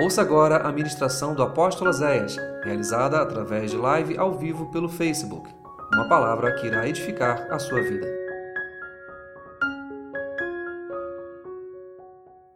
Ouça 0.00 0.22
agora 0.22 0.58
a 0.58 0.70
ministração 0.70 1.34
do 1.34 1.42
apóstolo 1.42 1.92
Zéias, 1.92 2.36
realizada 2.62 3.20
através 3.20 3.72
de 3.72 3.76
live 3.76 4.16
ao 4.16 4.32
vivo 4.32 4.70
pelo 4.70 4.88
Facebook. 4.88 5.52
Uma 5.92 6.08
palavra 6.08 6.54
que 6.54 6.68
irá 6.68 6.86
edificar 6.88 7.52
a 7.52 7.58
sua 7.58 7.82
vida. 7.82 8.06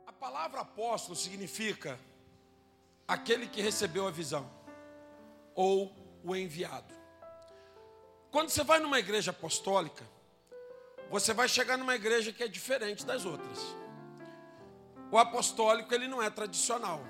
A 0.06 0.12
palavra 0.12 0.60
apóstolo 0.60 1.16
significa 1.16 1.98
aquele 3.09 3.48
que 3.48 3.61
recebeu 3.61 4.06
a 4.06 4.12
visão 4.12 4.48
ou 5.52 5.93
o 6.22 6.36
enviado. 6.36 6.95
Quando 8.30 8.50
você 8.50 8.62
vai 8.62 8.79
numa 8.79 9.00
igreja 9.00 9.32
apostólica, 9.32 10.04
você 11.11 11.34
vai 11.34 11.48
chegar 11.48 11.77
numa 11.77 11.96
igreja 11.96 12.32
que 12.32 12.45
é 12.45 12.46
diferente 12.46 13.04
das 13.04 13.24
outras. 13.24 13.74
O 15.11 15.18
apostólico 15.18 15.93
ele 15.93 16.06
não 16.06 16.22
é 16.22 16.30
tradicional. 16.30 17.02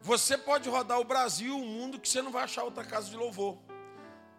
Você 0.00 0.38
pode 0.38 0.68
rodar 0.68 1.00
o 1.00 1.04
Brasil, 1.04 1.56
o 1.56 1.64
mundo, 1.64 1.98
que 1.98 2.08
você 2.08 2.22
não 2.22 2.30
vai 2.30 2.44
achar 2.44 2.64
outra 2.64 2.84
casa 2.84 3.10
de 3.10 3.16
louvor. 3.16 3.58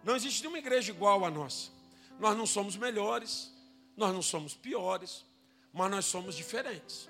Não 0.02 0.16
existe 0.16 0.40
nenhuma 0.40 0.58
igreja 0.58 0.90
igual 0.90 1.24
a 1.24 1.30
nossa. 1.30 1.70
Nós 2.18 2.36
não 2.36 2.46
somos 2.46 2.76
melhores, 2.76 3.52
nós 3.96 4.12
não 4.12 4.22
somos 4.22 4.54
piores, 4.54 5.24
mas 5.72 5.90
nós 5.90 6.04
somos 6.06 6.34
diferentes. 6.34 7.08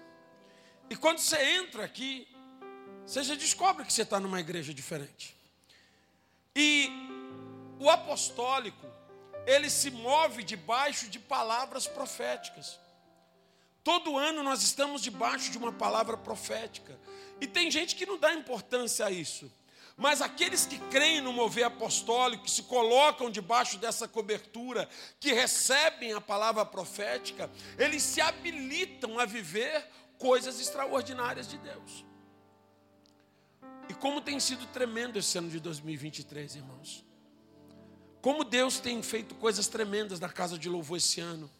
E 0.88 0.96
quando 0.96 1.18
você 1.18 1.40
entra 1.56 1.84
aqui, 1.84 2.26
você 3.06 3.22
já 3.22 3.34
descobre 3.34 3.84
que 3.84 3.92
você 3.92 4.02
está 4.02 4.18
numa 4.18 4.40
igreja 4.40 4.74
diferente. 4.74 5.36
E 6.54 6.90
o 7.78 7.88
apostólico, 7.88 8.86
ele 9.46 9.70
se 9.70 9.90
move 9.90 10.42
debaixo 10.42 11.08
de 11.08 11.18
palavras 11.18 11.86
proféticas. 11.86 12.78
Todo 13.82 14.18
ano 14.18 14.42
nós 14.42 14.62
estamos 14.62 15.00
debaixo 15.00 15.50
de 15.50 15.58
uma 15.58 15.72
palavra 15.72 16.16
profética. 16.16 16.98
E 17.40 17.46
tem 17.46 17.70
gente 17.70 17.96
que 17.96 18.06
não 18.06 18.18
dá 18.18 18.34
importância 18.34 19.06
a 19.06 19.10
isso. 19.10 19.50
Mas 19.96 20.22
aqueles 20.22 20.64
que 20.64 20.78
creem 20.90 21.20
no 21.20 21.32
mover 21.32 21.64
apostólico, 21.64 22.44
que 22.44 22.50
se 22.50 22.62
colocam 22.62 23.30
debaixo 23.30 23.76
dessa 23.76 24.08
cobertura, 24.08 24.88
que 25.18 25.32
recebem 25.32 26.14
a 26.14 26.20
palavra 26.20 26.64
profética, 26.64 27.50
eles 27.78 28.02
se 28.02 28.20
habilitam 28.20 29.18
a 29.18 29.26
viver 29.26 29.86
coisas 30.16 30.60
extraordinárias 30.60 31.46
de 31.46 31.58
Deus. 31.58 32.04
E 33.90 33.94
como 33.94 34.20
tem 34.20 34.38
sido 34.38 34.64
tremendo 34.66 35.18
esse 35.18 35.36
ano 35.36 35.50
de 35.50 35.60
2023, 35.60 36.56
irmãos. 36.56 37.04
Como 38.22 38.44
Deus 38.44 38.78
tem 38.78 39.02
feito 39.02 39.34
coisas 39.34 39.66
tremendas 39.66 40.20
na 40.20 40.28
casa 40.28 40.58
de 40.58 40.68
louvor 40.68 40.98
esse 40.98 41.20
ano. 41.20 41.50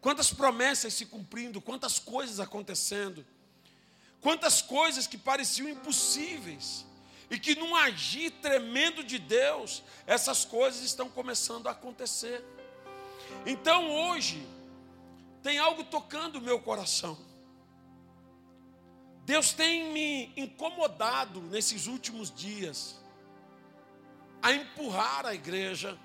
Quantas 0.00 0.32
promessas 0.32 0.94
se 0.94 1.06
cumprindo, 1.06 1.60
quantas 1.60 1.98
coisas 1.98 2.40
acontecendo. 2.40 3.26
Quantas 4.24 4.62
coisas 4.62 5.06
que 5.06 5.18
pareciam 5.18 5.68
impossíveis 5.68 6.86
e 7.30 7.38
que 7.38 7.54
num 7.54 7.76
agir 7.76 8.30
tremendo 8.40 9.04
de 9.04 9.18
Deus, 9.18 9.82
essas 10.06 10.46
coisas 10.46 10.82
estão 10.82 11.10
começando 11.10 11.66
a 11.66 11.72
acontecer. 11.72 12.42
Então 13.44 13.92
hoje 13.92 14.48
tem 15.42 15.58
algo 15.58 15.84
tocando 15.84 16.36
o 16.36 16.40
meu 16.40 16.58
coração. 16.58 17.18
Deus 19.26 19.52
tem 19.52 19.92
me 19.92 20.32
incomodado 20.38 21.42
nesses 21.42 21.86
últimos 21.86 22.34
dias 22.34 22.98
a 24.40 24.54
empurrar 24.54 25.26
a 25.26 25.34
igreja 25.34 25.98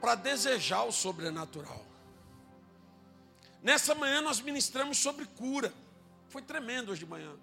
para 0.00 0.14
desejar 0.14 0.84
o 0.84 0.92
sobrenatural. 0.92 1.84
Nessa 3.60 3.92
manhã 3.92 4.20
nós 4.20 4.40
ministramos 4.40 4.98
sobre 4.98 5.26
cura. 5.26 5.74
Foi 6.28 6.42
tremendo 6.42 6.90
hoje 6.90 7.00
de 7.04 7.10
manhã. 7.10 7.36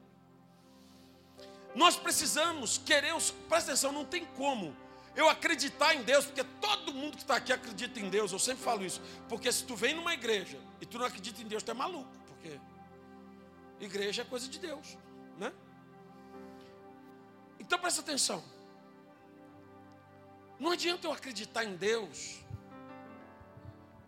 Nós 1.75 1.95
precisamos 1.95 2.77
querer, 2.77 3.15
os, 3.15 3.31
presta 3.31 3.71
atenção, 3.71 3.91
não 3.91 4.05
tem 4.05 4.25
como 4.25 4.75
eu 5.15 5.29
acreditar 5.29 5.93
em 5.95 6.03
Deus, 6.03 6.25
porque 6.25 6.43
todo 6.61 6.93
mundo 6.93 7.17
que 7.17 7.23
está 7.23 7.35
aqui 7.35 7.51
acredita 7.51 7.99
em 7.99 8.09
Deus, 8.09 8.31
eu 8.31 8.39
sempre 8.39 8.63
falo 8.63 8.83
isso, 8.83 9.01
porque 9.29 9.51
se 9.51 9.63
tu 9.63 9.75
vem 9.75 9.95
numa 9.95 10.13
igreja 10.13 10.59
e 10.81 10.85
tu 10.85 10.97
não 10.97 11.05
acredita 11.05 11.41
em 11.41 11.47
Deus, 11.47 11.61
tu 11.61 11.71
é 11.71 11.73
maluco, 11.73 12.09
porque 12.27 12.59
igreja 13.79 14.23
é 14.23 14.25
coisa 14.25 14.47
de 14.47 14.59
Deus, 14.59 14.97
né? 15.37 15.53
Então 17.59 17.77
presta 17.79 18.01
atenção, 18.01 18.43
não 20.59 20.71
adianta 20.71 21.07
eu 21.07 21.11
acreditar 21.11 21.63
em 21.63 21.75
Deus, 21.75 22.39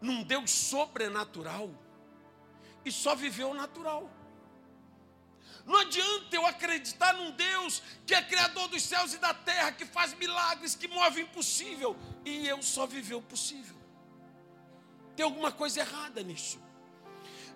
num 0.02 0.24
Deus 0.24 0.52
sobrenatural, 0.52 1.70
e 2.84 2.92
só 2.92 3.16
viver 3.16 3.44
o 3.44 3.54
natural. 3.54 4.10
Não 5.66 5.80
adianta 5.80 6.36
eu 6.36 6.46
acreditar 6.46 7.14
num 7.14 7.32
Deus 7.32 7.82
que 8.06 8.14
é 8.14 8.22
criador 8.22 8.68
dos 8.68 8.84
céus 8.84 9.14
e 9.14 9.18
da 9.18 9.34
terra, 9.34 9.72
que 9.72 9.86
faz 9.86 10.14
milagres, 10.14 10.76
que 10.76 10.88
move 10.88 11.22
o 11.22 11.24
impossível, 11.24 11.98
e 12.24 12.48
eu 12.48 12.62
só 12.62 12.86
viver 12.86 13.16
o 13.16 13.22
possível. 13.22 13.76
Tem 15.16 15.24
alguma 15.24 15.52
coisa 15.52 15.80
errada 15.80 16.22
nisso. 16.22 16.60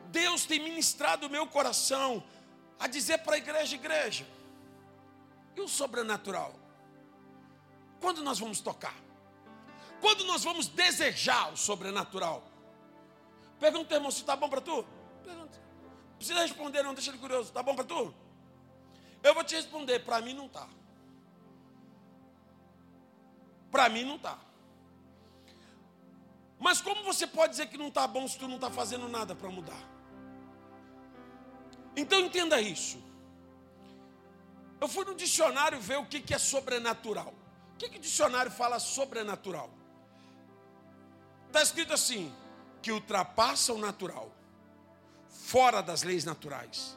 Deus 0.07 0.45
tem 0.45 0.59
ministrado 0.59 1.27
o 1.27 1.29
meu 1.29 1.45
coração 1.45 2.23
a 2.79 2.87
dizer 2.87 3.19
para 3.19 3.35
a 3.35 3.37
igreja, 3.37 3.75
igreja, 3.75 4.27
e 5.55 5.61
o 5.61 5.67
sobrenatural? 5.67 6.55
Quando 8.01 8.23
nós 8.23 8.39
vamos 8.39 8.59
tocar? 8.59 8.95
Quando 10.01 10.23
nós 10.23 10.43
vamos 10.43 10.67
desejar 10.67 11.53
o 11.53 11.57
sobrenatural? 11.57 12.43
Pergunta, 13.59 13.93
irmão, 13.93 14.09
se 14.09 14.21
está 14.21 14.35
bom 14.35 14.49
para 14.49 14.61
tu? 14.61 14.83
Pergunta 15.23 15.68
precisa 16.19 16.41
responder, 16.41 16.83
não, 16.83 16.93
deixa 16.93 17.09
ele 17.09 17.17
curioso. 17.17 17.51
Tá 17.51 17.63
bom 17.63 17.73
para 17.73 17.85
tu? 17.85 18.13
Eu 19.23 19.33
vou 19.33 19.43
te 19.43 19.55
responder, 19.55 19.99
para 19.99 20.21
mim 20.21 20.33
não 20.33 20.47
tá. 20.47 20.67
Para 23.71 23.87
mim 23.89 24.03
não 24.03 24.19
tá. 24.19 24.37
Mas 26.59 26.81
como 26.81 27.03
você 27.03 27.25
pode 27.25 27.51
dizer 27.51 27.67
que 27.67 27.77
não 27.77 27.87
está 27.87 28.05
bom 28.05 28.27
se 28.27 28.37
tu 28.37 28.47
não 28.47 28.55
está 28.55 28.69
fazendo 28.69 29.07
nada 29.07 29.33
para 29.33 29.49
mudar? 29.49 29.81
Então 31.95 32.19
entenda 32.19 32.59
isso. 32.59 33.01
Eu 34.81 34.87
fui 34.87 35.05
no 35.05 35.15
dicionário 35.15 35.79
ver 35.79 35.97
o 35.97 36.05
que, 36.05 36.19
que 36.19 36.33
é 36.33 36.37
sobrenatural. 36.37 37.33
O 37.73 37.77
que, 37.77 37.89
que 37.89 37.97
o 37.97 38.01
dicionário 38.01 38.51
fala 38.51 38.77
sobrenatural? 38.77 39.69
Está 41.47 41.61
escrito 41.61 41.93
assim: 41.93 42.33
que 42.81 42.91
ultrapassa 42.91 43.73
o 43.73 43.77
natural 43.77 44.29
fora 45.49 45.81
das 45.81 46.03
leis 46.03 46.23
naturais, 46.25 46.95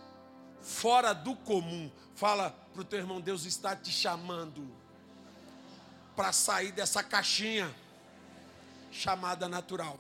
fora 0.61 1.15
do 1.15 1.35
comum. 1.35 1.91
Fala 2.15 2.51
para 2.75 2.83
o 2.83 2.85
teu 2.85 2.99
irmão, 2.99 3.19
Deus 3.19 3.47
está 3.47 3.75
te 3.75 3.91
chamando 3.91 4.71
para 6.15 6.33
sair 6.35 6.71
dessa 6.71 7.03
caixinha 7.03 7.75
chamada 8.91 9.49
natural. 9.49 9.99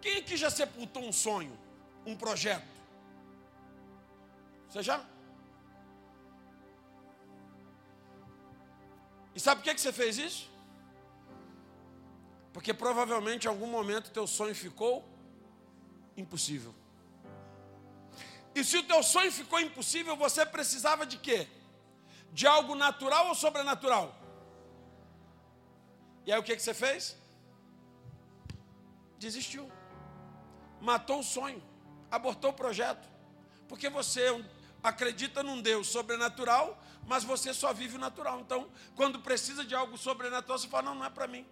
Quem 0.00 0.18
aqui 0.18 0.36
já 0.36 0.48
sepultou 0.48 1.02
um 1.02 1.12
sonho, 1.12 1.58
um 2.06 2.16
projeto? 2.16 2.68
Você 4.68 4.84
já? 4.84 5.04
E 9.34 9.40
sabe 9.40 9.60
por 9.60 9.74
que 9.74 9.80
você 9.80 9.92
fez 9.92 10.18
isso? 10.18 10.48
Porque 12.52 12.72
provavelmente 12.72 13.46
em 13.46 13.48
algum 13.48 13.66
momento 13.66 14.12
teu 14.12 14.28
sonho 14.28 14.54
ficou 14.54 15.04
impossível. 16.20 16.74
E 18.54 18.64
se 18.64 18.76
o 18.78 18.82
teu 18.82 19.02
sonho 19.02 19.30
ficou 19.30 19.60
impossível, 19.60 20.16
você 20.16 20.44
precisava 20.44 21.06
de 21.06 21.18
quê? 21.18 21.48
De 22.32 22.46
algo 22.46 22.74
natural 22.74 23.28
ou 23.28 23.34
sobrenatural? 23.34 24.14
E 26.26 26.32
aí 26.32 26.38
o 26.38 26.42
que, 26.42 26.54
que 26.54 26.62
você 26.62 26.74
fez? 26.74 27.16
Desistiu. 29.18 29.70
Matou 30.80 31.20
o 31.20 31.24
sonho. 31.24 31.62
Abortou 32.10 32.50
o 32.50 32.54
projeto. 32.54 33.08
Porque 33.68 33.88
você 33.88 34.22
acredita 34.82 35.42
num 35.42 35.60
Deus 35.60 35.88
sobrenatural, 35.88 36.82
mas 37.06 37.22
você 37.22 37.52
só 37.54 37.72
vive 37.72 37.96
o 37.96 38.00
natural. 38.00 38.40
Então, 38.40 38.68
quando 38.96 39.20
precisa 39.20 39.64
de 39.64 39.74
algo 39.74 39.96
sobrenatural, 39.96 40.58
você 40.58 40.68
fala: 40.68 40.84
não, 40.84 40.94
não 40.96 41.04
é 41.04 41.10
para 41.10 41.26
mim. 41.26 41.46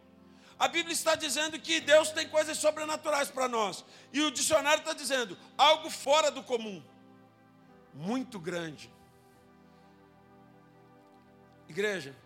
A 0.58 0.66
Bíblia 0.66 0.92
está 0.92 1.14
dizendo 1.14 1.58
que 1.60 1.80
Deus 1.80 2.10
tem 2.10 2.28
coisas 2.28 2.58
sobrenaturais 2.58 3.30
para 3.30 3.46
nós. 3.46 3.84
E 4.12 4.20
o 4.22 4.30
dicionário 4.30 4.80
está 4.80 4.92
dizendo 4.92 5.38
algo 5.56 5.88
fora 5.88 6.30
do 6.30 6.42
comum, 6.42 6.82
muito 7.94 8.40
grande. 8.40 8.92
Igreja, 11.68 12.16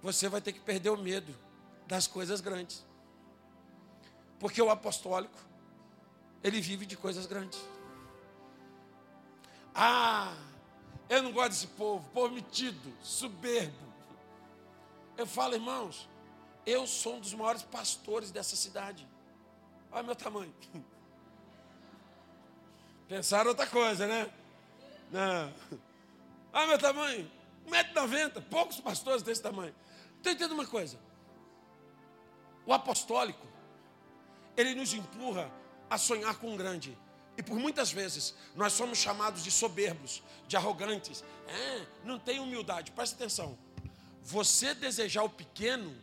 você 0.00 0.28
vai 0.28 0.40
ter 0.40 0.52
que 0.52 0.60
perder 0.60 0.90
o 0.90 0.96
medo 0.96 1.34
das 1.86 2.06
coisas 2.06 2.40
grandes. 2.40 2.86
Porque 4.38 4.62
o 4.62 4.70
apostólico, 4.70 5.38
ele 6.44 6.60
vive 6.60 6.86
de 6.86 6.96
coisas 6.96 7.26
grandes. 7.26 7.60
Ah, 9.74 10.32
eu 11.08 11.22
não 11.22 11.32
gosto 11.32 11.50
desse 11.50 11.66
povo, 11.68 12.08
povo 12.10 12.34
metido, 12.34 12.92
soberbo. 13.02 13.88
Eu 15.16 15.26
falo, 15.26 15.54
irmãos, 15.54 16.08
eu 16.68 16.86
sou 16.86 17.16
um 17.16 17.20
dos 17.20 17.32
maiores 17.32 17.62
pastores 17.62 18.30
dessa 18.30 18.54
cidade. 18.54 19.08
Olha 19.90 20.02
meu 20.02 20.14
tamanho. 20.14 20.54
Pensaram 23.08 23.48
outra 23.48 23.66
coisa, 23.66 24.06
né? 24.06 24.30
Não. 25.10 25.54
Ah, 26.52 26.66
meu 26.66 26.78
tamanho, 26.78 27.30
1,90m, 27.66 28.42
poucos 28.50 28.80
pastores 28.80 29.22
desse 29.22 29.40
tamanho. 29.40 29.74
Então 30.20 30.32
entenda 30.32 30.52
uma 30.52 30.66
coisa. 30.66 30.98
O 32.66 32.72
apostólico, 32.72 33.46
ele 34.54 34.74
nos 34.74 34.92
empurra 34.92 35.50
a 35.88 35.96
sonhar 35.96 36.36
com 36.36 36.52
um 36.52 36.56
grande. 36.56 36.96
E 37.36 37.42
por 37.42 37.58
muitas 37.58 37.90
vezes 37.90 38.34
nós 38.54 38.74
somos 38.74 38.98
chamados 38.98 39.42
de 39.42 39.50
soberbos, 39.50 40.22
de 40.46 40.56
arrogantes. 40.56 41.24
É, 41.46 41.86
não 42.04 42.18
tem 42.18 42.40
humildade. 42.40 42.90
Presta 42.90 43.16
atenção. 43.16 43.56
Você 44.22 44.74
desejar 44.74 45.22
o 45.22 45.30
pequeno, 45.30 45.96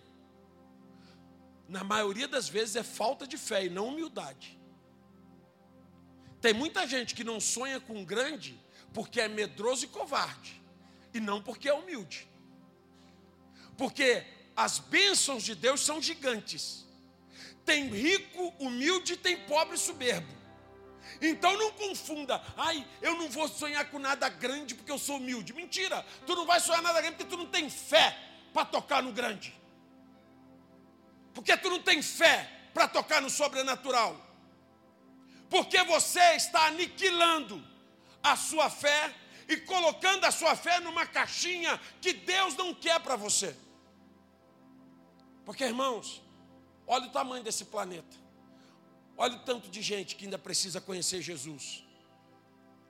na 1.68 1.84
maioria 1.84 2.28
das 2.28 2.48
vezes 2.48 2.76
é 2.76 2.84
falta 2.84 3.28
de 3.28 3.38
fé 3.38 3.66
e 3.66 3.70
não 3.70 3.88
humildade. 3.88 4.60
Tem 6.42 6.54
muita 6.54 6.88
gente 6.88 7.16
que 7.16 7.24
não 7.24 7.40
sonha 7.40 7.80
com 7.80 8.04
grande 8.04 8.60
porque 8.94 9.20
é 9.20 9.28
medroso 9.28 9.86
e 9.86 9.88
covarde, 9.88 10.62
e 11.14 11.20
não 11.20 11.42
porque 11.42 11.68
é 11.68 11.74
humilde. 11.74 12.28
Porque 13.78 14.24
as 14.56 14.80
bênçãos 14.80 15.44
de 15.44 15.54
Deus 15.54 15.82
são 15.82 16.02
gigantes. 16.02 16.86
Tem 17.66 17.88
rico, 17.88 18.54
humilde 18.60 19.14
e 19.14 19.18
tem 19.18 19.36
pobre 19.46 19.78
soberbo. 19.78 20.34
Então 21.22 21.58
não 21.58 21.72
confunda, 21.72 22.42
ai, 22.56 22.86
eu 23.02 23.16
não 23.16 23.30
vou 23.30 23.48
sonhar 23.48 23.90
com 23.90 24.00
nada 24.00 24.30
grande 24.30 24.76
porque 24.76 24.92
eu 24.92 25.00
sou 25.00 25.18
humilde. 25.18 25.54
Mentira, 25.54 26.06
tu 26.26 26.36
não 26.36 26.46
vai 26.46 26.60
sonhar 26.60 26.82
nada 26.82 27.02
grande 27.02 27.18
porque 27.18 27.36
tu 27.36 27.38
não 27.38 27.48
tem 27.48 27.70
fé 27.70 28.18
para 28.54 28.66
tocar 28.66 29.02
no 29.02 29.12
grande. 29.12 29.54
Porque 31.36 31.56
tu 31.58 31.70
não 31.70 31.82
tem 31.82 32.02
fé 32.02 32.50
para 32.74 32.88
tocar 32.88 33.22
no 33.22 33.30
sobrenatural. 33.30 34.20
Porque 35.50 35.84
você 35.84 36.36
está 36.36 36.68
aniquilando 36.68 37.64
a 38.24 38.36
sua 38.36 38.70
fé 38.70 39.14
e 39.48 39.58
colocando 39.58 40.26
a 40.26 40.32
sua 40.32 40.56
fé 40.56 40.80
numa 40.80 41.06
caixinha 41.06 41.80
que 42.02 42.14
Deus 42.14 42.56
não 42.56 42.74
quer 42.74 43.00
para 43.02 43.16
você. 43.16 43.56
Porque, 45.46 45.64
irmãos, 45.64 46.24
olha 46.88 47.06
o 47.06 47.12
tamanho 47.12 47.44
desse 47.44 47.66
planeta. 47.66 48.18
Olha 49.18 49.36
o 49.36 49.40
tanto 49.40 49.70
de 49.70 49.82
gente 49.82 50.16
que 50.16 50.26
ainda 50.26 50.40
precisa 50.40 50.82
conhecer 50.82 51.22
Jesus. 51.22 51.85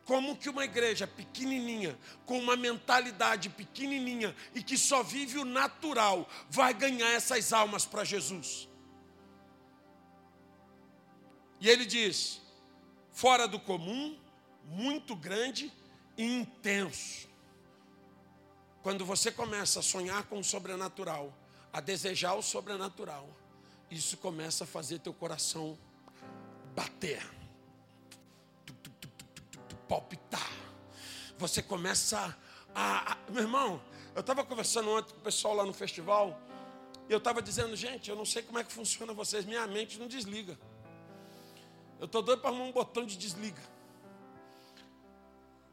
Como 0.05 0.37
que 0.37 0.47
uma 0.47 0.63
igreja 0.63 1.07
pequenininha, 1.07 1.97
com 2.25 2.37
uma 2.37 2.55
mentalidade 2.55 3.49
pequenininha 3.49 4.35
e 4.53 4.61
que 4.61 4.77
só 4.77 5.01
vive 5.01 5.39
o 5.39 5.45
natural, 5.45 6.29
vai 6.47 6.73
ganhar 6.73 7.09
essas 7.09 7.51
almas 7.51 7.85
para 7.85 8.03
Jesus? 8.03 8.69
E 11.59 11.67
ele 11.67 11.85
diz: 11.85 12.39
fora 13.11 13.47
do 13.47 13.59
comum, 13.59 14.15
muito 14.65 15.15
grande 15.15 15.73
e 16.15 16.23
intenso. 16.23 17.27
Quando 18.83 19.03
você 19.03 19.31
começa 19.31 19.79
a 19.79 19.83
sonhar 19.83 20.25
com 20.25 20.37
o 20.37 20.43
sobrenatural, 20.43 21.33
a 21.73 21.81
desejar 21.81 22.35
o 22.35 22.43
sobrenatural, 22.43 23.27
isso 23.89 24.17
começa 24.17 24.63
a 24.63 24.67
fazer 24.67 24.99
teu 24.99 25.13
coração 25.13 25.75
bater, 26.75 27.25
palpitar. 29.87 30.51
Você 31.37 31.61
começa 31.61 32.37
a. 32.73 33.17
Meu 33.29 33.43
irmão, 33.43 33.81
eu 34.13 34.21
estava 34.21 34.43
conversando 34.43 34.89
ontem 34.89 35.13
com 35.13 35.19
o 35.19 35.23
pessoal 35.23 35.53
lá 35.55 35.65
no 35.65 35.73
festival, 35.73 36.39
e 37.09 37.11
eu 37.11 37.17
estava 37.17 37.41
dizendo, 37.41 37.75
gente, 37.75 38.09
eu 38.09 38.15
não 38.15 38.25
sei 38.25 38.41
como 38.41 38.59
é 38.59 38.63
que 38.63 38.71
funciona 38.71 39.13
vocês, 39.13 39.45
minha 39.45 39.65
mente 39.67 39.99
não 39.99 40.07
desliga. 40.07 40.57
Eu 41.99 42.05
estou 42.05 42.21
doido 42.21 42.41
para 42.41 42.49
arrumar 42.49 42.65
um 42.65 42.71
botão 42.71 43.05
de 43.05 43.17
desliga. 43.17 43.61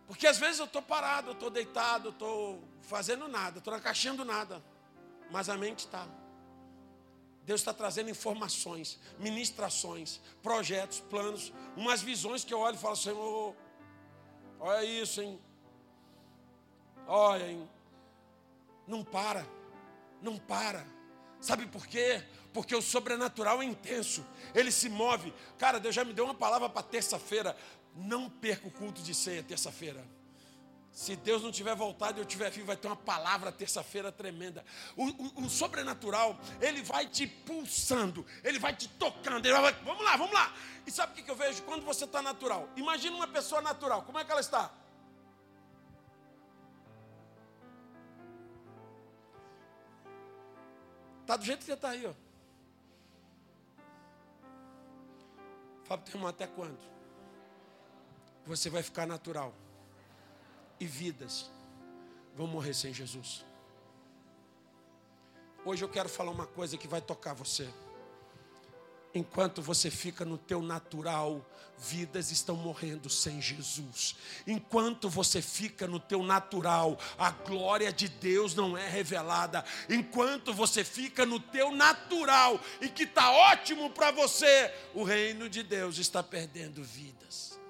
Porque 0.06 0.26
às 0.26 0.38
vezes 0.38 0.58
eu 0.58 0.66
estou 0.66 0.82
parado, 0.82 1.28
eu 1.28 1.32
estou 1.32 1.50
deitado, 1.50 2.08
eu 2.08 2.12
estou 2.12 2.62
fazendo 2.82 3.28
nada, 3.28 3.58
estou 3.58 3.72
na 3.72 3.80
caixinha 3.80 4.14
do 4.14 4.24
nada 4.24 4.62
mas 5.32 5.48
a 5.48 5.56
mente 5.56 5.80
está. 5.80 6.06
Deus 7.44 7.60
está 7.60 7.72
trazendo 7.72 8.10
informações, 8.10 9.00
ministrações, 9.18 10.20
projetos, 10.42 11.00
planos, 11.00 11.52
umas 11.74 12.02
visões 12.02 12.44
que 12.44 12.54
eu 12.54 12.60
olho 12.60 12.76
e 12.76 12.78
falo, 12.78 12.94
Senhor, 12.94 13.56
olha 14.62 14.84
isso, 14.84 15.20
hein? 15.20 15.38
Olha, 17.06 17.50
hein? 17.50 17.68
Não 18.86 19.04
para, 19.04 19.46
não 20.20 20.38
para. 20.38 20.86
Sabe 21.40 21.66
por 21.66 21.86
quê? 21.86 22.22
Porque 22.52 22.74
o 22.74 22.82
sobrenatural 22.82 23.60
é 23.60 23.64
intenso, 23.64 24.24
ele 24.54 24.70
se 24.70 24.88
move. 24.88 25.32
Cara, 25.58 25.80
Deus 25.80 25.94
já 25.94 26.04
me 26.04 26.12
deu 26.12 26.24
uma 26.24 26.34
palavra 26.34 26.68
para 26.68 26.82
terça-feira. 26.82 27.56
Não 27.94 28.30
perca 28.30 28.68
o 28.68 28.70
culto 28.70 29.02
de 29.02 29.14
ceia 29.14 29.42
terça-feira. 29.42 30.02
Se 30.92 31.16
Deus 31.16 31.42
não 31.42 31.50
tiver 31.50 31.74
voltado 31.74 32.18
e 32.18 32.20
eu 32.20 32.24
tiver 32.26 32.50
vivo, 32.50 32.66
vai 32.66 32.76
ter 32.76 32.86
uma 32.86 32.94
palavra 32.94 33.50
terça-feira 33.50 34.12
tremenda. 34.12 34.62
O, 34.94 35.06
o, 35.06 35.44
o, 35.46 35.50
sobrenatural, 35.50 36.38
ele 36.60 36.82
vai 36.82 37.06
te 37.06 37.26
pulsando, 37.26 38.26
ele 38.44 38.58
vai 38.58 38.76
te 38.76 38.88
tocando. 38.88 39.46
Ele 39.46 39.58
vai, 39.58 39.72
vamos 39.84 40.04
lá, 40.04 40.16
vamos 40.18 40.34
lá. 40.34 40.52
E 40.86 40.90
sabe 40.90 41.18
o 41.18 41.24
que 41.24 41.30
eu 41.30 41.34
vejo 41.34 41.62
quando 41.62 41.82
você 41.82 42.04
está 42.04 42.20
natural? 42.20 42.68
Imagina 42.76 43.16
uma 43.16 43.26
pessoa 43.26 43.62
natural, 43.62 44.02
como 44.02 44.18
é 44.18 44.24
que 44.24 44.30
ela 44.30 44.40
está? 44.42 44.70
Está 51.22 51.38
do 51.38 51.44
jeito 51.44 51.60
que 51.60 51.64
você 51.64 51.72
está 51.72 51.88
aí, 51.88 52.04
ó. 52.04 52.12
Fábio, 55.84 56.04
tem 56.12 56.26
até 56.26 56.46
quando? 56.46 56.78
Você 58.44 58.68
vai 58.68 58.82
ficar 58.82 59.06
natural 59.06 59.54
e 60.82 60.86
vidas 60.86 61.48
vão 62.34 62.48
morrer 62.48 62.74
sem 62.74 62.92
Jesus. 62.92 63.46
Hoje 65.64 65.84
eu 65.84 65.88
quero 65.88 66.08
falar 66.08 66.32
uma 66.32 66.46
coisa 66.46 66.76
que 66.76 66.88
vai 66.88 67.00
tocar 67.00 67.34
você. 67.34 67.68
Enquanto 69.14 69.62
você 69.62 69.92
fica 69.92 70.24
no 70.24 70.36
teu 70.36 70.60
natural, 70.60 71.46
vidas 71.78 72.32
estão 72.32 72.56
morrendo 72.56 73.08
sem 73.08 73.40
Jesus. 73.40 74.16
Enquanto 74.44 75.08
você 75.08 75.40
fica 75.40 75.86
no 75.86 76.00
teu 76.00 76.24
natural, 76.24 76.98
a 77.16 77.30
glória 77.30 77.92
de 77.92 78.08
Deus 78.08 78.52
não 78.52 78.76
é 78.76 78.88
revelada. 78.88 79.64
Enquanto 79.88 80.52
você 80.52 80.82
fica 80.82 81.24
no 81.24 81.38
teu 81.38 81.70
natural 81.70 82.58
e 82.80 82.88
que 82.88 83.04
está 83.04 83.30
ótimo 83.30 83.88
para 83.90 84.10
você, 84.10 84.74
o 84.94 85.04
reino 85.04 85.48
de 85.48 85.62
Deus 85.62 85.98
está 85.98 86.24
perdendo 86.24 86.82
vidas. 86.82 87.61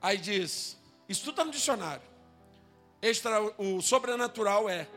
Aí 0.00 0.16
diz, 0.16 0.76
isso 1.08 1.22
tudo 1.22 1.30
está 1.30 1.44
no 1.44 1.50
dicionário. 1.50 2.02
Extra, 3.02 3.40
o 3.60 3.80
sobrenatural 3.80 4.68
é 4.68 4.88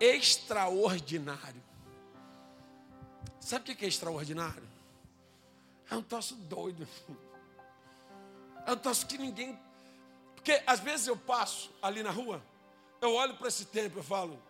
extraordinário. 0.00 1.62
Sabe 3.40 3.72
o 3.72 3.76
que 3.76 3.84
é 3.84 3.88
extraordinário? 3.88 4.62
É 5.90 5.96
um 5.96 6.02
troço 6.02 6.34
doido. 6.34 6.86
É 8.66 8.72
um 8.72 8.76
troço 8.76 9.06
que 9.06 9.16
ninguém. 9.16 9.58
Porque 10.34 10.62
às 10.66 10.80
vezes 10.80 11.06
eu 11.06 11.16
passo 11.16 11.70
ali 11.80 12.02
na 12.02 12.10
rua, 12.10 12.42
eu 13.00 13.14
olho 13.14 13.34
para 13.36 13.48
esse 13.48 13.64
templo 13.64 14.00
e 14.00 14.04
falo: 14.04 14.40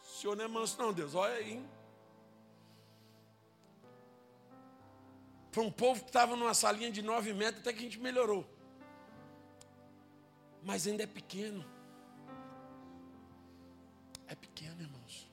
o 0.00 0.06
senhor 0.06 0.36
não 0.36 0.44
é 0.44 0.48
manso, 0.48 0.78
não, 0.78 0.92
Deus, 0.92 1.14
olha 1.14 1.34
aí. 1.34 1.62
Para 5.50 5.62
um 5.62 5.70
povo 5.70 6.02
que 6.02 6.10
estava 6.10 6.36
numa 6.36 6.54
salinha 6.54 6.90
de 6.90 7.02
nove 7.02 7.32
metros, 7.32 7.60
até 7.62 7.72
que 7.72 7.80
a 7.80 7.82
gente 7.82 7.98
melhorou 7.98 8.46
mas 10.66 10.84
ainda 10.84 11.04
é 11.04 11.06
pequeno. 11.06 11.64
É 14.26 14.34
pequeno, 14.34 14.82
irmãos. 14.82 15.30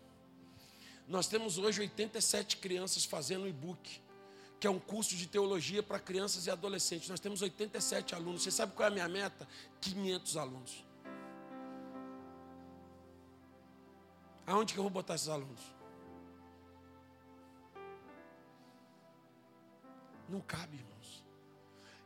Nós 1.07 1.25
temos 1.25 1.57
hoje 1.57 1.81
87 1.81 2.57
crianças 2.57 3.03
fazendo 3.03 3.47
e-book, 3.47 3.99
que 4.59 4.67
é 4.67 4.69
um 4.69 4.79
curso 4.79 5.15
de 5.15 5.25
teologia 5.25 5.81
para 5.81 5.99
crianças 5.99 6.45
e 6.45 6.51
adolescentes. 6.51 7.09
Nós 7.09 7.19
temos 7.19 7.41
87 7.41 8.13
alunos. 8.13 8.43
Você 8.43 8.51
sabe 8.51 8.73
qual 8.73 8.87
é 8.87 8.91
a 8.91 8.93
minha 8.93 9.09
meta? 9.09 9.47
500 9.81 10.37
alunos. 10.37 10.85
Aonde 14.45 14.73
que 14.73 14.79
eu 14.79 14.83
vou 14.83 14.91
botar 14.91 15.15
esses 15.15 15.29
alunos? 15.29 15.61
Não 20.29 20.41
cabe, 20.41 20.77
irmãos. 20.77 21.23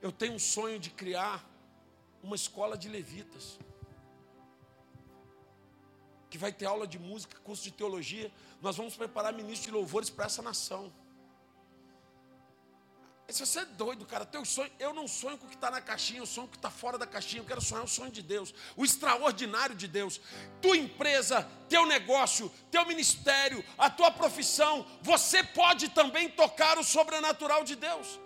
Eu 0.02 0.14
tenho 0.14 0.34
um 0.34 0.40
sonho 0.40 0.80
de 0.80 0.92
criar 0.92 1.57
uma 2.28 2.36
escola 2.36 2.78
de 2.78 2.90
levitas. 2.90 3.58
Que 6.30 6.38
vai 6.38 6.52
ter 6.52 6.66
aula 6.66 6.86
de 6.86 7.00
música, 7.00 7.40
curso 7.40 7.64
de 7.64 7.72
teologia. 7.72 8.32
Nós 8.62 8.76
vamos 8.76 8.96
preparar 8.96 9.34
ministros 9.34 9.66
de 9.66 9.72
louvores 9.72 10.10
para 10.10 10.26
essa 10.26 10.42
nação. 10.42 10.92
Se 13.30 13.46
você 13.46 13.60
é 13.60 13.66
doido, 13.66 14.06
cara, 14.06 14.26
teu 14.26 14.46
sonho, 14.46 14.72
eu 14.80 14.94
não 14.94 15.06
sonho 15.06 15.38
com 15.38 15.46
o 15.46 15.50
que 15.50 15.56
está 15.56 15.70
na 15.70 15.82
caixinha, 15.82 16.20
eu 16.20 16.26
sonho 16.26 16.48
com 16.48 16.52
o 16.52 16.52
que 16.52 16.58
está 16.58 16.70
fora 16.70 16.98
da 16.98 17.06
caixinha, 17.06 17.42
eu 17.42 17.46
quero 17.46 17.60
sonhar 17.60 17.84
o 17.84 17.88
sonho 17.88 18.10
de 18.10 18.22
Deus, 18.22 18.54
o 18.76 18.86
extraordinário 18.86 19.76
de 19.76 19.86
Deus. 19.86 20.22
Tua 20.62 20.78
empresa, 20.78 21.46
teu 21.68 21.86
negócio, 21.86 22.50
teu 22.72 22.86
ministério, 22.86 23.64
a 23.78 23.90
tua 23.90 24.12
profissão, 24.12 24.86
você 25.02 25.44
pode 25.44 25.90
também 25.90 26.30
tocar 26.30 26.78
o 26.78 26.84
sobrenatural 26.86 27.66
de 27.66 27.76
Deus. 27.76 28.18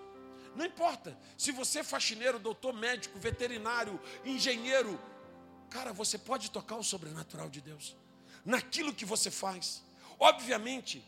Não 0.55 0.65
importa 0.65 1.17
se 1.37 1.51
você 1.51 1.79
é 1.79 1.83
faxineiro, 1.83 2.39
doutor, 2.39 2.73
médico, 2.73 3.17
veterinário, 3.19 3.99
engenheiro, 4.25 4.99
cara, 5.69 5.93
você 5.93 6.17
pode 6.17 6.51
tocar 6.51 6.75
o 6.75 6.83
sobrenatural 6.83 7.49
de 7.49 7.61
Deus 7.61 7.95
naquilo 8.43 8.93
que 8.93 9.05
você 9.05 9.31
faz. 9.31 9.83
Obviamente, 10.19 11.03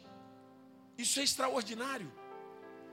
isso 0.98 1.20
é 1.20 1.24
extraordinário. 1.24 2.12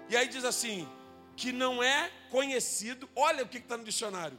E 0.08 0.16
aí 0.16 0.28
diz 0.28 0.44
assim: 0.44 0.88
que 1.36 1.52
não 1.52 1.82
é 1.82 2.10
conhecido, 2.30 3.08
olha 3.14 3.44
o 3.44 3.48
que 3.48 3.58
está 3.58 3.76
no 3.76 3.84
dicionário, 3.84 4.38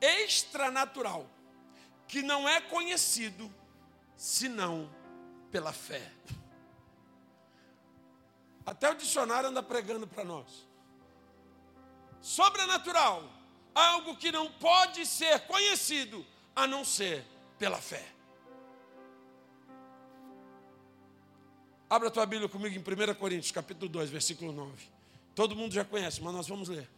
extranatural, 0.00 1.28
que 2.08 2.22
não 2.22 2.48
é 2.48 2.60
conhecido 2.60 3.52
senão 4.16 4.90
pela 5.50 5.72
fé. 5.72 6.10
Até 8.66 8.90
o 8.90 8.94
dicionário 8.94 9.50
anda 9.50 9.62
pregando 9.62 10.06
para 10.06 10.24
nós. 10.24 10.66
Sobrenatural, 12.24 13.22
algo 13.74 14.16
que 14.16 14.32
não 14.32 14.50
pode 14.50 15.04
ser 15.04 15.40
conhecido 15.40 16.24
a 16.56 16.66
não 16.66 16.82
ser 16.82 17.22
pela 17.58 17.76
fé. 17.76 18.02
Abra 21.88 22.08
a 22.08 22.10
tua 22.10 22.24
Bíblia 22.24 22.48
comigo 22.48 22.74
em 22.74 23.10
1 23.10 23.14
Coríntios, 23.16 23.52
capítulo 23.52 23.90
2, 23.90 24.08
versículo 24.08 24.52
9. 24.52 24.72
Todo 25.34 25.54
mundo 25.54 25.74
já 25.74 25.84
conhece, 25.84 26.22
mas 26.22 26.32
nós 26.32 26.48
vamos 26.48 26.70
ler. 26.70 26.88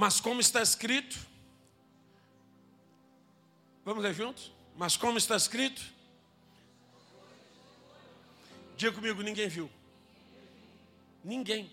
Mas 0.00 0.18
como 0.18 0.40
está 0.40 0.62
escrito, 0.62 1.18
vamos 3.84 4.02
ler 4.02 4.14
juntos? 4.14 4.50
Mas 4.74 4.96
como 4.96 5.18
está 5.18 5.36
escrito, 5.36 5.82
diga 8.78 8.92
comigo: 8.92 9.20
ninguém 9.20 9.46
viu, 9.46 9.70
ninguém. 11.22 11.70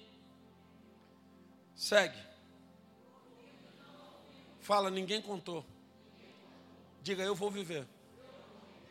Segue, 1.73 2.21
fala: 4.59 4.91
ninguém 4.91 5.21
contou. 5.21 5.65
Diga: 7.01 7.23
eu 7.23 7.33
vou 7.33 7.49
viver 7.49 7.87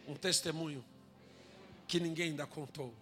um 0.09 0.15
testemunho 0.15 0.83
que 1.87 2.01
ninguém 2.01 2.31
ainda 2.31 2.47
contou. 2.47 2.95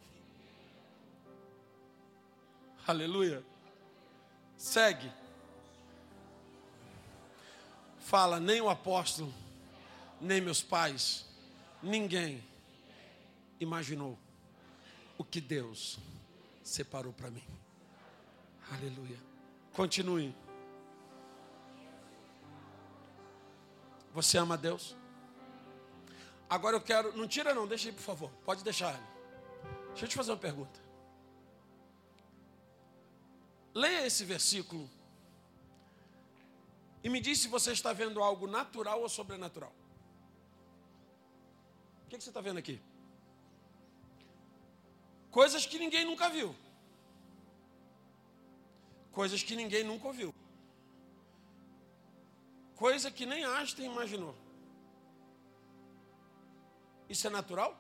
Aleluia. 2.84 3.40
Segue 4.58 5.12
fala: 8.04 8.38
nem 8.38 8.60
o 8.60 8.68
apóstolo, 8.68 9.32
nem 10.20 10.40
meus 10.40 10.62
pais, 10.62 11.26
ninguém 11.82 12.44
imaginou 13.58 14.18
o 15.18 15.24
que 15.24 15.40
Deus 15.40 15.98
separou 16.62 17.12
para 17.12 17.30
mim. 17.30 17.44
Aleluia. 18.70 19.18
Continue. 19.72 20.34
Você 24.12 24.38
ama 24.38 24.56
Deus? 24.56 24.94
Agora 26.48 26.76
eu 26.76 26.80
quero. 26.80 27.16
Não 27.16 27.26
tira, 27.26 27.54
não, 27.54 27.66
deixa 27.66 27.88
aí, 27.88 27.94
por 27.94 28.02
favor. 28.02 28.30
Pode 28.44 28.62
deixar 28.62 28.94
ele. 28.94 29.02
Deixa 29.88 30.04
eu 30.04 30.08
te 30.08 30.14
fazer 30.14 30.30
uma 30.30 30.36
pergunta. 30.36 30.80
Leia 33.74 34.06
esse 34.06 34.24
versículo 34.24 34.88
e 37.04 37.08
me 37.10 37.20
diz 37.20 37.38
se 37.38 37.48
você 37.48 37.72
está 37.72 37.92
vendo 37.92 38.22
algo 38.22 38.46
natural 38.46 39.02
ou 39.02 39.08
sobrenatural. 39.10 39.72
O 42.04 42.08
que, 42.08 42.16
que 42.16 42.24
você 42.24 42.30
está 42.30 42.40
vendo 42.40 42.58
aqui? 42.58 42.80
Coisas 45.30 45.66
que 45.66 45.78
ninguém 45.78 46.06
nunca 46.06 46.30
viu. 46.30 46.56
Coisas 49.12 49.42
que 49.42 49.54
ninguém 49.54 49.84
nunca 49.84 50.06
ouviu. 50.06 50.34
Coisa 52.74 53.10
que 53.10 53.26
nem 53.26 53.44
Einstein 53.44 53.90
imaginou. 53.92 54.34
Isso 57.06 57.26
é 57.26 57.30
natural? 57.30 57.78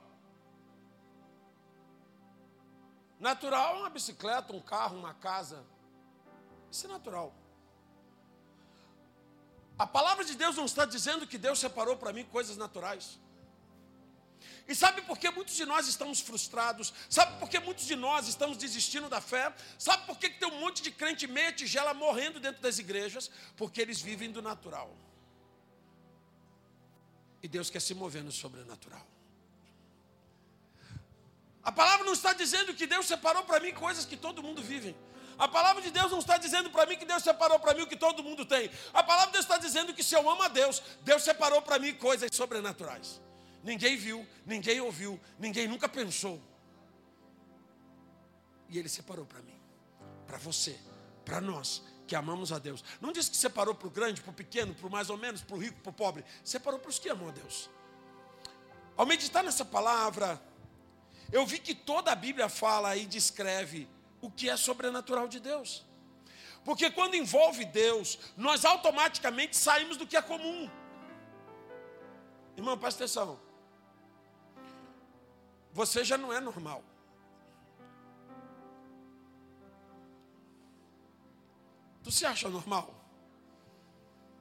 Natural 3.18 3.76
é 3.76 3.78
uma 3.78 3.90
bicicleta, 3.90 4.52
um 4.52 4.60
carro, 4.60 4.98
uma 4.98 5.14
casa. 5.14 5.64
Isso 6.70 6.86
é 6.86 6.90
natural. 6.90 7.34
A 9.78 9.86
palavra 9.86 10.24
de 10.24 10.34
Deus 10.34 10.56
não 10.56 10.66
está 10.66 10.84
dizendo 10.84 11.26
que 11.26 11.36
Deus 11.36 11.58
separou 11.58 11.96
para 11.96 12.12
mim 12.12 12.24
coisas 12.24 12.56
naturais. 12.56 13.18
E 14.66 14.74
sabe 14.74 15.02
por 15.02 15.18
que 15.18 15.30
muitos 15.30 15.56
de 15.56 15.66
nós 15.66 15.86
estamos 15.88 16.20
frustrados? 16.20 16.92
Sabe 17.10 17.38
por 17.38 17.48
que 17.48 17.58
muitos 17.58 17.84
de 17.86 17.96
nós 17.96 18.28
estamos 18.28 18.56
desistindo 18.56 19.08
da 19.08 19.20
fé? 19.20 19.52
Sabe 19.78 20.06
por 20.06 20.16
que 20.18 20.30
tem 20.30 20.48
um 20.48 20.60
monte 20.60 20.82
de 20.82 20.90
crente 20.90 21.26
meia 21.26 21.52
tigela 21.52 21.92
morrendo 21.92 22.40
dentro 22.40 22.62
das 22.62 22.78
igrejas? 22.78 23.30
Porque 23.56 23.80
eles 23.80 24.00
vivem 24.00 24.30
do 24.30 24.40
natural. 24.40 24.94
E 27.42 27.48
Deus 27.48 27.68
quer 27.68 27.80
se 27.80 27.94
mover 27.94 28.22
no 28.24 28.32
sobrenatural. 28.32 29.06
A 31.62 31.72
palavra 31.72 32.04
não 32.04 32.12
está 32.12 32.32
dizendo 32.32 32.74
que 32.74 32.86
Deus 32.86 33.06
separou 33.06 33.42
para 33.44 33.60
mim 33.60 33.72
coisas 33.74 34.04
que 34.06 34.16
todo 34.16 34.42
mundo 34.42 34.62
vive. 34.62 34.96
A 35.38 35.48
palavra 35.48 35.82
de 35.82 35.90
Deus 35.90 36.10
não 36.10 36.18
está 36.18 36.38
dizendo 36.38 36.70
para 36.70 36.86
mim 36.86 36.96
que 36.96 37.04
Deus 37.04 37.22
separou 37.22 37.58
para 37.58 37.74
mim 37.74 37.82
o 37.82 37.86
que 37.86 37.96
todo 37.96 38.22
mundo 38.22 38.44
tem. 38.44 38.70
A 38.92 39.02
palavra 39.02 39.26
de 39.26 39.32
Deus 39.32 39.44
está 39.44 39.58
dizendo 39.58 39.92
que 39.92 40.02
se 40.02 40.14
eu 40.14 40.28
amo 40.28 40.42
a 40.42 40.48
Deus, 40.48 40.82
Deus 41.02 41.22
separou 41.22 41.60
para 41.62 41.78
mim 41.78 41.94
coisas 41.94 42.28
sobrenaturais. 42.32 43.20
Ninguém 43.62 43.96
viu, 43.96 44.26
ninguém 44.44 44.80
ouviu, 44.80 45.20
ninguém 45.38 45.66
nunca 45.66 45.88
pensou. 45.88 46.40
E 48.68 48.78
Ele 48.78 48.88
separou 48.88 49.24
para 49.24 49.40
mim, 49.42 49.58
para 50.26 50.38
você, 50.38 50.78
para 51.24 51.40
nós 51.40 51.82
que 52.06 52.14
amamos 52.14 52.52
a 52.52 52.58
Deus. 52.58 52.84
Não 53.00 53.12
disse 53.12 53.30
que 53.30 53.36
separou 53.36 53.74
para 53.74 53.88
o 53.88 53.90
grande, 53.90 54.20
para 54.20 54.30
o 54.30 54.34
pequeno, 54.34 54.74
para 54.74 54.86
o 54.86 54.90
mais 54.90 55.10
ou 55.10 55.16
menos, 55.16 55.40
para 55.40 55.56
o 55.56 55.58
rico, 55.58 55.80
para 55.80 55.90
o 55.90 55.92
pobre. 55.92 56.24
Separou 56.44 56.78
para 56.78 56.90
os 56.90 56.98
que 56.98 57.08
amam 57.08 57.28
a 57.28 57.32
Deus. 57.32 57.70
Ao 58.96 59.06
meditar 59.06 59.42
nessa 59.42 59.64
palavra, 59.64 60.40
eu 61.32 61.44
vi 61.46 61.58
que 61.58 61.74
toda 61.74 62.12
a 62.12 62.14
Bíblia 62.14 62.48
fala 62.48 62.96
e 62.96 63.06
descreve 63.06 63.88
o 64.24 64.30
que 64.30 64.48
é 64.48 64.56
sobrenatural 64.56 65.28
de 65.28 65.38
Deus. 65.38 65.84
Porque 66.64 66.90
quando 66.90 67.14
envolve 67.14 67.64
Deus, 67.66 68.18
nós 68.36 68.64
automaticamente 68.64 69.54
saímos 69.56 69.98
do 69.98 70.06
que 70.06 70.16
é 70.16 70.22
comum. 70.22 70.70
Irmão, 72.56 72.78
presta 72.78 73.04
atenção. 73.04 73.38
Você 75.72 76.02
já 76.02 76.16
não 76.16 76.32
é 76.32 76.40
normal. 76.40 76.82
Tu 82.02 82.10
se 82.10 82.24
acha 82.24 82.48
normal? 82.48 82.94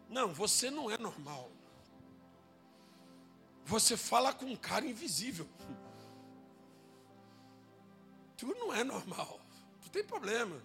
Não, 0.08 0.34
você 0.34 0.72
não 0.72 0.90
é 0.90 0.98
normal. 0.98 1.52
Você 3.66 3.98
fala 3.98 4.34
com 4.34 4.46
um 4.46 4.56
cara 4.56 4.86
invisível. 4.86 5.50
Tu 8.38 8.48
não 8.48 8.74
é 8.74 8.84
normal 8.84 9.43
tem 9.94 10.04
problema. 10.04 10.60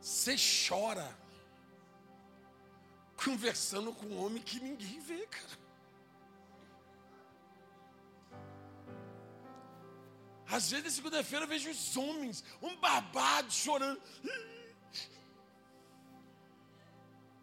Você 0.00 0.34
chora 0.68 1.16
conversando 3.24 3.94
com 3.94 4.06
um 4.06 4.24
homem 4.24 4.42
que 4.42 4.58
ninguém 4.58 4.98
vê, 4.98 5.24
cara. 5.28 5.62
Às 10.48 10.70
vezes, 10.70 10.84
na 10.84 10.90
segunda-feira, 10.90 11.44
eu 11.44 11.48
vejo 11.48 11.70
os 11.70 11.96
homens, 11.96 12.44
um 12.60 12.76
babado, 12.76 13.50
chorando. 13.52 14.02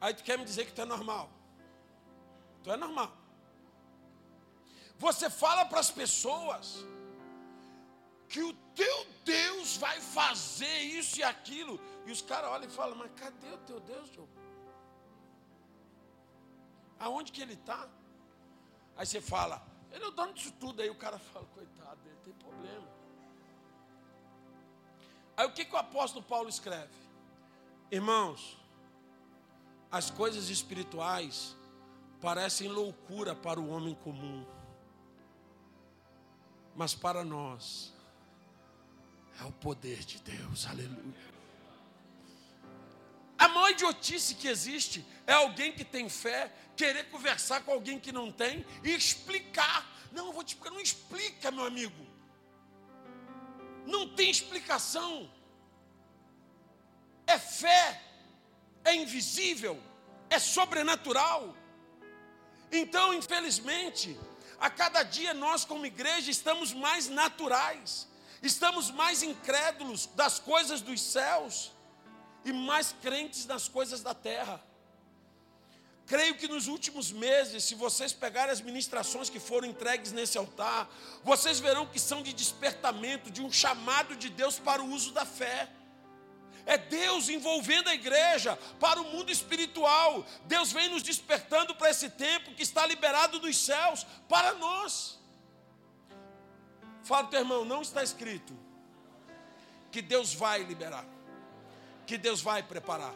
Aí 0.01 0.13
tu 0.13 0.21
quer 0.21 0.37
me 0.37 0.43
dizer 0.43 0.65
que 0.65 0.73
tu 0.73 0.81
é 0.81 0.85
normal. 0.85 1.31
Tu 2.61 2.71
é 2.71 2.77
normal. 2.77 3.18
Você 4.99 5.29
fala 5.29 5.65
para 5.65 5.79
as 5.79 5.89
pessoas 5.89 6.85
que 8.27 8.43
o 8.43 8.53
teu 8.75 9.07
Deus 9.23 9.77
vai 9.77 9.99
fazer 10.01 10.77
isso 10.99 11.19
e 11.19 11.23
aquilo. 11.23 11.79
E 12.05 12.11
os 12.11 12.21
caras 12.21 12.51
olham 12.51 12.67
e 12.67 12.71
falam, 12.71 12.97
mas 12.97 13.09
cadê 13.15 13.49
o 13.53 13.57
teu 13.59 13.79
Deus? 13.79 14.09
Aonde 16.99 17.31
que 17.31 17.41
ele 17.41 17.53
está? 17.53 17.87
Aí 18.97 19.05
você 19.05 19.21
fala, 19.21 19.65
ele 19.89 20.03
é 20.03 20.07
o 20.07 20.11
dono 20.11 20.33
disso 20.33 20.53
tudo. 20.59 20.81
Aí 20.81 20.89
o 20.89 20.95
cara 20.95 21.17
fala, 21.17 21.45
coitado, 21.53 21.99
ele 22.05 22.17
tem 22.25 22.33
problema. 22.33 22.87
Aí 25.37 25.47
o 25.47 25.53
que, 25.53 25.63
que 25.63 25.73
o 25.73 25.77
apóstolo 25.77 26.23
Paulo 26.25 26.49
escreve? 26.49 26.93
Irmãos, 27.89 28.57
as 29.89 30.11
coisas 30.11 30.49
espirituais 30.49 31.55
parecem 32.19 32.67
loucura 32.67 33.33
para 33.33 33.61
o 33.61 33.69
homem 33.69 33.95
comum 33.95 34.45
Mas 36.79 36.95
para 36.95 37.25
nós, 37.25 37.93
é 39.41 39.43
o 39.43 39.51
poder 39.51 39.99
de 40.05 40.17
Deus, 40.19 40.65
aleluia. 40.65 41.29
A 43.37 43.49
maior 43.49 43.71
idiotice 43.71 44.35
que 44.35 44.47
existe 44.47 45.05
é 45.27 45.33
alguém 45.33 45.73
que 45.73 45.83
tem 45.83 46.07
fé 46.07 46.49
querer 46.77 47.09
conversar 47.09 47.65
com 47.65 47.73
alguém 47.73 47.99
que 47.99 48.13
não 48.13 48.31
tem 48.31 48.65
e 48.81 48.91
explicar. 48.91 49.85
Não, 50.13 50.27
eu 50.27 50.31
vou 50.31 50.41
te 50.41 50.53
explicar. 50.53 50.73
Não 50.73 50.79
explica, 50.79 51.51
meu 51.51 51.65
amigo. 51.65 52.07
Não 53.85 54.07
tem 54.15 54.29
explicação. 54.29 55.29
É 57.27 57.37
fé, 57.37 58.01
é 58.85 58.95
invisível, 58.95 59.77
é 60.29 60.39
sobrenatural. 60.39 61.57
Então, 62.71 63.13
infelizmente, 63.13 64.17
a 64.59 64.69
cada 64.69 65.03
dia 65.03 65.33
nós, 65.33 65.63
como 65.63 65.85
igreja, 65.85 66.29
estamos 66.29 66.73
mais 66.73 67.07
naturais, 67.07 68.07
estamos 68.41 68.91
mais 68.91 69.23
incrédulos 69.23 70.07
das 70.07 70.39
coisas 70.39 70.81
dos 70.81 71.01
céus 71.01 71.71
e 72.43 72.51
mais 72.51 72.93
crentes 73.01 73.45
nas 73.45 73.67
coisas 73.67 74.01
da 74.01 74.13
terra. 74.13 74.61
Creio 76.05 76.35
que 76.35 76.47
nos 76.47 76.67
últimos 76.67 77.11
meses, 77.11 77.63
se 77.65 77.75
vocês 77.75 78.11
pegarem 78.11 78.51
as 78.51 78.61
ministrações 78.61 79.29
que 79.29 79.39
foram 79.39 79.67
entregues 79.67 80.11
nesse 80.11 80.39
altar, 80.39 80.89
vocês 81.23 81.59
verão 81.59 81.85
que 81.85 81.99
são 81.99 82.23
de 82.23 82.33
despertamento, 82.33 83.29
de 83.29 83.43
um 83.43 83.51
chamado 83.51 84.15
de 84.15 84.27
Deus 84.27 84.57
para 84.57 84.81
o 84.81 84.89
uso 84.89 85.11
da 85.11 85.23
fé. 85.23 85.69
É 86.69 86.77
Deus 86.77 87.29
envolvendo 87.29 87.89
a 87.89 87.95
igreja 87.95 88.57
para 88.79 89.01
o 89.01 89.05
mundo 89.05 89.31
espiritual. 89.31 90.25
Deus 90.45 90.71
vem 90.71 90.89
nos 90.89 91.03
despertando 91.03 91.73
para 91.75 91.89
esse 91.89 92.09
tempo 92.09 92.53
que 92.53 92.63
está 92.63 92.85
liberado 92.85 93.39
dos 93.39 93.57
céus 93.57 94.05
para 94.27 94.53
nós. 94.53 95.17
Fala, 97.03 97.27
teu 97.27 97.39
irmão, 97.39 97.65
não 97.65 97.81
está 97.81 98.03
escrito 98.03 98.53
que 99.91 100.01
Deus 100.01 100.33
vai 100.33 100.61
liberar 100.63 101.05
que 102.09 102.17
Deus 102.17 102.41
vai 102.41 102.63
preparar. 102.63 103.13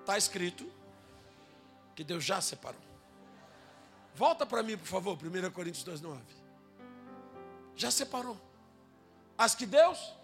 Está 0.00 0.16
escrito 0.16 0.66
que 1.94 2.02
Deus 2.02 2.24
já 2.24 2.40
separou. 2.40 2.80
Volta 4.14 4.46
para 4.46 4.62
mim, 4.62 4.78
por 4.78 4.86
favor, 4.86 5.18
1 5.22 5.50
Coríntios 5.50 5.84
2,9. 5.84 6.18
Já 7.76 7.90
separou. 7.90 8.40
As 9.36 9.54
que 9.54 9.66
Deus? 9.66 10.14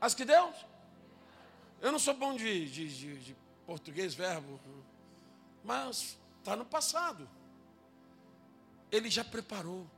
As 0.00 0.14
que 0.14 0.24
Deus? 0.24 0.54
Eu 1.80 1.92
não 1.92 1.98
sou 1.98 2.14
bom 2.14 2.34
de, 2.34 2.68
de, 2.68 2.88
de, 2.88 3.18
de 3.18 3.36
português, 3.66 4.14
verbo, 4.14 4.60
mas 5.64 6.18
está 6.38 6.56
no 6.56 6.64
passado. 6.64 7.28
Ele 8.90 9.10
já 9.10 9.24
preparou. 9.24 9.88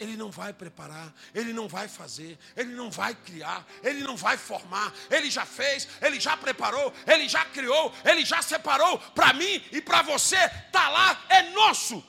Ele 0.00 0.16
não 0.16 0.32
vai 0.32 0.52
preparar, 0.52 1.14
ele 1.32 1.52
não 1.52 1.68
vai 1.68 1.86
fazer, 1.86 2.36
ele 2.56 2.74
não 2.74 2.90
vai 2.90 3.14
criar, 3.14 3.64
ele 3.84 4.02
não 4.02 4.16
vai 4.16 4.36
formar. 4.36 4.92
Ele 5.08 5.30
já 5.30 5.46
fez, 5.46 5.86
ele 6.00 6.18
já 6.18 6.36
preparou, 6.36 6.92
ele 7.06 7.28
já 7.28 7.44
criou, 7.44 7.92
ele 8.04 8.24
já 8.24 8.42
separou 8.42 8.98
para 8.98 9.32
mim 9.32 9.62
e 9.70 9.80
para 9.80 10.02
você. 10.02 10.48
Tá 10.72 10.88
lá, 10.88 11.24
é 11.28 11.50
nosso. 11.50 12.04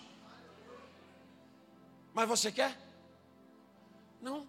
Mas 2.15 2.27
você 2.27 2.51
quer? 2.51 2.75
Não, 4.19 4.47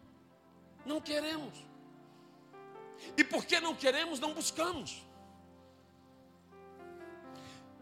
não 0.87 0.99
queremos. 0.99 1.74
E 3.17 3.25
porque 3.25 3.61
não 3.61 3.75
queremos, 3.75 4.19
não 4.21 4.35
buscamos. 4.35 5.03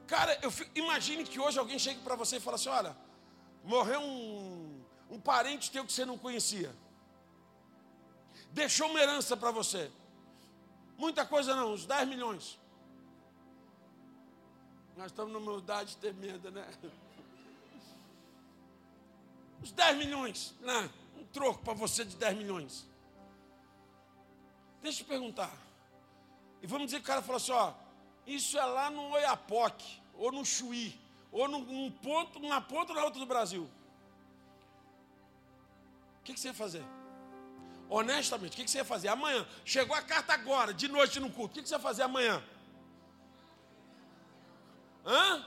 Cara, 0.06 0.38
eu 0.42 0.52
imagine 0.74 1.24
que 1.24 1.40
hoje 1.40 1.58
alguém 1.58 1.78
chegue 1.78 2.00
para 2.00 2.16
você 2.16 2.36
e 2.36 2.40
fale 2.40 2.56
assim: 2.56 2.68
olha, 2.68 2.96
morreu 3.64 4.00
um 4.00 4.82
um 5.12 5.20
parente 5.20 5.70
teu 5.70 5.84
que 5.84 5.92
você 5.92 6.06
não 6.06 6.16
conhecia. 6.16 6.74
Deixou 8.50 8.88
uma 8.88 8.98
herança 8.98 9.36
para 9.36 9.50
você. 9.50 9.92
Muita 10.96 11.26
coisa 11.26 11.54
não, 11.54 11.74
uns 11.74 11.84
10 11.84 12.08
milhões. 12.08 12.58
Nós 14.96 15.06
estamos 15.06 15.30
numa 15.30 15.58
idade 15.58 15.98
tremenda, 15.98 16.50
né? 16.50 16.66
Uns 19.62 19.70
10 19.70 19.98
milhões, 19.98 20.54
né? 20.60 20.90
Um 21.18 21.24
troco 21.26 21.62
para 21.62 21.74
você 21.74 22.06
de 22.06 22.16
10 22.16 22.38
milhões. 22.38 22.86
Deixa 24.82 25.02
eu 25.02 25.06
perguntar. 25.06 25.52
E 26.60 26.66
vamos 26.66 26.86
dizer 26.86 26.98
que 26.98 27.04
o 27.04 27.06
cara 27.06 27.22
falou 27.22 27.36
assim: 27.36 27.52
ó, 27.52 27.72
isso 28.26 28.58
é 28.58 28.64
lá 28.64 28.90
no 28.90 29.10
Oiapoque, 29.10 30.00
ou 30.14 30.32
no 30.32 30.44
Chuí, 30.44 30.98
ou 31.30 31.48
num 31.48 31.90
ponto, 31.90 32.40
numa 32.40 32.60
ponta 32.60 32.92
ou 32.92 32.98
na 32.98 33.04
outra 33.04 33.20
do 33.20 33.26
Brasil. 33.26 33.70
O 36.20 36.24
que, 36.24 36.34
que 36.34 36.40
você 36.40 36.48
ia 36.48 36.54
fazer? 36.54 36.84
Honestamente, 37.88 38.52
o 38.52 38.56
que, 38.56 38.64
que 38.64 38.70
você 38.70 38.78
ia 38.78 38.84
fazer? 38.84 39.08
Amanhã, 39.08 39.46
chegou 39.64 39.94
a 39.94 40.02
carta 40.02 40.32
agora, 40.32 40.72
de 40.72 40.88
noite 40.88 41.20
no 41.20 41.30
culto, 41.30 41.52
o 41.52 41.54
que, 41.54 41.62
que 41.62 41.68
você 41.68 41.74
ia 41.74 41.80
fazer 41.80 42.02
amanhã? 42.02 42.42
Hã? 45.04 45.44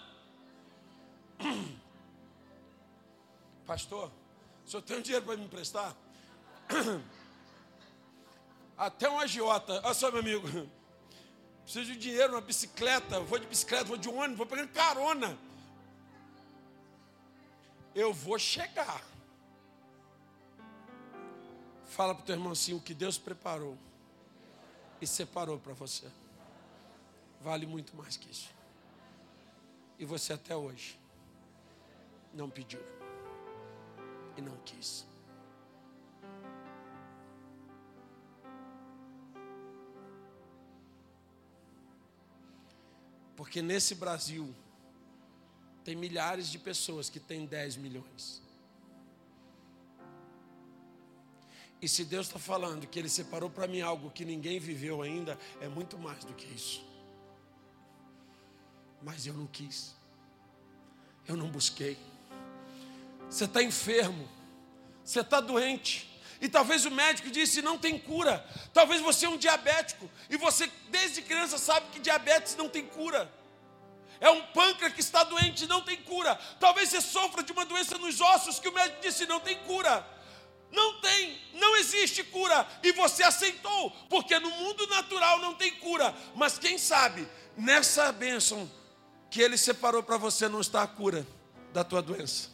Pastor, 3.66 4.12
o 4.66 4.70
senhor 4.70 4.84
tem 4.84 5.02
dinheiro 5.02 5.26
para 5.26 5.38
me 5.38 5.46
emprestar? 5.46 5.96
Até 8.78 9.10
um 9.10 9.20
agiota, 9.20 9.82
olha 9.84 9.94
só, 9.94 10.12
meu 10.12 10.20
amigo. 10.20 10.48
Preciso 11.64 11.94
de 11.94 11.98
dinheiro, 11.98 12.34
uma 12.34 12.42
bicicleta. 12.42 13.20
Vou 13.22 13.40
de 13.40 13.48
bicicleta, 13.48 13.86
vou 13.86 13.98
de 13.98 14.10
ônibus, 14.10 14.38
vou 14.38 14.46
pegando 14.46 14.70
carona. 14.70 15.38
Eu 17.94 18.14
vou 18.14 18.38
chegar. 18.38 19.02
Fala 21.86 22.14
para 22.14 22.24
o 22.24 22.26
teu 22.26 22.36
irmão 22.36 22.52
assim: 22.52 22.74
o 22.74 22.82
que 22.82 22.94
Deus 22.94 23.18
preparou 23.18 23.78
e 25.02 25.08
separou 25.08 25.58
para 25.58 25.74
você 25.74 26.06
vale 27.46 27.68
muito 27.68 27.96
mais 27.96 28.18
que 28.18 28.30
isso. 28.30 28.50
E 30.00 30.04
você 30.04 30.34
até 30.34 30.56
hoje 30.56 31.00
não 32.34 32.50
pediu 32.50 32.82
e 34.36 34.42
não 34.42 34.58
quis. 34.66 35.06
Porque 43.36 43.62
nesse 43.62 43.96
Brasil 43.96 44.54
tem 45.84 45.96
milhares 45.96 46.50
de 46.50 46.58
pessoas 46.58 47.10
que 47.10 47.20
têm 47.20 47.46
10 47.46 47.78
milhões. 47.78 48.42
E 51.82 51.88
se 51.88 52.04
Deus 52.06 52.28
está 52.28 52.40
falando 52.40 52.88
que 52.88 52.98
Ele 52.98 53.10
separou 53.10 53.50
para 53.50 53.68
mim 53.68 53.82
algo 53.82 54.10
que 54.10 54.26
ninguém 54.26 54.60
viveu 54.60 55.02
ainda, 55.02 55.38
é 55.62 55.68
muito 55.68 56.00
mais 56.00 56.24
do 56.24 56.34
que 56.34 56.48
isso. 56.48 56.84
Mas 59.04 59.28
eu 59.28 59.34
não 59.34 59.46
quis, 59.46 59.94
eu 61.28 61.36
não 61.36 61.50
busquei. 61.50 61.98
Você 63.30 63.46
está 63.46 63.62
enfermo, 63.62 64.28
você 65.04 65.20
está 65.20 65.40
doente, 65.40 66.10
e 66.42 66.50
talvez 66.50 66.86
o 66.86 66.92
médico 66.92 67.30
disse 67.30 67.62
não 67.62 67.78
tem 67.78 67.98
cura. 67.98 68.46
Talvez 68.74 69.02
você 69.02 69.26
é 69.26 69.30
um 69.30 69.38
diabético 69.38 70.10
e 70.30 70.38
você 70.38 70.70
desde 70.90 71.22
criança 71.22 71.58
sabe 71.58 71.88
que 71.92 72.00
diabetes 72.00 72.56
não 72.56 72.70
tem 72.70 72.86
cura. 72.86 73.32
É 74.20 74.30
um 74.30 74.42
pâncreas 74.48 74.94
que 74.94 75.02
está 75.02 75.24
doente, 75.24 75.68
não 75.68 75.82
tem 75.82 75.98
cura. 75.98 76.36
Talvez 76.60 76.90
você 76.90 77.02
sofra 77.02 77.44
de 77.44 77.52
uma 77.52 77.66
doença 77.66 77.98
nos 77.98 78.22
ossos 78.22 78.60
que 78.60 78.70
o 78.70 78.74
médico 78.74 79.02
disse 79.02 79.26
não 79.26 79.40
tem 79.40 79.58
cura. 79.60 80.06
Não 80.72 81.00
tem, 81.00 81.40
não 81.54 81.76
existe 81.78 82.24
cura. 82.24 82.68
E 82.84 82.92
você 82.94 83.24
aceitou, 83.24 83.92
porque 84.10 84.38
no 84.40 84.50
mundo 84.50 84.88
natural 84.88 85.40
não 85.40 85.54
tem 85.54 85.72
cura. 85.76 86.14
Mas 86.36 86.58
quem 86.58 86.78
sabe, 86.78 87.28
nessa 87.56 88.12
bênção 88.12 88.70
que 89.30 89.42
Ele 89.42 89.58
separou 89.58 90.04
para 90.04 90.18
você, 90.18 90.48
não 90.48 90.62
está 90.62 90.84
a 90.84 90.88
cura 90.88 91.26
da 91.74 91.84
tua 91.84 92.02
doença. 92.02 92.50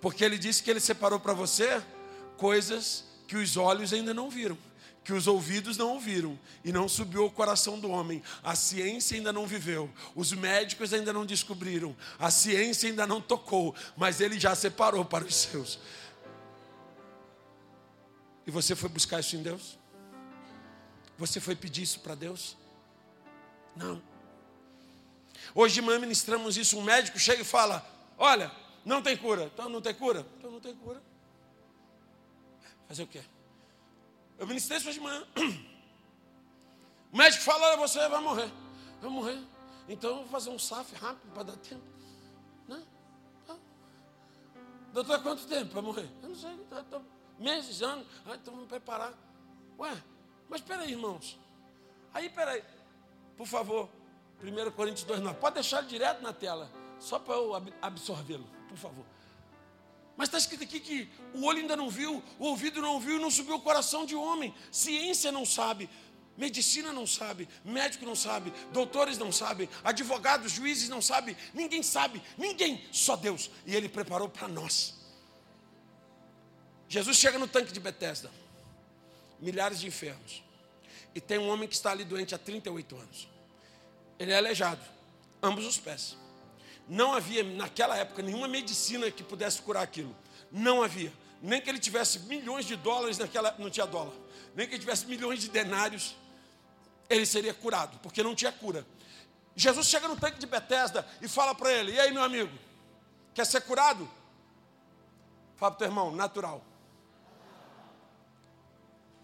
Porque 0.00 0.24
Ele 0.24 0.38
disse 0.38 0.62
que 0.62 0.70
Ele 0.70 0.80
separou 0.80 1.20
para 1.20 1.32
você 1.32 1.82
coisas 2.36 3.04
que 3.26 3.36
os 3.36 3.56
olhos 3.56 3.92
ainda 3.92 4.12
não 4.12 4.30
viram 4.30 4.58
que 5.04 5.12
os 5.12 5.26
ouvidos 5.26 5.76
não 5.76 5.90
ouviram 5.90 6.38
e 6.64 6.72
não 6.72 6.88
subiu 6.88 7.24
ao 7.24 7.30
coração 7.30 7.78
do 7.78 7.90
homem. 7.90 8.22
A 8.42 8.56
ciência 8.56 9.16
ainda 9.16 9.32
não 9.32 9.46
viveu, 9.46 9.92
os 10.14 10.32
médicos 10.32 10.94
ainda 10.94 11.12
não 11.12 11.26
descobriram, 11.26 11.94
a 12.18 12.30
ciência 12.30 12.88
ainda 12.88 13.06
não 13.06 13.20
tocou, 13.20 13.74
mas 13.96 14.20
ele 14.20 14.40
já 14.40 14.54
separou 14.54 15.04
para 15.04 15.24
os 15.24 15.36
seus. 15.36 15.78
E 18.46 18.50
você 18.50 18.74
foi 18.74 18.88
buscar 18.88 19.20
isso 19.20 19.36
em 19.36 19.42
Deus? 19.42 19.78
Você 21.18 21.38
foi 21.38 21.54
pedir 21.54 21.82
isso 21.82 22.00
para 22.00 22.14
Deus? 22.14 22.56
Não. 23.76 24.02
Hoje 25.54 25.74
de 25.74 25.82
manhã 25.82 25.98
ministramos 25.98 26.56
isso. 26.56 26.78
Um 26.78 26.82
médico 26.82 27.18
chega 27.18 27.42
e 27.42 27.44
fala: 27.44 27.86
Olha, 28.18 28.50
não 28.84 29.02
tem 29.02 29.16
cura. 29.16 29.50
Então 29.52 29.68
não 29.68 29.80
tem 29.80 29.94
cura? 29.94 30.26
Então 30.38 30.50
não 30.50 30.60
tem 30.60 30.74
cura. 30.74 31.00
Fazer 32.88 33.02
o 33.04 33.06
quê? 33.06 33.22
Eu 34.38 34.46
ministrei 34.46 34.78
isso 34.78 34.88
hoje 34.88 34.98
de 34.98 35.04
manhã. 35.04 35.26
O 37.12 37.16
médico 37.16 37.44
fala: 37.44 37.76
você 37.76 38.08
vai 38.08 38.20
morrer. 38.20 38.50
Vai 39.00 39.08
morrer. 39.08 39.38
Então 39.88 40.10
eu 40.10 40.16
vou 40.16 40.26
fazer 40.26 40.50
um 40.50 40.58
SAF 40.58 40.96
rápido 40.96 41.32
para 41.32 41.44
dar 41.44 41.56
tempo. 41.58 41.84
Não. 42.66 42.82
Doutor, 44.92 45.22
quanto 45.22 45.46
tempo 45.46 45.70
para 45.70 45.82
morrer? 45.82 46.08
Eu 46.22 46.30
não 46.30 46.36
sei, 46.36 46.56
tá, 46.70 46.82
tá, 46.82 47.00
meses, 47.38 47.82
anos. 47.82 48.06
Ah, 48.26 48.34
então 48.34 48.54
vamos 48.54 48.68
preparar. 48.68 49.12
Ué, 49.78 50.02
mas 50.48 50.60
espera 50.60 50.82
aí, 50.82 50.92
irmãos. 50.92 51.38
Aí, 52.12 52.28
peraí, 52.30 52.64
por 53.36 53.46
favor, 53.46 53.88
1 54.42 54.70
Coríntios 54.72 55.04
2, 55.04 55.20
9. 55.20 55.38
Pode 55.38 55.54
deixar 55.54 55.82
direto 55.82 56.22
na 56.22 56.32
tela, 56.32 56.70
só 56.98 57.18
para 57.18 57.34
eu 57.34 57.52
absorvê-lo, 57.82 58.46
por 58.68 58.76
favor. 58.76 59.04
Mas 60.16 60.28
está 60.28 60.38
escrito 60.38 60.62
aqui 60.62 60.78
que 60.78 61.08
o 61.34 61.44
olho 61.44 61.58
ainda 61.58 61.76
não 61.76 61.90
viu, 61.90 62.22
o 62.38 62.46
ouvido 62.46 62.80
não 62.80 63.00
viu, 63.00 63.18
não 63.18 63.30
subiu 63.30 63.56
o 63.56 63.60
coração 63.60 64.06
de 64.06 64.14
homem. 64.14 64.54
Ciência 64.70 65.32
não 65.32 65.44
sabe, 65.44 65.90
medicina 66.36 66.92
não 66.92 67.06
sabe, 67.06 67.48
médico 67.64 68.04
não 68.04 68.14
sabe, 68.14 68.52
doutores 68.72 69.18
não 69.18 69.32
sabem, 69.32 69.68
advogados, 69.82 70.52
juízes 70.52 70.88
não 70.88 71.02
sabem, 71.02 71.36
ninguém 71.52 71.82
sabe, 71.82 72.22
ninguém, 72.38 72.84
só 72.92 73.16
Deus. 73.16 73.50
E 73.66 73.74
Ele 73.74 73.88
preparou 73.88 74.28
para 74.28 74.46
nós. 74.46 74.94
Jesus 76.88 77.16
chega 77.16 77.38
no 77.38 77.48
tanque 77.48 77.72
de 77.72 77.80
Betesda, 77.80 78.30
milhares 79.40 79.80
de 79.80 79.88
enfermos, 79.88 80.44
e 81.12 81.20
tem 81.20 81.38
um 81.38 81.48
homem 81.48 81.68
que 81.68 81.74
está 81.74 81.90
ali 81.90 82.04
doente 82.04 82.34
há 82.34 82.38
38 82.38 82.96
anos. 82.96 83.28
Ele 84.16 84.30
é 84.30 84.36
aleijado, 84.36 84.82
ambos 85.42 85.66
os 85.66 85.76
pés. 85.76 86.16
Não 86.88 87.14
havia 87.14 87.42
naquela 87.42 87.96
época 87.96 88.22
nenhuma 88.22 88.46
medicina 88.46 89.10
que 89.10 89.22
pudesse 89.22 89.60
curar 89.62 89.82
aquilo. 89.82 90.14
Não 90.50 90.82
havia. 90.82 91.12
Nem 91.40 91.60
que 91.60 91.68
ele 91.68 91.78
tivesse 91.78 92.20
milhões 92.20 92.66
de 92.66 92.76
dólares 92.76 93.18
naquela, 93.18 93.54
não 93.58 93.70
tinha 93.70 93.86
dólar. 93.86 94.12
Nem 94.54 94.66
que 94.66 94.74
ele 94.74 94.80
tivesse 94.80 95.06
milhões 95.06 95.40
de 95.40 95.48
denários, 95.48 96.16
ele 97.08 97.26
seria 97.26 97.52
curado, 97.52 97.98
porque 97.98 98.22
não 98.22 98.34
tinha 98.34 98.52
cura. 98.52 98.86
Jesus 99.56 99.86
chega 99.86 100.08
no 100.08 100.16
tanque 100.16 100.38
de 100.38 100.46
Betesda 100.46 101.06
e 101.20 101.28
fala 101.28 101.54
para 101.54 101.72
ele: 101.72 101.92
"E 101.92 102.00
aí, 102.00 102.12
meu 102.12 102.22
amigo, 102.22 102.52
quer 103.34 103.46
ser 103.46 103.60
curado?" 103.62 104.08
Fala 105.56 105.72
para 105.72 105.76
o 105.76 105.78
teu 105.78 105.86
irmão, 105.86 106.10
natural. 106.12 106.64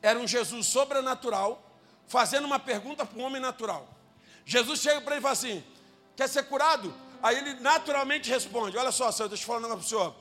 Era 0.02 0.18
um 0.18 0.26
Jesus 0.26 0.66
sobrenatural, 0.66 1.62
fazendo 2.06 2.44
uma 2.44 2.58
pergunta 2.58 3.04
para 3.04 3.18
um 3.18 3.24
homem 3.24 3.40
natural. 3.40 3.88
Jesus 4.44 4.80
chega 4.80 5.00
para 5.00 5.12
ele 5.12 5.20
e 5.20 5.22
fala 5.22 5.32
assim: 5.32 5.64
Quer 6.16 6.28
ser 6.28 6.44
curado? 6.44 6.92
Aí 7.22 7.36
ele 7.36 7.54
naturalmente 7.60 8.30
responde: 8.30 8.76
Olha 8.76 8.92
só, 8.92 9.10
senhor, 9.12 9.28
deixa 9.28 9.42
eu 9.42 9.46
falar 9.46 9.58
um 9.58 9.62
negócio 9.62 9.80
para 9.80 9.88
senhor. 9.88 10.14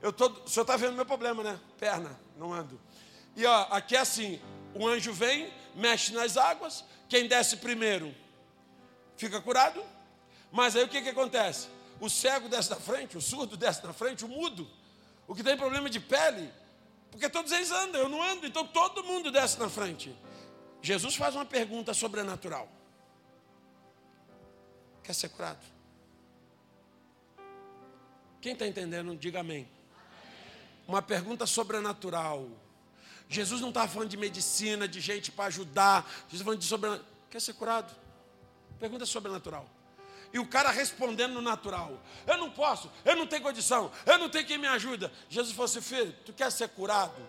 Eu 0.00 0.12
tô, 0.12 0.28
o 0.28 0.48
senhor 0.48 0.62
está 0.62 0.76
vendo 0.76 0.94
meu 0.94 1.06
problema, 1.06 1.42
né? 1.42 1.58
Perna, 1.78 2.18
não 2.36 2.52
ando. 2.52 2.80
E 3.34 3.44
ó, 3.44 3.66
aqui 3.70 3.96
é 3.96 4.00
assim: 4.00 4.40
o 4.74 4.86
anjo 4.86 5.12
vem, 5.12 5.52
mexe 5.74 6.12
nas 6.12 6.36
águas, 6.36 6.84
quem 7.08 7.26
desce 7.26 7.56
primeiro 7.56 8.14
fica 9.16 9.40
curado. 9.40 9.82
Mas 10.52 10.76
aí 10.76 10.84
o 10.84 10.88
que, 10.88 11.02
que 11.02 11.08
acontece? 11.08 11.68
O 12.00 12.08
cego 12.08 12.48
desce 12.48 12.70
na 12.70 12.76
frente, 12.76 13.16
o 13.16 13.20
surdo 13.20 13.56
desce 13.56 13.84
na 13.84 13.92
frente, 13.92 14.24
o 14.24 14.28
mudo, 14.28 14.68
o 15.26 15.34
que 15.34 15.42
tem 15.42 15.56
problema 15.56 15.88
de 15.88 15.98
pele, 15.98 16.52
porque 17.10 17.28
todos 17.28 17.50
eles 17.52 17.70
andam, 17.70 18.02
eu 18.02 18.08
não 18.08 18.22
ando, 18.22 18.46
então 18.46 18.66
todo 18.66 19.02
mundo 19.02 19.30
desce 19.30 19.58
na 19.58 19.68
frente. 19.68 20.14
Jesus 20.82 21.16
faz 21.16 21.34
uma 21.34 21.44
pergunta 21.44 21.92
sobrenatural: 21.94 22.68
Quer 25.02 25.14
ser 25.14 25.30
curado? 25.30 25.75
Quem 28.46 28.52
está 28.52 28.64
entendendo, 28.64 29.16
diga 29.16 29.40
amém. 29.40 29.68
Uma 30.86 31.02
pergunta 31.02 31.46
sobrenatural. 31.46 32.48
Jesus 33.28 33.60
não 33.60 33.70
estava 33.70 33.88
falando 33.88 34.08
de 34.08 34.16
medicina, 34.16 34.86
de 34.86 35.00
gente 35.00 35.32
para 35.32 35.46
ajudar. 35.46 36.04
Jesus 36.04 36.34
estava 36.34 36.44
falando 36.44 36.60
de 36.60 36.66
sobrenatural. 36.66 37.12
Quer 37.28 37.40
ser 37.40 37.54
curado? 37.54 37.92
Pergunta 38.78 39.04
sobrenatural. 39.04 39.68
E 40.32 40.38
o 40.38 40.46
cara 40.46 40.70
respondendo 40.70 41.32
no 41.32 41.42
natural: 41.42 42.00
Eu 42.24 42.38
não 42.38 42.48
posso, 42.48 42.88
eu 43.04 43.16
não 43.16 43.26
tenho 43.26 43.42
condição, 43.42 43.90
eu 44.06 44.16
não 44.16 44.28
tenho 44.28 44.46
quem 44.46 44.58
me 44.58 44.68
ajuda. 44.68 45.12
Jesus 45.28 45.52
falou 45.52 45.64
assim: 45.64 45.80
Filho, 45.80 46.14
tu 46.24 46.32
quer 46.32 46.52
ser 46.52 46.68
curado? 46.68 47.20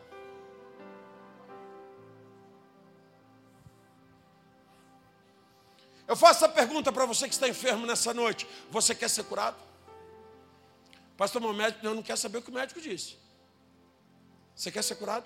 Eu 6.07 6.15
faço 6.15 6.45
a 6.45 6.49
pergunta 6.49 6.91
para 6.91 7.07
você 7.07 7.27
que 7.27 7.33
está 7.33 7.47
enfermo 7.47 7.87
nessa 7.87 8.13
noite: 8.13 8.47
Você 8.69 8.93
quer 8.93 9.09
ser 9.09 9.23
curado? 9.23 9.66
Pastor, 11.17 11.41
meu 11.41 11.53
médico 11.53 11.83
não, 11.83 11.95
não 11.95 12.03
quer 12.03 12.17
saber 12.17 12.37
o 12.37 12.41
que 12.41 12.51
o 12.51 12.53
médico 12.53 12.79
disse. 12.79 13.17
Você 14.55 14.71
quer 14.71 14.83
ser 14.83 14.95
curado? 14.95 15.25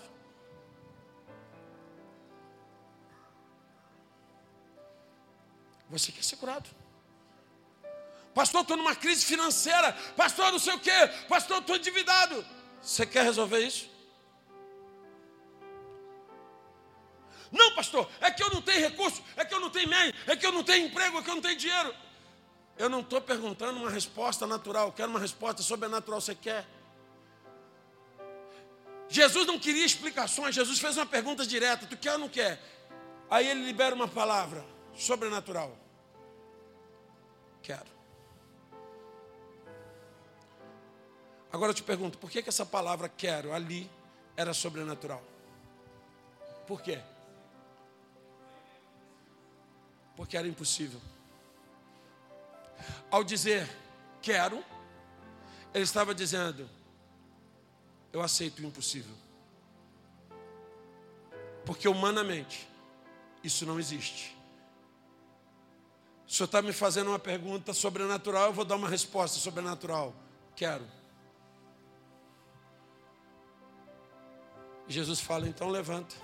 Você 5.90 6.12
quer 6.12 6.24
ser 6.24 6.38
curado? 6.38 6.70
Pastor, 8.34 8.62
estou 8.62 8.78
numa 8.78 8.96
crise 8.96 9.26
financeira. 9.26 9.92
Pastor, 10.16 10.52
não 10.52 10.60
sei 10.60 10.74
o 10.74 10.80
quê. 10.80 10.92
Pastor, 11.28 11.60
estou 11.60 11.76
endividado. 11.76 12.46
Você 12.82 13.06
quer 13.06 13.24
resolver 13.24 13.60
isso? 13.60 13.92
Não, 17.52 17.76
pastor, 17.76 18.10
é 18.22 18.32
que 18.32 18.42
eu 18.42 18.50
não 18.50 18.62
tenho 18.62 18.80
recurso, 18.80 19.22
é 19.36 19.44
que 19.44 19.54
eu 19.54 19.60
não 19.60 19.70
tenho 19.70 19.90
meio, 19.90 20.14
é 20.26 20.38
que 20.38 20.46
eu 20.46 20.54
não 20.54 20.64
tenho 20.64 20.88
emprego, 20.88 21.18
é 21.18 21.22
que 21.22 21.30
eu 21.30 21.36
não 21.36 21.42
tenho 21.42 21.58
dinheiro. 21.58 21.94
Eu 22.82 22.90
não 22.90 23.02
estou 23.02 23.22
perguntando 23.22 23.80
uma 23.80 23.92
resposta 23.92 24.48
natural, 24.48 24.88
eu 24.88 24.92
quero 24.92 25.12
uma 25.12 25.20
resposta 25.20 25.62
sobrenatural. 25.62 26.20
Você 26.20 26.34
quer? 26.34 26.66
Jesus 29.08 29.46
não 29.46 29.60
queria 29.60 29.86
explicações, 29.86 30.56
Jesus 30.56 30.80
fez 30.80 30.98
uma 30.98 31.06
pergunta 31.06 31.46
direta: 31.46 31.86
Tu 31.86 31.96
quer 31.96 32.14
ou 32.14 32.18
não 32.18 32.28
quer? 32.28 32.60
Aí 33.30 33.48
ele 33.48 33.64
libera 33.64 33.94
uma 33.94 34.08
palavra 34.08 34.66
sobrenatural. 34.96 35.78
Quero. 37.62 37.92
Agora 41.54 41.70
eu 41.70 41.76
te 41.76 41.84
pergunto: 41.84 42.18
por 42.18 42.32
que, 42.32 42.42
que 42.42 42.50
essa 42.50 42.66
palavra 42.66 43.08
quero 43.08 43.54
ali 43.54 43.88
era 44.36 44.56
sobrenatural? 44.56 45.22
Por 46.66 46.82
quê? 46.82 47.00
Porque 50.16 50.36
era 50.36 50.48
impossível. 50.48 51.00
Ao 53.10 53.24
dizer 53.24 53.70
quero, 54.22 54.64
ele 55.74 55.84
estava 55.84 56.14
dizendo: 56.14 56.70
eu 58.12 58.22
aceito 58.22 58.60
o 58.60 58.66
impossível. 58.66 59.16
Porque 61.66 61.88
humanamente 61.88 62.68
isso 63.44 63.66
não 63.66 63.80
existe. 63.80 64.38
O 66.28 66.32
senhor 66.32 66.46
está 66.46 66.62
me 66.62 66.72
fazendo 66.72 67.10
uma 67.10 67.20
pergunta 67.20 67.74
sobrenatural, 67.74 68.46
eu 68.48 68.54
vou 68.54 68.64
dar 68.64 68.76
uma 68.76 68.88
resposta 68.88 69.38
sobrenatural. 69.38 70.16
Quero. 70.56 70.86
Jesus 74.88 75.20
fala, 75.20 75.48
então 75.48 75.70
levanta. 75.70 76.16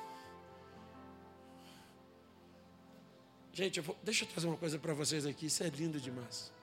Gente, 3.58 3.78
eu 3.78 3.84
vou, 3.84 3.98
deixa 4.04 4.24
eu 4.24 4.30
trazer 4.30 4.46
uma 4.46 4.56
coisa 4.56 4.78
para 4.78 4.94
vocês 4.94 5.26
aqui, 5.26 5.48
isso 5.48 5.64
é 5.64 5.68
lindo 5.70 6.00
demais. 6.00 6.54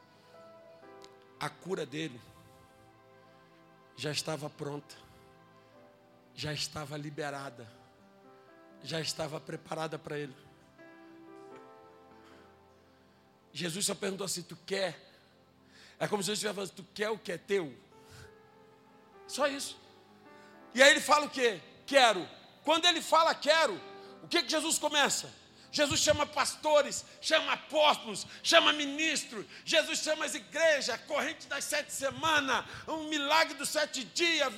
A 1.41 1.51
cura 1.51 1.85
dele 1.85 2.21
já 3.97 4.13
estava 4.13 4.49
pronta, 4.49 4.95
já 6.37 6.53
estava 6.53 6.97
liberada, 6.97 7.69
já 8.85 9.01
estava 9.01 9.41
preparada 9.41 9.99
para 9.99 10.17
ele. 10.17 10.33
Jesus 13.53 13.87
só 13.87 13.95
perguntou 13.97 14.25
assim: 14.25 14.43
Tu 14.43 14.57
quer? 14.65 14.97
É 15.99 16.07
como 16.07 16.23
se 16.23 16.29
Jesus 16.29 16.45
estivesse 16.45 16.55
falando: 16.55 16.77
Tu 16.77 16.85
quer 16.95 17.11
o 17.11 17.19
que 17.19 17.33
é 17.33 17.39
teu? 17.39 17.77
Só 19.27 19.49
isso. 19.49 19.77
E 20.73 20.81
aí 20.81 20.93
ele 20.93 21.01
fala 21.01 21.27
o 21.27 21.31
quê? 21.31 21.61
Quero. 21.89 22.25
Quando 22.63 22.85
ele 22.85 23.03
fala 23.03 23.35
quero, 23.35 23.75
o 24.23 24.29
que, 24.29 24.45
que 24.45 24.49
Jesus 24.49 24.79
começa? 24.79 25.43
Jesus 25.75 25.99
chama 25.99 26.25
pastores, 26.25 27.05
chama 27.21 27.55
apóstolos, 27.55 28.29
chama 28.45 28.73
ministros. 28.73 29.45
Jesus 29.65 29.99
chama 29.99 30.25
as 30.25 30.33
igrejas, 30.33 31.01
corrente 31.01 31.49
das 31.49 31.65
sete 31.65 31.93
semanas, 31.93 32.65
um 32.87 33.09
milagre 33.09 33.55
dos 33.55 33.71
sete 33.71 34.05
dias. 34.05 34.55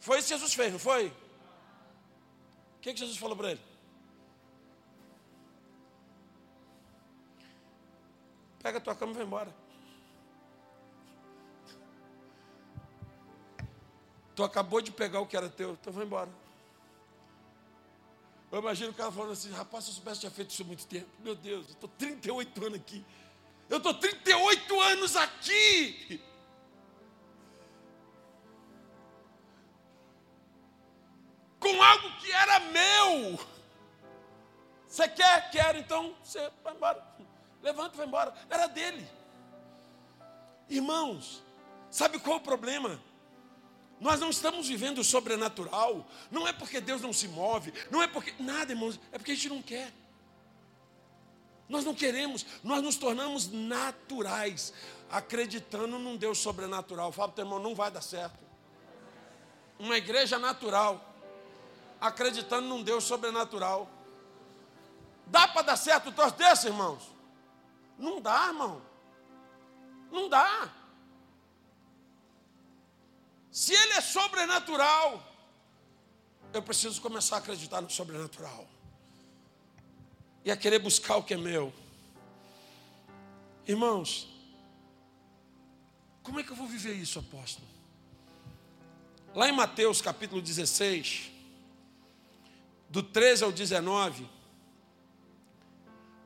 Foi 0.00 0.18
isso 0.18 0.26
que 0.26 0.34
Jesus 0.34 0.52
fez, 0.52 0.72
não 0.72 0.80
foi? 0.80 1.06
O 1.06 2.80
que, 2.80 2.92
que 2.92 2.98
Jesus 2.98 3.16
falou 3.16 3.36
para 3.36 3.52
ele? 3.52 3.60
Pega 8.60 8.78
a 8.78 8.80
tua 8.80 8.96
cama 8.96 9.12
e 9.12 9.14
vai 9.14 9.24
embora. 9.24 9.54
Tu 14.34 14.42
acabou 14.42 14.80
de 14.80 14.90
pegar 14.90 15.20
o 15.20 15.26
que 15.26 15.36
era 15.36 15.48
teu, 15.48 15.74
então 15.74 15.92
vai 15.92 16.04
embora. 16.04 16.41
Eu 18.52 18.58
imagino 18.58 18.90
o 18.90 18.94
cara 18.94 19.10
falando 19.10 19.32
assim, 19.32 19.50
rapaz, 19.50 19.84
se 19.84 19.90
eu 19.90 19.94
soubesse, 19.94 20.20
tinha 20.20 20.30
feito 20.30 20.50
isso 20.50 20.62
há 20.62 20.66
muito 20.66 20.86
tempo. 20.86 21.08
Meu 21.20 21.34
Deus, 21.34 21.68
eu 21.68 21.72
estou 21.72 21.88
38 21.96 22.66
anos 22.66 22.78
aqui. 22.78 23.04
Eu 23.70 23.78
estou 23.78 23.94
38 23.94 24.80
anos 24.82 25.16
aqui. 25.16 26.22
Com 31.58 31.82
algo 31.82 32.20
que 32.20 32.30
era 32.30 32.60
meu. 32.60 33.40
Você 34.86 35.08
quer? 35.08 35.50
Quero, 35.50 35.78
então 35.78 36.14
você 36.22 36.52
vai 36.62 36.74
embora. 36.74 37.02
Levanta 37.62 37.96
vai 37.96 38.06
embora. 38.06 38.34
Era 38.50 38.66
dele. 38.66 39.08
Irmãos, 40.68 41.42
sabe 41.90 42.18
qual 42.18 42.36
é 42.36 42.40
o 42.40 42.42
problema? 42.42 43.00
Nós 44.02 44.18
não 44.18 44.30
estamos 44.30 44.66
vivendo 44.66 44.98
o 44.98 45.04
sobrenatural. 45.04 46.04
Não 46.28 46.46
é 46.46 46.52
porque 46.52 46.80
Deus 46.80 47.00
não 47.00 47.12
se 47.12 47.28
move. 47.28 47.72
Não 47.88 48.02
é 48.02 48.08
porque. 48.08 48.34
Nada, 48.42 48.72
irmãos. 48.72 48.98
É 49.12 49.16
porque 49.16 49.30
a 49.30 49.34
gente 49.36 49.48
não 49.48 49.62
quer. 49.62 49.92
Nós 51.68 51.84
não 51.84 51.94
queremos. 51.94 52.44
Nós 52.64 52.82
nos 52.82 52.96
tornamos 52.96 53.48
naturais. 53.52 54.74
Acreditando 55.08 56.00
num 56.00 56.16
Deus 56.16 56.38
sobrenatural. 56.38 57.12
Fala 57.12 57.28
para 57.28 57.36
teu 57.36 57.44
irmão, 57.44 57.60
não 57.60 57.76
vai 57.76 57.92
dar 57.92 58.00
certo. 58.00 58.40
Uma 59.78 59.96
igreja 59.96 60.36
natural. 60.36 61.00
Acreditando 62.00 62.66
num 62.66 62.82
Deus 62.82 63.04
sobrenatural. 63.04 63.88
Dá 65.28 65.46
para 65.46 65.62
dar 65.62 65.76
certo 65.76 66.08
o 66.08 66.12
troço 66.12 66.34
desse, 66.34 66.66
irmãos? 66.66 67.04
Não 67.96 68.20
dá, 68.20 68.48
irmão. 68.48 68.82
Não 70.10 70.28
dá. 70.28 70.81
Se 73.52 73.74
ele 73.74 73.92
é 73.92 74.00
sobrenatural, 74.00 75.22
eu 76.54 76.62
preciso 76.62 77.02
começar 77.02 77.36
a 77.36 77.38
acreditar 77.38 77.82
no 77.82 77.90
sobrenatural. 77.90 78.66
E 80.42 80.50
a 80.50 80.56
querer 80.56 80.78
buscar 80.78 81.16
o 81.16 81.22
que 81.22 81.34
é 81.34 81.36
meu. 81.36 81.70
Irmãos, 83.68 84.26
como 86.22 86.40
é 86.40 86.42
que 86.42 86.50
eu 86.50 86.56
vou 86.56 86.66
viver 86.66 86.94
isso, 86.94 87.18
apóstolo? 87.18 87.68
Lá 89.34 89.48
em 89.48 89.52
Mateus 89.52 90.00
capítulo 90.00 90.40
16, 90.40 91.30
do 92.88 93.02
13 93.02 93.44
ao 93.44 93.52
19, 93.52 94.26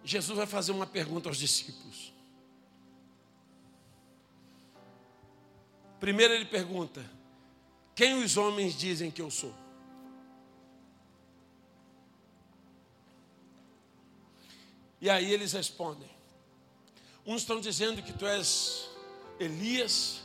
Jesus 0.04 0.38
vai 0.38 0.46
fazer 0.46 0.70
uma 0.70 0.86
pergunta 0.86 1.28
aos 1.28 1.38
discípulos. 1.38 2.12
Primeiro 5.98 6.34
ele 6.34 6.44
pergunta: 6.44 7.15
Quem 7.96 8.22
os 8.22 8.36
homens 8.36 8.74
dizem 8.74 9.10
que 9.10 9.22
eu 9.22 9.30
sou? 9.30 9.54
E 15.00 15.08
aí 15.08 15.32
eles 15.32 15.54
respondem. 15.54 16.10
Uns 17.24 17.40
estão 17.40 17.58
dizendo 17.58 18.02
que 18.02 18.12
tu 18.12 18.26
és 18.26 18.90
Elias, 19.40 20.20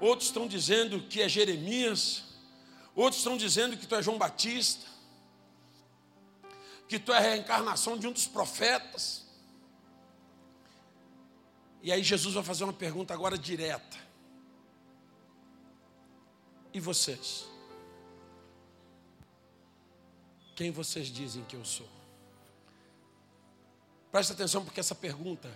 outros 0.00 0.28
estão 0.28 0.48
dizendo 0.48 1.02
que 1.02 1.20
é 1.20 1.28
Jeremias, 1.28 2.24
outros 2.94 3.18
estão 3.18 3.36
dizendo 3.36 3.76
que 3.76 3.86
tu 3.86 3.94
é 3.94 4.02
João 4.02 4.16
Batista, 4.16 4.86
que 6.88 6.98
tu 6.98 7.12
é 7.12 7.18
a 7.18 7.20
reencarnação 7.20 7.98
de 7.98 8.06
um 8.06 8.12
dos 8.12 8.26
profetas. 8.26 9.26
E 11.82 11.92
aí 11.92 12.02
Jesus 12.02 12.34
vai 12.34 12.42
fazer 12.42 12.64
uma 12.64 12.72
pergunta 12.72 13.12
agora 13.12 13.36
direta. 13.36 14.01
E 16.72 16.80
vocês? 16.80 17.46
Quem 20.54 20.70
vocês 20.70 21.08
dizem 21.08 21.44
que 21.44 21.56
eu 21.56 21.64
sou? 21.64 21.88
Presta 24.10 24.32
atenção, 24.32 24.64
porque 24.64 24.80
essa 24.80 24.94
pergunta 24.94 25.50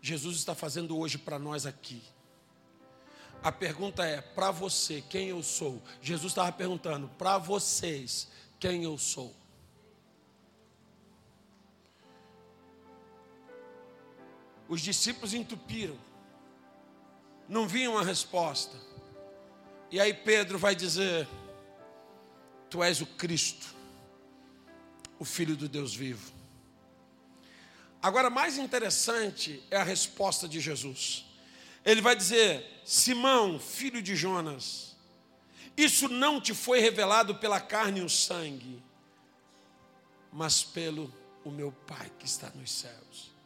Jesus 0.00 0.36
está 0.36 0.54
fazendo 0.54 0.96
hoje 0.96 1.18
para 1.18 1.38
nós 1.38 1.66
aqui. 1.66 2.02
A 3.42 3.52
pergunta 3.52 4.04
é: 4.04 4.20
para 4.20 4.50
você, 4.50 5.02
quem 5.02 5.28
eu 5.28 5.42
sou? 5.42 5.82
Jesus 6.00 6.32
estava 6.32 6.50
perguntando: 6.52 7.08
para 7.18 7.38
vocês, 7.38 8.28
quem 8.58 8.84
eu 8.84 8.96
sou? 8.98 9.34
Os 14.68 14.80
discípulos 14.80 15.32
entupiram, 15.32 15.96
não 17.48 17.66
vinham 17.66 17.96
a 17.96 18.02
resposta. 18.02 18.76
E 19.90 20.00
aí 20.00 20.12
Pedro 20.12 20.58
vai 20.58 20.74
dizer: 20.74 21.26
Tu 22.68 22.82
és 22.82 23.00
o 23.00 23.06
Cristo, 23.06 23.74
o 25.18 25.24
Filho 25.24 25.56
do 25.56 25.68
Deus 25.68 25.94
vivo. 25.94 26.32
Agora, 28.00 28.30
mais 28.30 28.58
interessante 28.58 29.62
é 29.70 29.76
a 29.76 29.82
resposta 29.82 30.48
de 30.48 30.60
Jesus. 30.60 31.24
Ele 31.84 32.00
vai 32.00 32.14
dizer: 32.14 32.82
Simão, 32.84 33.58
filho 33.58 34.02
de 34.02 34.14
Jonas, 34.14 34.96
isso 35.76 36.08
não 36.08 36.40
te 36.40 36.54
foi 36.54 36.80
revelado 36.80 37.34
pela 37.34 37.60
carne 37.60 38.00
e 38.00 38.04
o 38.04 38.08
sangue, 38.08 38.82
mas 40.32 40.62
pelo 40.62 41.12
o 41.44 41.50
meu 41.50 41.72
Pai 41.72 42.10
que 42.18 42.26
está 42.26 42.50
nos 42.50 42.70
céus 42.70 43.38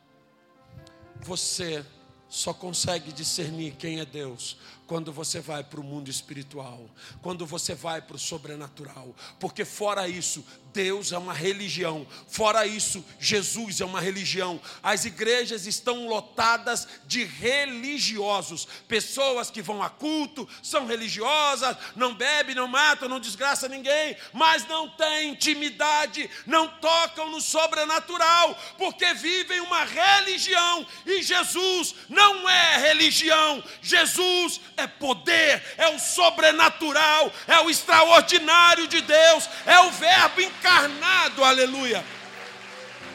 você 1.22 1.84
só 2.28 2.52
consegue 2.52 3.12
discernir 3.12 3.74
quem 3.76 4.00
é 4.00 4.04
Deus 4.04 4.56
quando 4.92 5.10
você 5.10 5.40
vai 5.40 5.64
para 5.64 5.80
o 5.80 5.82
mundo 5.82 6.10
espiritual, 6.10 6.84
quando 7.22 7.46
você 7.46 7.74
vai 7.74 8.02
para 8.02 8.16
o 8.16 8.18
sobrenatural, 8.18 9.16
porque 9.40 9.64
fora 9.64 10.06
isso, 10.06 10.44
Deus 10.72 11.12
é 11.12 11.18
uma 11.18 11.32
religião, 11.32 12.06
fora 12.28 12.66
isso, 12.66 13.04
Jesus 13.18 13.80
é 13.80 13.84
uma 13.84 14.00
religião. 14.00 14.60
As 14.82 15.04
igrejas 15.04 15.66
estão 15.66 16.08
lotadas 16.08 16.88
de 17.06 17.24
religiosos, 17.24 18.66
pessoas 18.88 19.50
que 19.50 19.62
vão 19.62 19.82
a 19.82 19.90
culto, 19.90 20.48
são 20.62 20.86
religiosas, 20.86 21.76
não 21.94 22.14
bebem, 22.14 22.54
não 22.54 22.66
matam, 22.66 23.08
não 23.08 23.20
desgraça 23.20 23.68
ninguém, 23.68 24.16
mas 24.32 24.66
não 24.66 24.88
têm 24.88 25.30
intimidade, 25.30 26.28
não 26.46 26.68
tocam 26.68 27.30
no 27.30 27.40
sobrenatural, 27.40 28.58
porque 28.78 29.12
vivem 29.14 29.60
uma 29.60 29.84
religião. 29.84 30.86
E 31.06 31.22
Jesus 31.22 31.94
não 32.08 32.48
é 32.48 32.78
religião, 32.78 33.62
Jesus 33.82 34.60
é 34.76 34.81
é 34.82 34.86
poder, 34.86 35.62
é 35.76 35.88
o 35.88 35.98
sobrenatural, 35.98 37.32
é 37.46 37.60
o 37.60 37.70
extraordinário 37.70 38.86
de 38.86 39.00
Deus, 39.00 39.48
é 39.66 39.80
o 39.80 39.90
Verbo 39.90 40.40
encarnado, 40.40 41.44
aleluia. 41.44 42.04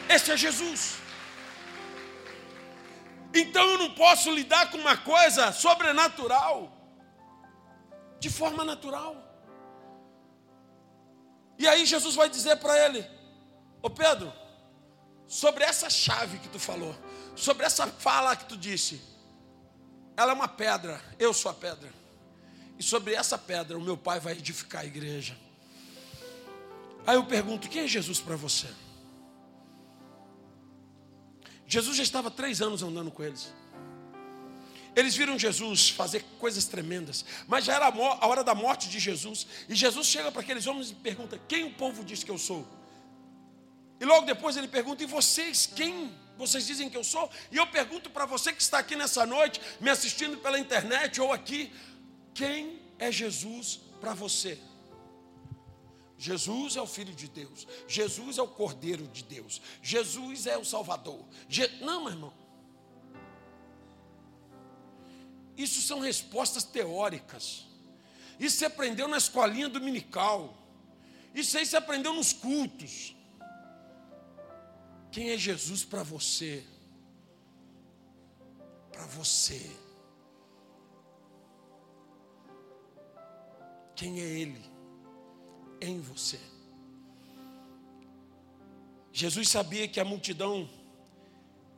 Esse 0.08 0.32
é 0.32 0.36
Jesus. 0.36 0.98
Então 3.34 3.68
eu 3.70 3.78
não 3.78 3.90
posso 3.94 4.30
lidar 4.30 4.70
com 4.70 4.78
uma 4.78 4.96
coisa 4.96 5.52
sobrenatural, 5.52 6.72
de 8.18 8.30
forma 8.30 8.64
natural. 8.64 9.16
E 11.58 11.66
aí 11.68 11.84
Jesus 11.84 12.14
vai 12.14 12.28
dizer 12.28 12.56
para 12.56 12.86
ele: 12.86 13.06
Ô 13.82 13.90
Pedro, 13.90 14.32
sobre 15.26 15.64
essa 15.64 15.90
chave 15.90 16.38
que 16.38 16.48
tu 16.48 16.58
falou, 16.58 16.96
sobre 17.36 17.66
essa 17.66 17.86
fala 17.86 18.34
que 18.34 18.46
tu 18.46 18.56
disse, 18.56 19.00
ela 20.18 20.32
é 20.32 20.34
uma 20.34 20.48
pedra, 20.48 21.00
eu 21.16 21.32
sou 21.32 21.48
a 21.48 21.54
pedra. 21.54 21.88
E 22.76 22.82
sobre 22.82 23.14
essa 23.14 23.38
pedra 23.38 23.78
o 23.78 23.80
meu 23.80 23.96
pai 23.96 24.18
vai 24.18 24.32
edificar 24.32 24.82
a 24.82 24.84
igreja. 24.84 25.38
Aí 27.06 27.14
eu 27.14 27.24
pergunto: 27.24 27.68
quem 27.68 27.82
é 27.82 27.86
Jesus 27.86 28.18
para 28.18 28.34
você? 28.34 28.66
Jesus 31.68 31.96
já 31.96 32.02
estava 32.02 32.32
três 32.32 32.60
anos 32.60 32.82
andando 32.82 33.12
com 33.12 33.22
eles. 33.22 33.54
Eles 34.96 35.14
viram 35.14 35.38
Jesus 35.38 35.90
fazer 35.90 36.24
coisas 36.40 36.64
tremendas, 36.64 37.24
mas 37.46 37.64
já 37.64 37.74
era 37.74 37.86
a 37.86 38.26
hora 38.26 38.42
da 38.42 38.56
morte 38.56 38.88
de 38.88 38.98
Jesus. 38.98 39.46
E 39.68 39.74
Jesus 39.76 40.08
chega 40.08 40.32
para 40.32 40.40
aqueles 40.40 40.66
homens 40.66 40.90
e 40.90 40.94
pergunta: 40.96 41.40
Quem 41.46 41.62
o 41.62 41.74
povo 41.74 42.02
diz 42.02 42.24
que 42.24 42.30
eu 42.30 42.38
sou? 42.38 42.66
E 44.00 44.04
logo 44.04 44.26
depois 44.26 44.56
ele 44.56 44.66
pergunta: 44.66 45.00
E 45.00 45.06
vocês 45.06 45.64
quem 45.64 46.12
vocês 46.38 46.66
dizem 46.66 46.88
que 46.88 46.96
eu 46.96 47.04
sou? 47.04 47.28
E 47.50 47.56
eu 47.56 47.66
pergunto 47.66 48.08
para 48.08 48.24
você 48.24 48.52
que 48.52 48.62
está 48.62 48.78
aqui 48.78 48.94
nessa 48.94 49.26
noite, 49.26 49.60
me 49.80 49.90
assistindo 49.90 50.38
pela 50.38 50.58
internet 50.58 51.20
ou 51.20 51.32
aqui, 51.32 51.72
quem 52.32 52.80
é 52.98 53.10
Jesus 53.10 53.80
para 54.00 54.14
você? 54.14 54.58
Jesus 56.16 56.76
é 56.76 56.80
o 56.80 56.86
Filho 56.86 57.14
de 57.14 57.28
Deus, 57.28 57.66
Jesus 57.86 58.38
é 58.38 58.42
o 58.42 58.48
Cordeiro 58.48 59.06
de 59.08 59.22
Deus, 59.22 59.60
Jesus 59.82 60.46
é 60.46 60.56
o 60.56 60.64
Salvador. 60.64 61.24
Je... 61.48 61.66
Não, 61.80 62.04
meu 62.04 62.12
irmão. 62.12 62.32
Isso 65.56 65.80
são 65.80 65.98
respostas 65.98 66.62
teóricas. 66.62 67.66
Isso 68.38 68.58
você 68.58 68.66
aprendeu 68.66 69.08
na 69.08 69.16
escolinha 69.16 69.68
dominical. 69.68 70.56
Isso 71.34 71.58
aí 71.58 71.66
você 71.66 71.76
aprendeu 71.76 72.12
nos 72.14 72.32
cultos. 72.32 73.16
Quem 75.10 75.30
é 75.30 75.38
Jesus 75.38 75.84
para 75.84 76.02
você? 76.02 76.64
Para 78.92 79.06
você. 79.06 79.70
Quem 83.94 84.20
é 84.20 84.24
Ele 84.24 84.62
em 85.80 86.00
você? 86.00 86.38
Jesus 89.12 89.48
sabia 89.48 89.88
que 89.88 89.98
a 89.98 90.04
multidão 90.04 90.68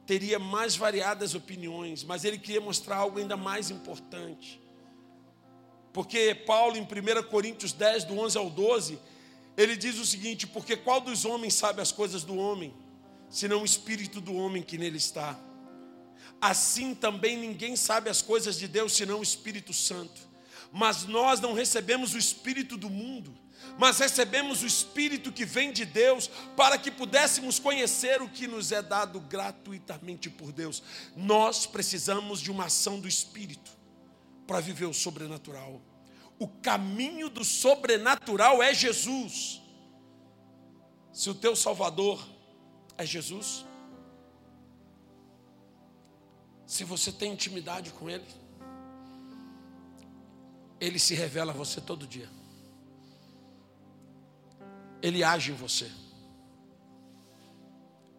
teria 0.05 0.39
mais 0.39 0.77
variadas 0.77 1.35
opiniões, 1.35 2.03
mas 2.05 2.25
ele 2.25 2.37
queria 2.37 2.61
mostrar 2.61 2.97
algo 2.97 3.19
ainda 3.19 3.37
mais 3.37 3.71
importante. 3.71 4.61
Porque 5.93 6.35
Paulo, 6.35 6.77
em 6.77 6.83
1 6.83 6.87
Coríntios 7.31 7.73
10, 7.73 8.05
do 8.05 8.19
11 8.19 8.37
ao 8.37 8.51
12, 8.51 8.99
ele 9.57 9.77
diz 9.77 9.99
o 9.99 10.05
seguinte: 10.05 10.47
Porque 10.47 10.77
qual 10.77 11.01
dos 11.01 11.25
homens 11.25 11.55
sabe 11.55 11.81
as 11.81 11.93
coisas 11.93 12.25
do 12.25 12.37
homem? 12.37 12.75
Senão 13.31 13.63
o 13.63 13.65
espírito 13.65 14.21
do 14.21 14.35
homem 14.35 14.63
que 14.63 14.77
nele 14.77 14.99
está. 14.99 15.39
Assim 16.41 16.95
também 16.95 17.37
ninguém 17.37 17.77
sabe 17.77 18.11
as 18.11 18.21
coisas 18.21 18.59
de 18.59 18.67
Deus 18.67 18.93
senão 18.93 19.21
o 19.21 19.23
Espírito 19.23 19.73
Santo. 19.73 20.29
Mas 20.73 21.05
nós 21.05 21.41
não 21.41 21.53
recebemos 21.53 22.15
o 22.15 22.19
espírito 22.19 22.77
do 22.77 22.89
mundo, 22.89 23.37
mas 23.79 23.99
recebemos 23.99 24.63
o 24.63 24.67
espírito 24.67 25.33
que 25.33 25.45
vem 25.45 25.73
de 25.73 25.85
Deus, 25.85 26.29
para 26.57 26.79
que 26.79 26.91
pudéssemos 26.91 27.59
conhecer 27.59 28.23
o 28.23 28.29
que 28.29 28.47
nos 28.47 28.71
é 28.73 28.81
dado 28.81 29.21
gratuitamente 29.21 30.31
por 30.31 30.53
Deus. 30.53 30.83
Nós 31.17 31.67
precisamos 31.67 32.41
de 32.41 32.51
uma 32.51 32.67
ação 32.67 33.01
do 33.01 33.09
espírito 33.09 33.71
para 34.47 34.61
viver 34.61 34.87
o 34.87 34.95
sobrenatural. 34.95 35.83
O 36.39 36.49
caminho 36.49 37.29
do 37.29 37.45
sobrenatural 37.45 38.63
é 38.63 38.73
Jesus. 38.73 39.61
Se 41.13 41.29
o 41.29 41.35
teu 41.35 41.55
Salvador 41.55 42.25
é 43.03 43.07
Jesus, 43.07 43.65
se 46.67 46.85
você 46.85 47.11
tem 47.11 47.33
intimidade 47.33 47.91
com 47.93 48.09
Ele, 48.09 48.27
Ele 50.79 50.99
se 50.99 51.15
revela 51.15 51.53
a 51.53 51.55
você 51.55 51.81
todo 51.81 52.07
dia. 52.07 52.29
Ele 55.03 55.25
age 55.25 55.51
em 55.51 55.55
você. 55.55 55.91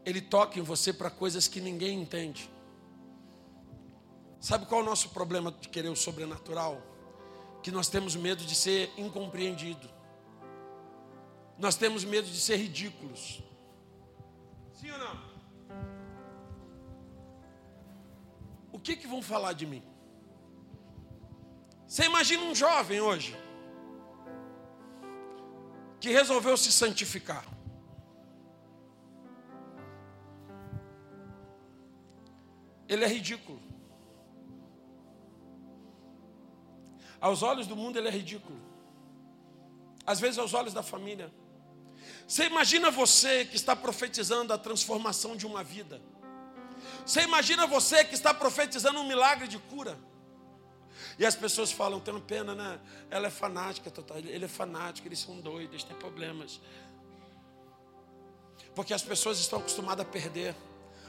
Ele 0.04 0.20
toca 0.20 0.60
em 0.60 0.64
você 0.64 0.92
para 0.92 1.12
coisas 1.12 1.48
que 1.48 1.62
ninguém 1.62 2.02
entende. 2.02 2.50
Sabe 4.40 4.66
qual 4.66 4.82
é 4.82 4.84
o 4.84 4.88
nosso 4.88 5.10
problema 5.10 5.52
de 5.52 5.70
querer 5.70 5.90
o 5.90 5.96
sobrenatural? 5.96 6.82
Que 7.62 7.70
nós 7.70 7.88
temos 7.88 8.16
medo 8.16 8.44
de 8.44 8.56
ser 8.56 8.92
incompreendido. 8.98 9.88
Nós 11.60 11.76
temos 11.76 12.04
medo 12.04 12.28
de 12.28 12.40
ser 12.40 12.56
ridículos. 12.56 13.44
Sim 14.82 14.90
ou 14.90 14.98
não? 14.98 15.16
O 18.74 18.80
que, 18.80 18.96
que 18.96 19.06
vão 19.06 19.22
falar 19.22 19.54
de 19.54 19.68
mim? 19.68 19.84
Você 21.88 22.06
imagina 22.06 22.42
um 22.44 22.56
jovem 22.56 23.00
hoje 23.00 23.36
que 26.00 26.10
resolveu 26.10 26.58
se 26.58 26.72
santificar. 26.72 27.46
Ele 32.90 33.06
é 33.06 33.08
ridículo. 33.08 33.62
Aos 37.20 37.44
olhos 37.44 37.68
do 37.68 37.76
mundo 37.76 38.00
ele 38.00 38.08
é 38.08 38.12
ridículo. 38.12 38.60
Às 40.08 40.20
vezes 40.20 40.40
aos 40.40 40.56
olhos 40.56 40.74
da 40.74 40.82
família. 40.82 41.32
Você 42.28 42.46
imagina 42.46 42.90
você 42.90 43.46
que 43.46 43.56
está 43.56 43.76
profetizando 43.76 44.54
a 44.54 44.58
transformação 44.58 45.36
de 45.36 45.46
uma 45.46 45.64
vida. 45.64 46.02
Você 47.06 47.22
imagina 47.22 47.68
você 47.68 48.04
que 48.04 48.14
está 48.14 48.34
profetizando 48.34 49.00
um 49.00 49.08
milagre 49.08 49.48
de 49.48 49.58
cura. 49.58 49.98
E 51.18 51.26
as 51.26 51.36
pessoas 51.36 51.72
falam, 51.72 52.00
tem 52.00 52.18
pena, 52.22 52.56
né? 52.56 52.80
Ela 53.10 53.28
é 53.28 53.30
fanática, 53.30 53.92
ele 54.16 54.46
é 54.46 54.48
fanático, 54.48 55.08
eles 55.08 55.20
são 55.20 55.40
doidos, 55.40 55.74
eles 55.74 55.84
têm 55.84 55.96
problemas. 55.98 56.60
Porque 58.74 58.94
as 58.94 59.04
pessoas 59.04 59.40
estão 59.40 59.60
acostumadas 59.60 60.06
a 60.06 60.10
perder, 60.10 60.56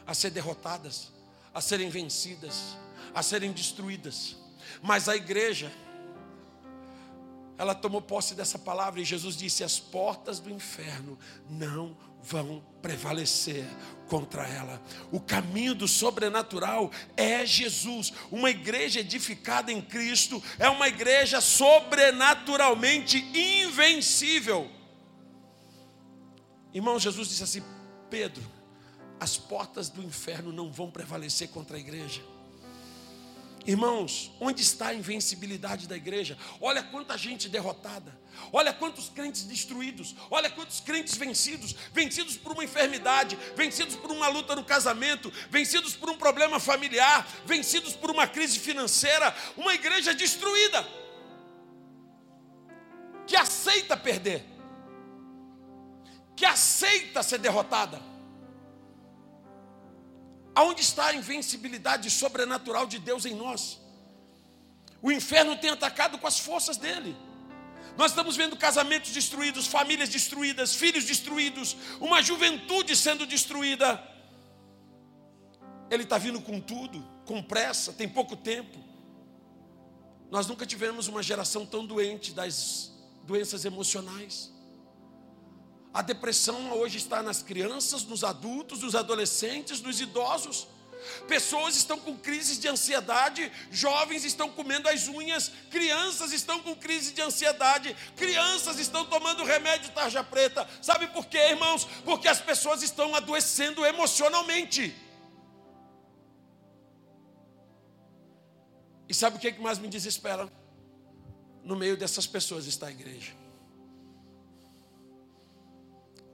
a 0.07 0.15
ser 0.15 0.31
derrotadas, 0.31 1.13
a 1.55 1.61
serem 1.61 1.89
vencidas, 1.89 2.77
a 3.15 3.23
serem 3.23 3.53
destruídas. 3.53 4.37
Mas 4.83 5.09
a 5.09 5.17
igreja, 5.17 5.71
ela 7.63 7.77
tomou 7.77 8.03
posse 8.03 8.35
dessa 8.35 8.59
palavra 8.59 9.01
e 9.01 9.05
Jesus 9.05 9.37
disse: 9.37 9.63
as 9.63 9.79
portas 9.79 10.41
do 10.41 10.51
inferno 10.51 11.17
não 11.49 11.97
vão 12.21 12.61
prevalecer 12.83 13.65
contra 14.09 14.47
ela. 14.47 14.83
O 15.13 15.21
caminho 15.21 15.73
do 15.73 15.87
sobrenatural 15.87 16.91
é 17.17 17.47
Jesus. 17.47 18.13
Uma 18.33 18.51
igreja 18.51 18.99
edificada 18.99 19.71
em 19.71 19.81
Cristo 19.81 20.43
é 20.59 20.69
uma 20.69 20.89
igreja 20.89 21.41
sobrenaturalmente 21.41 23.19
invencível. 23.33 24.69
Irmão, 26.75 26.99
Jesus 26.99 27.29
disse 27.29 27.45
assim: 27.45 27.63
Pedro, 28.11 28.43
as 29.21 29.37
portas 29.37 29.89
do 29.89 30.03
inferno 30.03 30.53
não 30.53 30.73
vão 30.73 30.91
prevalecer 30.91 31.49
contra 31.51 31.77
a 31.77 31.81
igreja. 31.81 32.23
Irmãos, 33.65 34.33
onde 34.41 34.61
está 34.63 34.89
a 34.89 34.95
invencibilidade 34.95 35.87
da 35.87 35.97
igreja? 35.97 36.37
Olha 36.61 36.83
quanta 36.83 37.17
gente 37.17 37.49
derrotada. 37.49 38.21
Olha 38.53 38.73
quantos 38.73 39.09
crentes 39.09 39.45
destruídos, 39.45 40.17
olha 40.31 40.51
quantos 40.51 40.81
crentes 40.81 41.17
vencidos, 41.17 41.77
vencidos 41.93 42.37
por 42.37 42.53
uma 42.53 42.65
enfermidade, 42.65 43.39
vencidos 43.55 43.95
por 43.95 44.11
uma 44.11 44.27
luta 44.29 44.57
no 44.57 44.65
casamento, 44.65 45.33
vencidos 45.51 45.95
por 45.95 46.11
um 46.11 46.17
problema 46.17 46.59
familiar, 46.59 47.27
vencidos 47.45 47.95
por 47.95 48.11
uma 48.11 48.27
crise 48.27 48.59
financeira, 48.59 49.35
uma 49.57 49.75
igreja 49.75 50.15
destruída, 50.15 50.87
que 53.27 53.37
aceita 53.37 53.97
perder, 53.97 54.45
que 56.35 56.45
aceita 56.45 57.23
ser 57.23 57.39
derrotada. 57.39 58.12
Aonde 60.55 60.83
está 60.83 61.07
a 61.07 61.15
invencibilidade 61.15 62.11
sobrenatural 62.11 62.87
de 62.87 62.99
Deus 62.99 63.25
em 63.25 63.35
nós? 63.35 63.81
O 65.01 65.11
inferno 65.11 65.57
tem 65.57 65.71
atacado 65.71 66.19
com 66.19 66.27
as 66.27 66.39
forças 66.39 66.77
dele. 66.77 67.17
Nós 67.97 68.13
estamos 68.13 68.37
vendo 68.37 68.57
casamentos 68.57 69.11
destruídos, 69.11 69.67
famílias 69.67 70.09
destruídas, 70.09 70.75
filhos 70.75 71.05
destruídos, 71.05 71.77
uma 72.01 72.23
juventude 72.23 72.95
sendo 72.97 73.27
destruída. 73.27 74.03
Ele 75.91 76.05
está 76.05 76.19
vindo 76.19 76.41
com 76.41 76.61
tudo, 76.61 77.03
com 77.27 77.43
pressa, 77.43 77.93
tem 77.93 78.09
pouco 78.09 78.37
tempo. 78.37 78.79
Nós 80.31 80.47
nunca 80.47 80.65
tivemos 80.65 81.09
uma 81.09 81.23
geração 81.23 81.67
tão 81.67 81.85
doente 81.85 82.33
das 82.33 82.93
doenças 83.25 83.65
emocionais. 83.65 84.52
A 85.93 86.01
depressão 86.01 86.73
hoje 86.73 86.97
está 86.97 87.23
nas 87.23 87.43
crianças, 87.43 88.05
nos 88.05 88.25
adultos, 88.25 88.81
nos 88.81 88.95
adolescentes, 88.95 89.81
nos 89.83 90.01
idosos. 90.01 90.67
Pessoas 91.27 91.77
estão 91.77 91.99
com 91.99 92.17
crises 92.17 92.59
de 92.59 92.69
ansiedade, 92.69 93.51
jovens 93.71 94.25
estão 94.25 94.49
comendo 94.49 94.89
as 94.89 95.09
unhas, 95.09 95.51
crianças 95.71 96.33
estão 96.33 96.61
com 96.61 96.75
crise 96.75 97.13
de 97.13 97.21
ansiedade, 97.21 97.95
crianças 98.17 98.79
estão 98.79 99.05
tomando 99.05 99.45
remédio 99.45 99.91
tarja 99.91 100.23
preta. 100.25 100.67
Sabe 100.81 101.09
por 101.09 101.27
quê, 101.27 101.39
irmãos? 101.39 101.85
Porque 102.05 102.29
as 102.29 102.41
pessoas 102.41 102.83
estão 102.83 103.15
adoecendo 103.15 103.85
emocionalmente. 103.85 104.95
E 109.09 109.13
sabe 109.13 109.37
o 109.37 109.41
que 109.41 109.53
mais 109.61 109.79
me 109.79 109.89
desespera? 109.89 110.51
No 111.63 111.77
meio 111.77 111.97
dessas 111.99 112.27
pessoas 112.27 112.67
está 112.67 112.87
a 112.87 112.91
igreja. 112.91 113.42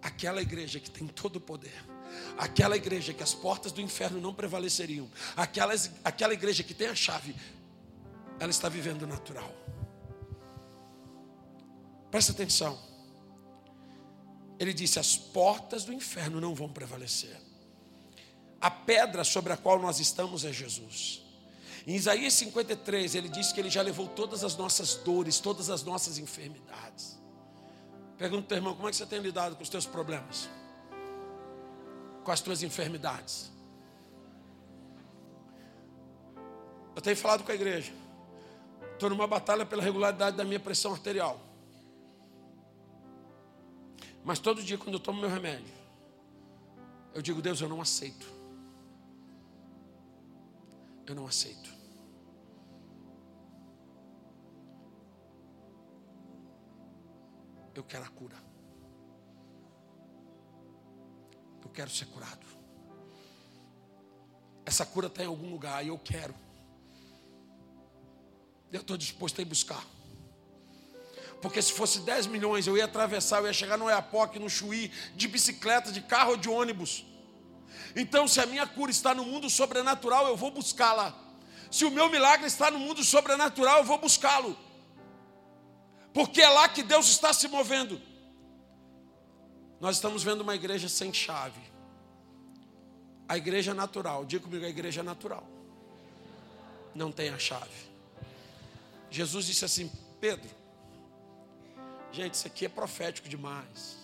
Aquela 0.08 0.40
igreja 0.40 0.80
que 0.80 0.90
tem 0.90 1.06
todo 1.06 1.36
o 1.36 1.40
poder 1.40 1.84
aquela 2.36 2.76
igreja 2.76 3.12
que 3.12 3.22
as 3.22 3.34
portas 3.34 3.72
do 3.72 3.80
inferno 3.80 4.20
não 4.20 4.32
prevaleceriam, 4.34 5.08
aquela, 5.36 5.74
aquela 6.04 6.32
igreja 6.32 6.62
que 6.62 6.74
tem 6.74 6.88
a 6.88 6.94
chave, 6.94 7.34
ela 8.38 8.50
está 8.50 8.68
vivendo 8.68 9.06
natural. 9.06 9.52
Presta 12.10 12.32
atenção. 12.32 12.78
Ele 14.58 14.72
disse: 14.72 14.98
as 14.98 15.16
portas 15.16 15.84
do 15.84 15.92
inferno 15.92 16.40
não 16.40 16.54
vão 16.54 16.68
prevalecer. 16.68 17.36
A 18.60 18.70
pedra 18.70 19.22
sobre 19.22 19.52
a 19.52 19.56
qual 19.56 19.78
nós 19.78 20.00
estamos 20.00 20.44
é 20.44 20.52
Jesus. 20.52 21.22
Em 21.86 21.94
Isaías 21.94 22.34
53, 22.34 23.14
ele 23.14 23.28
diz 23.28 23.52
que 23.52 23.60
ele 23.60 23.70
já 23.70 23.82
levou 23.82 24.08
todas 24.08 24.42
as 24.42 24.56
nossas 24.56 24.94
dores, 24.96 25.38
todas 25.38 25.70
as 25.70 25.82
nossas 25.82 26.18
enfermidades. 26.18 27.18
Pergunta 28.18 28.48
para 28.48 28.54
o 28.54 28.58
irmão: 28.58 28.74
como 28.74 28.88
é 28.88 28.90
que 28.90 28.96
você 28.96 29.06
tem 29.06 29.20
lidado 29.20 29.56
com 29.56 29.62
os 29.62 29.68
teus 29.68 29.86
problemas? 29.86 30.48
com 32.28 32.32
as 32.32 32.42
tuas 32.42 32.62
enfermidades. 32.62 33.50
Eu 36.94 37.00
tenho 37.00 37.16
falado 37.16 37.42
com 37.42 37.50
a 37.50 37.54
igreja. 37.54 37.90
Estou 38.92 39.08
numa 39.08 39.26
batalha 39.26 39.64
pela 39.64 39.82
regularidade 39.82 40.36
da 40.36 40.44
minha 40.44 40.60
pressão 40.60 40.92
arterial. 40.92 41.40
Mas 44.22 44.38
todo 44.38 44.62
dia, 44.62 44.76
quando 44.76 44.96
eu 44.96 45.00
tomo 45.00 45.22
meu 45.22 45.30
remédio, 45.30 45.72
eu 47.14 47.22
digo: 47.22 47.40
Deus, 47.40 47.62
eu 47.62 47.68
não 47.70 47.80
aceito. 47.80 48.26
Eu 51.06 51.14
não 51.14 51.26
aceito. 51.26 51.77
Eu 57.78 57.84
quero 57.84 58.04
a 58.04 58.08
cura. 58.08 58.34
Eu 61.62 61.70
quero 61.70 61.88
ser 61.88 62.06
curado. 62.06 62.44
Essa 64.66 64.84
cura 64.84 65.06
está 65.06 65.22
em 65.22 65.26
algum 65.26 65.48
lugar 65.48 65.84
e 65.84 65.88
eu 65.88 65.96
quero. 65.96 66.34
Eu 68.72 68.80
estou 68.80 68.96
disposto 68.96 69.38
a 69.38 69.42
ir 69.42 69.44
buscar. 69.44 69.84
Porque 71.40 71.62
se 71.62 71.72
fosse 71.72 72.00
10 72.00 72.26
milhões, 72.26 72.66
eu 72.66 72.76
ia 72.76 72.84
atravessar, 72.84 73.38
eu 73.38 73.46
ia 73.46 73.52
chegar 73.52 73.78
no 73.78 73.84
Oiapoque, 73.84 74.40
no 74.40 74.50
Chuí, 74.50 74.88
de 75.14 75.28
bicicleta, 75.28 75.92
de 75.92 76.00
carro 76.00 76.32
ou 76.32 76.36
de 76.36 76.48
ônibus. 76.48 77.06
Então, 77.94 78.26
se 78.26 78.40
a 78.40 78.46
minha 78.46 78.66
cura 78.66 78.90
está 78.90 79.14
no 79.14 79.24
mundo 79.24 79.48
sobrenatural, 79.48 80.26
eu 80.26 80.36
vou 80.36 80.50
buscá-la. 80.50 81.16
Se 81.70 81.84
o 81.84 81.92
meu 81.92 82.10
milagre 82.10 82.48
está 82.48 82.72
no 82.72 82.80
mundo 82.80 83.04
sobrenatural, 83.04 83.78
eu 83.78 83.84
vou 83.84 83.98
buscá-lo. 83.98 84.58
Porque 86.12 86.40
é 86.40 86.48
lá 86.48 86.68
que 86.68 86.82
Deus 86.82 87.08
está 87.08 87.32
se 87.32 87.48
movendo. 87.48 88.00
Nós 89.80 89.96
estamos 89.96 90.22
vendo 90.22 90.40
uma 90.40 90.54
igreja 90.54 90.88
sem 90.88 91.12
chave. 91.12 91.60
A 93.28 93.36
igreja 93.36 93.74
natural, 93.74 94.24
diga 94.24 94.44
comigo, 94.44 94.64
a 94.64 94.68
igreja 94.68 95.02
natural. 95.02 95.46
Não 96.94 97.12
tem 97.12 97.28
a 97.28 97.38
chave. 97.38 97.88
Jesus 99.10 99.46
disse 99.46 99.64
assim: 99.64 99.90
Pedro, 100.20 100.50
gente, 102.10 102.34
isso 102.34 102.46
aqui 102.46 102.64
é 102.64 102.68
profético 102.68 103.28
demais. 103.28 103.98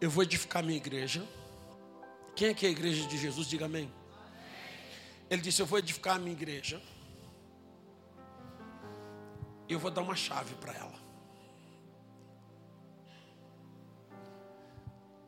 Eu 0.00 0.10
vou 0.10 0.22
edificar 0.22 0.62
minha 0.62 0.76
igreja. 0.76 1.26
Quem 2.34 2.48
é 2.48 2.54
que 2.54 2.66
é 2.66 2.68
a 2.68 2.72
igreja 2.72 3.06
de 3.08 3.18
Jesus? 3.18 3.48
Diga 3.48 3.64
amém. 3.64 3.90
Ele 5.28 5.42
disse: 5.42 5.60
Eu 5.60 5.66
vou 5.66 5.78
edificar 5.78 6.16
a 6.16 6.18
minha 6.18 6.32
igreja. 6.32 6.80
E 9.68 9.72
eu 9.72 9.78
vou 9.78 9.90
dar 9.90 10.02
uma 10.02 10.14
chave 10.14 10.54
para 10.56 10.72
ela. 10.72 10.94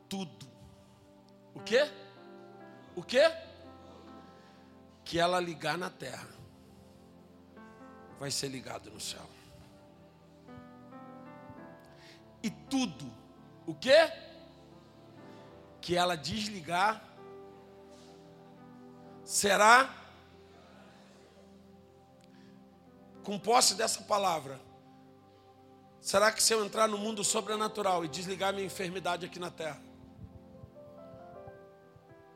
Tudo. 0.07 0.47
O 1.53 1.59
quê? 1.59 1.91
O 2.95 3.03
quê? 3.03 3.31
Que 5.03 5.19
ela 5.19 5.39
ligar 5.39 5.77
na 5.77 5.89
terra 5.89 6.27
vai 8.19 8.31
ser 8.31 8.49
ligado 8.49 8.91
no 8.91 8.99
céu. 8.99 9.25
E 12.43 12.49
tudo. 12.49 13.11
O 13.65 13.73
quê? 13.73 14.11
Que 15.81 15.95
ela 15.95 16.15
desligar 16.15 17.03
será 19.29 19.87
com 23.23 23.37
posse 23.37 23.75
dessa 23.75 24.01
palavra, 24.01 24.59
será 26.01 26.31
que 26.31 26.41
se 26.41 26.51
eu 26.51 26.65
entrar 26.65 26.87
no 26.87 26.97
mundo 26.97 27.23
sobrenatural 27.23 28.03
e 28.03 28.07
desligar 28.07 28.51
minha 28.51 28.65
enfermidade 28.65 29.27
aqui 29.27 29.37
na 29.37 29.51
terra, 29.51 29.79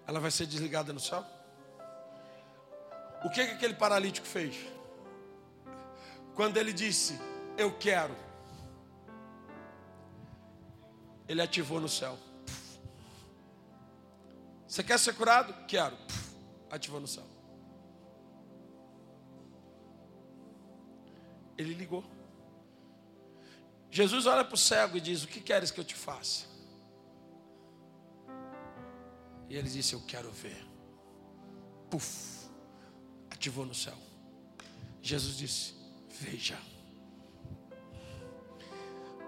ela 0.05 0.19
vai 0.19 0.29
ser 0.29 0.45
desligada 0.45 0.93
no 0.93 0.99
céu? 0.99 1.25
O 3.25 3.29
que, 3.31 3.43
que 3.43 3.53
aquele 3.53 3.73
paralítico 3.73 4.27
fez? 4.27 4.55
Quando 6.35 6.57
ele 6.57 6.71
disse, 6.71 7.19
Eu 7.57 7.75
quero, 7.75 8.15
ele 11.27 11.41
ativou 11.41 11.81
no 11.81 11.89
céu. 11.89 12.19
Você 14.67 14.83
quer 14.83 14.99
ser 14.99 15.15
curado? 15.15 15.55
Quero. 15.65 15.97
Ativou 16.73 16.99
no 16.99 17.07
céu. 17.07 17.23
Ele 21.55 21.75
ligou. 21.75 22.03
Jesus 23.91 24.25
olha 24.25 24.43
para 24.43 24.55
o 24.55 24.57
cego 24.57 24.97
e 24.97 25.01
diz: 25.01 25.23
O 25.23 25.27
que 25.27 25.39
queres 25.39 25.69
que 25.69 25.79
eu 25.79 25.83
te 25.83 25.93
faça? 25.93 26.47
E 29.47 29.55
ele 29.55 29.69
disse: 29.69 29.93
Eu 29.93 30.01
quero 30.01 30.31
ver. 30.31 30.65
Puf, 31.91 32.49
ativou 33.29 33.67
no 33.67 33.75
céu. 33.75 33.97
Jesus 34.99 35.37
disse: 35.37 35.75
Veja. 36.09 36.57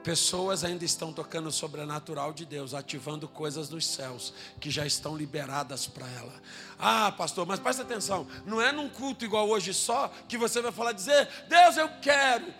Pessoas 0.06 0.64
ainda 0.64 0.86
estão 0.86 1.12
tocando 1.12 1.48
o 1.48 1.52
sobrenatural 1.52 2.32
de 2.32 2.46
Deus, 2.46 2.76
ativando 2.76 3.28
coisas 3.28 3.68
dos 3.68 3.88
céus 3.88 4.36
que 4.62 4.70
já 4.70 4.86
estão 4.86 5.18
liberadas 5.18 5.88
para 5.88 6.08
ela. 6.08 6.32
Ah, 6.78 7.12
pastor, 7.12 7.44
mas 7.48 7.60
presta 7.60 7.82
atenção, 7.82 8.28
não 8.46 8.62
é 8.62 8.72
num 8.72 8.88
culto 8.88 9.26
igual 9.26 9.50
hoje 9.50 9.74
só 9.74 10.10
que 10.28 10.38
você 10.38 10.62
vai 10.62 10.72
falar 10.72 10.92
dizer: 10.92 11.28
"Deus, 11.48 11.76
eu 11.76 11.90
quero". 12.04 12.54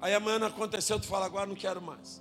Aí 0.00 0.12
amanhã 0.12 0.40
não 0.40 0.48
aconteceu, 0.48 0.98
tu 0.98 1.06
fala 1.06 1.26
agora 1.26 1.46
não 1.46 1.54
quero 1.54 1.80
mais. 1.80 2.20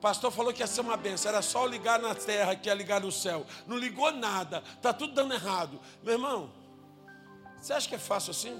Pastor 0.00 0.32
falou 0.32 0.50
que 0.50 0.62
ia 0.62 0.66
ser 0.66 0.80
uma 0.80 0.96
benção, 0.96 1.28
era 1.30 1.42
só 1.42 1.66
ligar 1.66 1.98
na 1.98 2.14
terra 2.14 2.56
que 2.56 2.70
ia 2.70 2.74
ligar 2.74 3.02
no 3.02 3.12
céu. 3.12 3.44
Não 3.66 3.76
ligou 3.76 4.10
nada, 4.12 4.62
tá 4.80 4.94
tudo 4.94 5.12
dando 5.12 5.34
errado. 5.34 5.78
Meu 6.02 6.14
irmão, 6.14 6.50
você 7.60 7.74
acha 7.74 7.86
que 7.86 7.96
é 7.96 7.98
fácil 7.98 8.30
assim? 8.30 8.58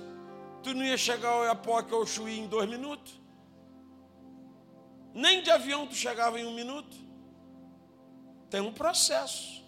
Tu 0.62 0.74
não 0.74 0.84
ia 0.84 0.98
chegar 0.98 1.30
ao 1.30 1.44
Iapoca 1.44 1.96
ou 1.96 2.04
Chuí 2.04 2.38
em 2.38 2.46
dois 2.46 2.68
minutos? 2.68 3.24
Nem 5.14 5.42
de 5.42 5.50
avião 5.50 5.86
tu 5.86 5.94
chegava 5.94 6.40
em 6.40 6.44
um 6.44 6.52
minuto. 6.52 6.96
Tem 8.50 8.60
um 8.60 8.72
processo. 8.72 9.62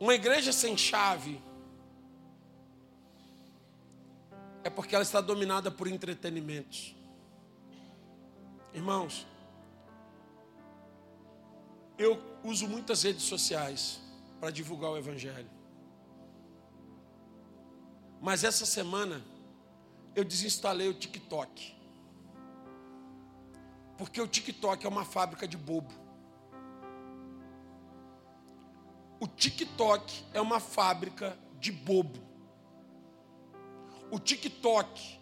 Uma 0.00 0.14
igreja 0.14 0.52
sem 0.52 0.76
chave 0.76 1.40
é 4.64 4.68
porque 4.68 4.96
ela 4.96 5.04
está 5.04 5.20
dominada 5.20 5.70
por 5.70 5.86
entretenimentos. 5.86 6.94
Irmãos, 8.74 9.24
eu 11.96 12.20
uso 12.42 12.68
muitas 12.68 13.04
redes 13.04 13.22
sociais 13.22 14.00
para 14.40 14.50
divulgar 14.50 14.90
o 14.90 14.98
Evangelho. 14.98 15.50
Mas 18.20 18.42
essa 18.42 18.66
semana 18.66 19.24
eu 20.16 20.24
desinstalei 20.24 20.88
o 20.88 20.94
TikTok. 20.94 21.75
Porque 23.96 24.20
o 24.20 24.28
TikTok 24.28 24.84
é 24.84 24.88
uma 24.88 25.04
fábrica 25.04 25.48
de 25.48 25.56
bobo. 25.56 25.92
O 29.18 29.26
TikTok 29.26 30.24
é 30.34 30.40
uma 30.40 30.60
fábrica 30.60 31.36
de 31.58 31.72
bobo. 31.72 32.20
O 34.10 34.18
TikTok, 34.18 35.18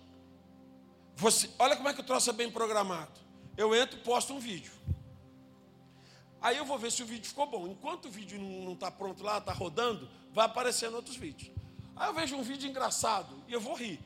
você, 1.16 1.48
olha 1.58 1.76
como 1.76 1.88
é 1.88 1.94
que 1.94 2.00
o 2.00 2.04
troço 2.04 2.28
é 2.30 2.32
bem 2.32 2.50
programado. 2.50 3.20
Eu 3.56 3.74
entro, 3.74 3.98
posto 4.00 4.34
um 4.34 4.38
vídeo. 4.38 4.72
Aí 6.42 6.58
eu 6.58 6.64
vou 6.64 6.76
ver 6.76 6.92
se 6.92 7.02
o 7.02 7.06
vídeo 7.06 7.26
ficou 7.26 7.46
bom. 7.46 7.66
Enquanto 7.68 8.06
o 8.06 8.10
vídeo 8.10 8.38
não 8.38 8.74
está 8.74 8.90
pronto 8.90 9.22
lá, 9.22 9.38
está 9.38 9.52
rodando, 9.52 10.08
vai 10.32 10.44
aparecendo 10.44 10.94
outros 10.94 11.16
vídeos. 11.16 11.50
Aí 11.96 12.08
eu 12.08 12.14
vejo 12.14 12.36
um 12.36 12.42
vídeo 12.42 12.68
engraçado 12.68 13.42
e 13.48 13.52
eu 13.52 13.60
vou 13.60 13.74
rir. 13.74 14.00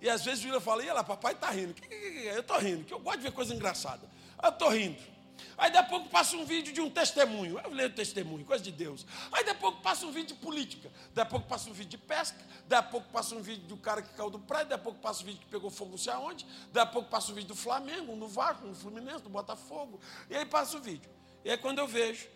E 0.00 0.08
às 0.08 0.24
vezes 0.24 0.44
o 0.44 0.46
William 0.46 0.60
fala, 0.60 0.84
e 0.84 0.92
lá, 0.92 1.02
papai 1.02 1.32
está 1.32 1.50
rindo. 1.50 1.74
Eu 1.90 2.40
estou 2.40 2.58
rindo, 2.58 2.84
que 2.84 2.92
eu 2.92 3.00
gosto 3.00 3.18
de 3.18 3.24
ver 3.24 3.32
coisa 3.32 3.54
engraçada. 3.54 4.08
Eu 4.42 4.50
estou 4.50 4.68
rindo. 4.68 5.16
Aí 5.58 5.70
daqui 5.70 5.86
a 5.86 5.88
pouco 5.88 6.08
passa 6.10 6.36
um 6.36 6.44
vídeo 6.44 6.72
de 6.72 6.80
um 6.80 6.90
testemunho. 6.90 7.58
Eu 7.58 7.70
leio 7.70 7.90
testemunho, 7.90 8.44
coisa 8.44 8.62
de 8.62 8.70
Deus. 8.70 9.06
Aí 9.32 9.44
daqui 9.44 9.58
a 9.58 9.60
pouco 9.60 9.80
passa 9.80 10.06
um 10.06 10.12
vídeo 10.12 10.34
de 10.34 10.42
política. 10.42 10.90
Daqui 11.14 11.28
a 11.28 11.30
pouco 11.30 11.46
passa 11.46 11.70
um 11.70 11.72
vídeo 11.72 11.90
de 11.90 11.98
pesca. 11.98 12.38
Daqui 12.68 12.88
a 12.88 12.90
pouco 12.90 13.08
passa 13.10 13.34
um 13.34 13.40
vídeo 13.40 13.66
do 13.66 13.76
cara 13.76 14.02
que 14.02 14.12
caiu 14.14 14.30
do 14.30 14.38
prédio. 14.38 14.68
Daqui 14.68 14.80
a 14.80 14.84
pouco 14.84 15.00
passa 15.00 15.22
um 15.22 15.26
vídeo 15.26 15.40
que 15.40 15.46
pegou 15.46 15.70
fogo 15.70 15.92
não 15.92 15.98
sei 15.98 16.12
aonde. 16.12 16.46
Daqui 16.72 16.90
a 16.90 16.92
pouco 16.92 17.08
passa 17.08 17.32
um 17.32 17.34
vídeo 17.34 17.48
do 17.48 17.56
Flamengo, 17.56 18.12
um 18.12 18.18
do 18.18 18.28
Vasco, 18.28 18.66
um 18.66 18.70
do 18.70 18.76
Fluminense, 18.76 19.22
do 19.22 19.30
Botafogo. 19.30 19.98
E 20.28 20.36
aí 20.36 20.44
passa 20.44 20.76
o 20.76 20.80
vídeo. 20.80 21.10
E 21.44 21.50
aí 21.50 21.56
quando 21.56 21.78
eu 21.78 21.86
vejo, 21.86 22.28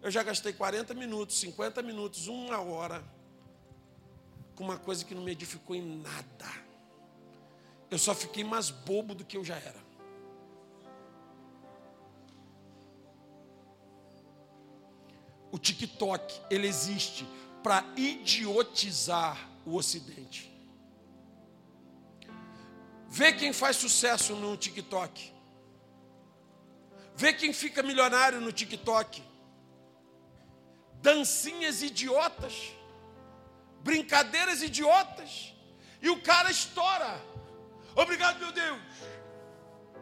eu 0.00 0.10
já 0.10 0.22
gastei 0.22 0.52
40 0.52 0.94
minutos, 0.94 1.38
50 1.40 1.82
minutos, 1.82 2.28
uma 2.28 2.60
hora 2.60 3.02
com 4.54 4.62
uma 4.64 4.78
coisa 4.78 5.04
que 5.04 5.14
não 5.14 5.22
me 5.22 5.32
edificou 5.32 5.74
em 5.74 5.82
nada. 5.82 6.67
Eu 7.90 7.98
só 7.98 8.14
fiquei 8.14 8.44
mais 8.44 8.70
bobo 8.70 9.14
do 9.14 9.24
que 9.24 9.36
eu 9.36 9.44
já 9.44 9.56
era. 9.56 9.88
O 15.50 15.58
TikTok, 15.58 16.40
ele 16.50 16.66
existe 16.66 17.26
para 17.62 17.84
idiotizar 17.96 19.48
o 19.64 19.76
Ocidente. 19.76 20.52
Vê 23.08 23.32
quem 23.32 23.52
faz 23.52 23.76
sucesso 23.76 24.36
no 24.36 24.56
TikTok. 24.56 25.32
Vê 27.16 27.32
quem 27.32 27.52
fica 27.52 27.82
milionário 27.82 28.40
no 28.40 28.52
TikTok. 28.52 29.22
Dancinhas 31.00 31.82
idiotas. 31.82 32.72
Brincadeiras 33.80 34.62
idiotas. 34.62 35.54
E 36.02 36.10
o 36.10 36.20
cara 36.20 36.50
estoura. 36.50 37.37
Obrigado, 37.94 38.38
meu 38.38 38.52
Deus. 38.52 38.80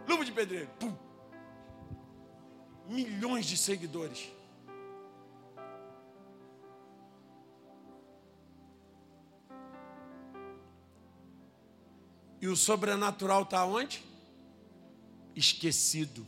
Luva 0.07 0.24
de 0.24 0.32
pedreiro. 0.32 0.70
Pum. 0.78 0.97
Milhões 2.87 3.47
de 3.47 3.57
seguidores. 3.57 4.30
E 12.41 12.49
o 12.49 12.57
sobrenatural 12.57 13.43
está 13.43 13.64
onde? 13.64 14.05
Esquecido. 15.34 16.26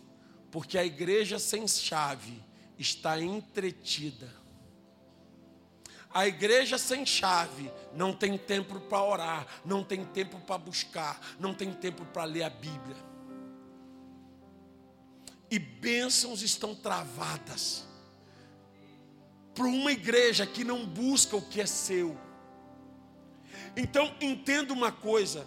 Porque 0.51 0.79
a 0.79 0.85
igreja 0.85 1.39
sem 1.39 1.69
chave 1.69 2.43
está 2.79 3.21
entretida. 3.21 4.29
A 6.13 6.27
igreja 6.27 6.79
sem 6.79 7.05
chave 7.05 7.71
não 7.95 8.13
tem 8.13 8.39
tempo 8.39 8.81
para 8.81 9.03
orar, 9.03 9.47
não 9.65 9.85
tem 9.85 10.05
tempo 10.05 10.41
para 10.41 10.57
buscar, 10.59 11.21
não 11.39 11.53
tem 11.53 11.73
tempo 11.73 12.05
para 12.07 12.25
ler 12.25 12.45
a 12.45 12.51
Bíblia. 12.51 12.97
E 15.51 15.59
bênçãos 15.59 16.43
estão 16.43 16.75
travadas. 16.75 17.87
para 19.55 19.67
uma 19.67 19.91
igreja 19.91 20.47
que 20.47 20.63
não 20.63 20.87
busca 20.87 21.37
o 21.37 21.43
que 21.43 21.61
é 21.61 21.67
seu. 21.67 22.17
Então 23.77 24.15
entenda 24.21 24.73
uma 24.73 24.93
coisa: 24.93 25.47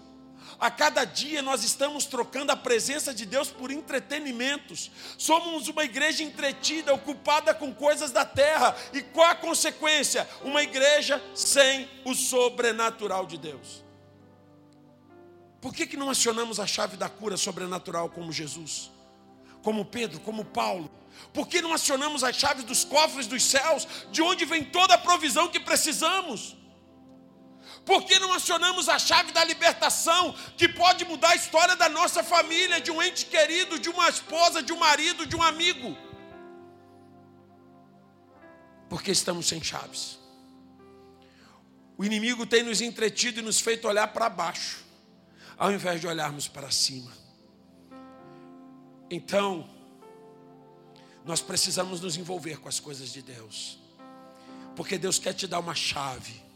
a 0.59 0.69
cada 0.69 1.05
dia 1.05 1.41
nós 1.41 1.63
estamos 1.63 2.05
trocando 2.05 2.51
a 2.51 2.55
presença 2.55 3.13
de 3.13 3.25
Deus 3.25 3.49
por 3.49 3.71
entretenimentos. 3.71 4.91
Somos 5.17 5.67
uma 5.67 5.83
igreja 5.83 6.23
entretida, 6.23 6.93
ocupada 6.93 7.53
com 7.53 7.73
coisas 7.73 8.11
da 8.11 8.23
terra. 8.23 8.75
E 8.93 9.01
qual 9.01 9.27
a 9.27 9.35
consequência? 9.35 10.29
Uma 10.43 10.61
igreja 10.61 11.19
sem 11.33 11.89
o 12.05 12.13
sobrenatural 12.13 13.25
de 13.25 13.39
Deus. 13.39 13.83
Por 15.59 15.73
que, 15.73 15.87
que 15.87 15.97
não 15.97 16.09
acionamos 16.09 16.59
a 16.59 16.67
chave 16.67 16.95
da 16.95 17.09
cura 17.09 17.37
sobrenatural 17.37 18.09
como 18.09 18.31
Jesus? 18.31 18.91
Como 19.63 19.85
Pedro, 19.85 20.19
como 20.19 20.45
Paulo? 20.45 20.91
Por 21.33 21.47
que 21.47 21.61
não 21.61 21.73
acionamos 21.73 22.23
as 22.23 22.35
chaves 22.35 22.63
dos 22.63 22.83
cofres 22.83 23.27
dos 23.27 23.43
céus, 23.43 23.87
de 24.11 24.21
onde 24.21 24.45
vem 24.45 24.63
toda 24.63 24.93
a 24.93 24.97
provisão 24.97 25.47
que 25.47 25.59
precisamos? 25.59 26.55
Por 27.85 28.05
que 28.05 28.19
não 28.19 28.31
acionamos 28.33 28.87
a 28.87 28.99
chave 28.99 29.31
da 29.31 29.43
libertação, 29.43 30.33
que 30.55 30.69
pode 30.69 31.03
mudar 31.05 31.29
a 31.29 31.35
história 31.35 31.75
da 31.75 31.89
nossa 31.89 32.23
família, 32.23 32.79
de 32.79 32.91
um 32.91 33.01
ente 33.01 33.25
querido, 33.25 33.79
de 33.79 33.89
uma 33.89 34.07
esposa, 34.07 34.61
de 34.61 34.71
um 34.71 34.77
marido, 34.77 35.25
de 35.25 35.35
um 35.35 35.41
amigo? 35.41 35.97
Porque 38.87 39.11
estamos 39.11 39.47
sem 39.47 39.63
chaves. 39.63 40.19
O 41.97 42.05
inimigo 42.05 42.45
tem 42.45 42.63
nos 42.63 42.81
entretido 42.81 43.39
e 43.39 43.43
nos 43.43 43.59
feito 43.59 43.87
olhar 43.87 44.07
para 44.07 44.29
baixo, 44.29 44.83
ao 45.57 45.71
invés 45.71 45.99
de 45.99 46.07
olharmos 46.07 46.47
para 46.47 46.69
cima. 46.69 47.11
Então, 49.09 49.67
nós 51.25 51.41
precisamos 51.41 51.99
nos 51.99 52.15
envolver 52.15 52.59
com 52.59 52.69
as 52.69 52.79
coisas 52.79 53.11
de 53.11 53.21
Deus, 53.21 53.79
porque 54.75 54.97
Deus 54.97 55.17
quer 55.17 55.33
te 55.33 55.47
dar 55.47 55.59
uma 55.59 55.75
chave 55.75 56.50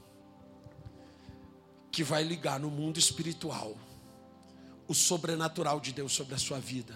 que 1.96 2.04
vai 2.04 2.24
ligar 2.24 2.60
no 2.60 2.70
mundo 2.70 3.00
espiritual 3.00 3.74
o 4.86 4.94
sobrenatural 4.94 5.80
de 5.80 5.94
Deus 5.94 6.12
sobre 6.12 6.36
a 6.36 6.38
sua 6.38 6.60
vida. 6.60 6.94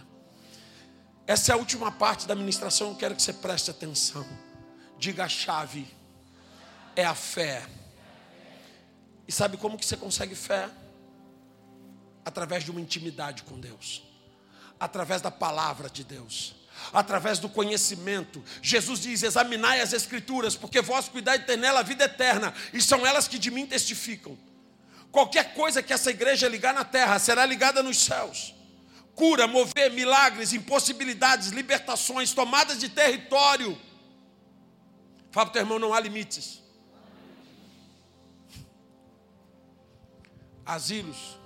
Essa 1.26 1.54
é 1.54 1.56
a 1.56 1.58
última 1.58 1.90
parte 1.90 2.28
da 2.28 2.36
ministração, 2.36 2.90
eu 2.90 2.96
quero 2.98 3.16
que 3.16 3.22
você 3.22 3.32
preste 3.32 3.72
atenção. 3.72 4.28
Diga 4.98 5.24
a 5.24 5.30
chave 5.30 5.88
é 6.98 7.06
a 7.06 7.16
fé. 7.16 7.66
E 9.26 9.32
sabe 9.32 9.56
como 9.56 9.78
que 9.78 9.86
você 9.86 9.96
consegue 9.96 10.36
fé? 10.36 10.70
Através 12.26 12.66
de 12.66 12.72
uma 12.72 12.82
intimidade 12.82 13.44
com 13.44 13.58
Deus. 13.58 14.04
Através 14.78 15.22
da 15.22 15.32
palavra 15.32 15.90
de 15.90 16.04
Deus 16.04 16.60
através 16.94 17.40
do 17.40 17.50
conhecimento. 17.50 18.42
Jesus 18.62 19.02
diz: 19.02 19.24
examinai 19.24 19.82
as 19.82 19.92
Escrituras, 19.92 20.56
porque 20.56 20.82
vós 20.82 21.10
cuidai 21.10 21.44
ter 21.44 21.58
nela 21.58 21.82
a 21.82 21.84
vida 21.84 22.06
eterna, 22.06 22.54
e 22.74 22.82
são 22.82 23.06
elas 23.06 23.28
que 23.28 23.38
de 23.38 23.52
mim 23.52 23.66
testificam. 23.66 24.38
Qualquer 25.12 25.54
coisa 25.54 25.82
que 25.82 25.92
essa 25.92 26.12
igreja 26.12 26.48
ligar 26.48 26.74
na 26.74 26.86
terra 26.86 27.18
será 27.18 27.46
ligada 27.46 27.82
nos 27.82 27.98
céus. 27.98 28.54
Cura, 29.16 29.48
mover, 29.48 29.92
milagres, 29.92 30.54
impossibilidades, 30.54 31.50
libertações, 31.50 32.34
tomadas 32.34 32.80
de 32.80 32.90
território. 32.90 33.78
Fala 35.32 35.48
para 35.48 35.50
o 35.50 35.54
teu 35.54 35.62
irmão, 35.64 35.80
não 35.80 35.94
há 35.94 36.00
limites. 36.00 36.62
Asilos, 40.66 41.38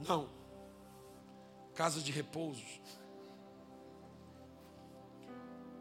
não. 0.00 0.30
Casas 1.74 2.02
de 2.02 2.10
repouso. 2.10 2.64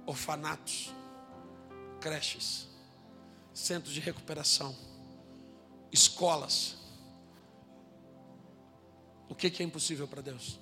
Orfanatos, 0.05 0.93
creches, 2.01 2.67
centros 3.53 3.93
de 3.93 4.01
recuperação, 4.01 4.75
escolas 5.91 6.80
o 9.31 9.35
que, 9.35 9.49
que 9.49 9.63
é 9.63 9.65
impossível 9.65 10.05
para 10.09 10.21
Deus? 10.21 10.59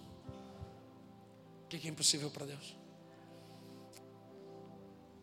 O 1.63 1.67
que, 1.69 1.79
que 1.79 1.87
é 1.87 1.89
impossível 1.89 2.29
para 2.29 2.45
Deus? 2.45 2.77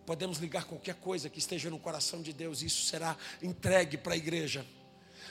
Podemos 0.05 0.39
ligar 0.39 0.65
qualquer 0.65 0.97
coisa 0.97 1.31
que 1.31 1.39
esteja 1.39 1.71
no 1.71 1.79
coração 1.79 2.21
de 2.23 2.33
Deus, 2.33 2.61
e 2.61 2.67
isso 2.67 2.85
será 2.87 3.17
entregue 3.41 3.97
para 3.97 4.15
a 4.15 4.17
igreja. 4.17 4.67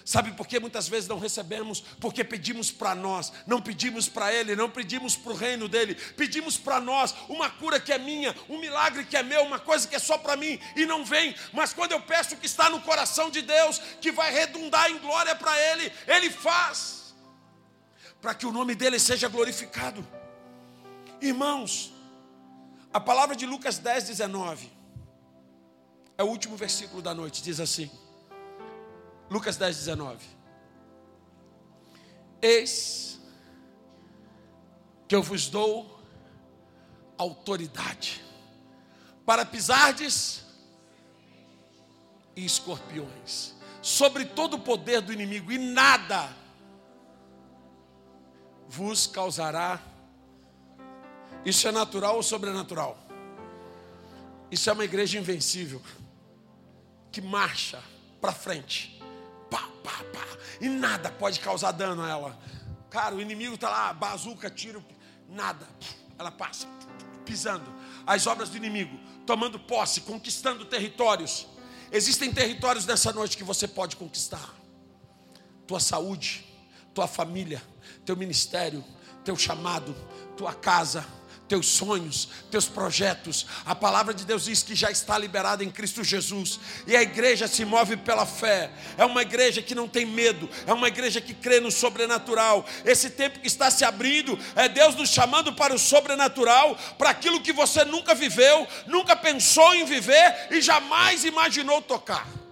Sabe 0.05 0.32
por 0.32 0.47
que 0.47 0.61
muitas 0.61 0.88
vezes 0.88 1.09
não 1.09 1.20
recebemos? 1.20 1.82
Porque 1.99 2.24
pedimos 2.24 2.72
para 2.72 2.95
nós, 2.95 3.34
não 3.45 3.61
pedimos 3.61 4.07
para 4.07 4.32
Ele, 4.32 4.55
não 4.55 4.70
pedimos 4.70 5.18
para 5.18 5.34
o 5.34 5.36
reino 5.36 5.68
dele, 5.68 5.95
pedimos 6.16 6.57
para 6.57 6.80
nós 6.80 7.13
uma 7.28 7.49
cura 7.49 7.82
que 7.82 7.91
é 7.91 7.97
minha, 7.97 8.34
um 8.47 8.57
milagre 8.59 9.03
que 9.03 9.18
é 9.18 9.24
meu, 9.24 9.43
uma 9.43 9.59
coisa 9.59 9.89
que 9.89 9.95
é 9.95 9.99
só 9.99 10.18
para 10.18 10.38
mim 10.38 10.57
e 10.78 10.86
não 10.86 11.03
vem. 11.03 11.36
Mas 11.51 11.74
quando 11.74 11.91
eu 11.91 12.01
peço 12.01 12.36
o 12.36 12.38
que 12.38 12.45
está 12.45 12.70
no 12.70 12.80
coração 12.82 13.30
de 13.30 13.41
Deus, 13.41 13.80
que 13.99 14.11
vai 14.11 14.32
redundar 14.32 14.89
em 14.89 14.99
glória 14.99 15.36
para 15.36 15.59
Ele, 15.59 15.91
Ele 16.07 16.30
faz 16.30 17.05
para 18.26 18.34
que 18.34 18.48
o 18.48 18.52
nome 18.52 18.74
dele 18.74 18.98
seja 18.98 19.30
glorificado. 19.30 20.04
Irmãos, 21.22 21.94
a 22.92 23.00
palavra 23.00 23.36
de 23.36 23.46
Lucas 23.46 23.78
10, 23.78 24.06
19, 24.06 24.68
é 26.18 26.24
o 26.24 26.26
último 26.26 26.58
versículo 26.58 27.04
da 27.04 27.14
noite, 27.14 27.44
diz 27.44 27.60
assim: 27.60 27.88
Lucas 29.30 29.58
10, 29.58 29.78
19: 29.78 30.26
Eis 32.42 33.20
que 35.08 35.16
eu 35.16 35.22
vos 35.22 35.48
dou 35.48 36.02
autoridade 37.20 38.26
para 39.24 39.46
pisardes 39.46 40.44
e 42.36 42.44
escorpiões 42.44 43.54
sobre 43.84 44.26
todo 44.26 44.56
o 44.56 44.60
poder 44.60 45.00
do 45.02 45.14
inimigo, 45.14 45.52
e 45.52 45.60
nada 45.60 46.44
vos 48.68 49.07
causará. 49.07 49.82
Isso 51.45 51.68
é 51.68 51.72
natural 51.72 52.16
ou 52.16 52.24
sobrenatural? 52.24 52.97
Isso 54.51 54.70
é 54.70 54.74
uma 54.74 54.86
igreja 54.86 55.18
invencível 55.20 55.82
que 57.11 57.22
marcha 57.22 57.82
para 58.20 58.32
frente, 58.32 59.01
pá, 59.49 59.70
pá, 59.84 60.03
pá, 60.13 60.28
e 60.59 60.68
nada 60.68 61.09
pode 61.11 61.39
causar 61.39 61.72
dano 61.72 62.03
a 62.03 62.09
ela. 62.09 62.39
Cara, 62.89 63.16
o 63.16 63.22
inimigo 63.22 63.55
está 63.55 63.70
lá, 63.70 63.93
bazuca, 63.93 64.49
tiro, 64.49 64.84
nada. 65.30 65.68
Ela 66.18 66.32
passa 66.32 66.68
pisando. 67.26 67.74
As 68.05 68.28
obras 68.28 68.49
do 68.49 68.57
inimigo, 68.57 68.97
tomando 69.26 69.59
posse, 69.59 70.01
conquistando 70.01 70.63
territórios. 70.66 71.47
Existem 71.91 72.32
territórios 72.32 72.86
nessa 72.86 73.11
noite 73.11 73.36
que 73.36 73.43
você 73.43 73.68
pode 73.68 73.95
conquistar. 73.95 74.53
Tua 75.68 75.80
saúde, 75.80 76.45
tua 76.93 77.07
família, 77.07 77.61
teu 78.06 78.16
ministério, 78.16 78.84
teu 79.24 79.36
chamado, 79.36 79.95
tua 80.38 80.53
casa, 80.53 81.06
teus 81.47 81.68
sonhos, 81.68 82.30
teus 82.49 82.68
projetos. 82.68 83.45
A 83.66 83.76
palavra 83.76 84.14
de 84.14 84.26
Deus 84.26 84.45
diz 84.45 84.64
que 84.64 84.76
já 84.76 84.89
está 84.89 85.18
liberada 85.18 85.64
em 85.64 85.70
Cristo 85.70 86.03
Jesus. 86.03 86.60
E 86.88 86.95
a 86.95 87.01
igreja 87.01 87.47
se 87.47 87.64
move 87.66 87.97
pela 87.97 88.26
fé. 88.26 88.72
É 88.97 89.06
uma 89.06 89.22
igreja 89.22 89.62
que 89.62 89.76
não 89.76 89.88
tem 89.88 90.06
medo, 90.06 90.49
é 90.66 90.74
uma 90.74 90.88
igreja 90.88 91.22
que 91.22 91.34
crê 91.34 91.60
no 91.60 91.72
sobrenatural. 91.72 92.66
Esse 92.84 93.10
tempo 93.10 93.39
que 93.39 93.47
está 93.47 93.70
se 93.70 93.84
abrindo 93.84 94.38
é 94.56 94.68
Deus 94.68 94.95
nos 94.95 95.10
chamando 95.10 95.53
para 95.53 95.74
o 95.74 95.80
sobrenatural, 95.80 96.76
para 96.97 97.12
aquilo 97.12 97.41
que 97.41 97.53
você 97.53 97.86
nunca 97.86 98.14
viveu, 98.16 98.68
nunca 98.88 99.16
pensou 99.16 99.74
em 99.76 99.86
viver 99.86 100.47
e 100.51 100.62
jamais 100.62 101.24
imaginou 101.24 101.82
tocar. 101.82 102.45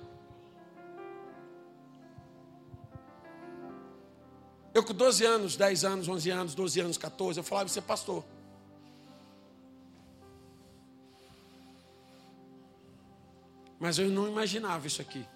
Eu 4.73 4.83
com 4.83 4.93
12 4.93 5.23
anos, 5.23 5.55
10 5.55 5.85
anos, 5.85 6.07
11 6.07 6.29
anos, 6.31 6.55
12 6.55 6.79
anos, 6.79 6.97
14, 6.97 7.39
eu 7.39 7.43
falava 7.43 7.69
em 7.69 7.71
ser 7.71 7.83
pastor. 7.83 8.23
Mas 13.79 13.99
eu 13.99 14.09
não 14.09 14.27
imaginava 14.27 14.87
isso 14.87 15.01
aqui. 15.01 15.27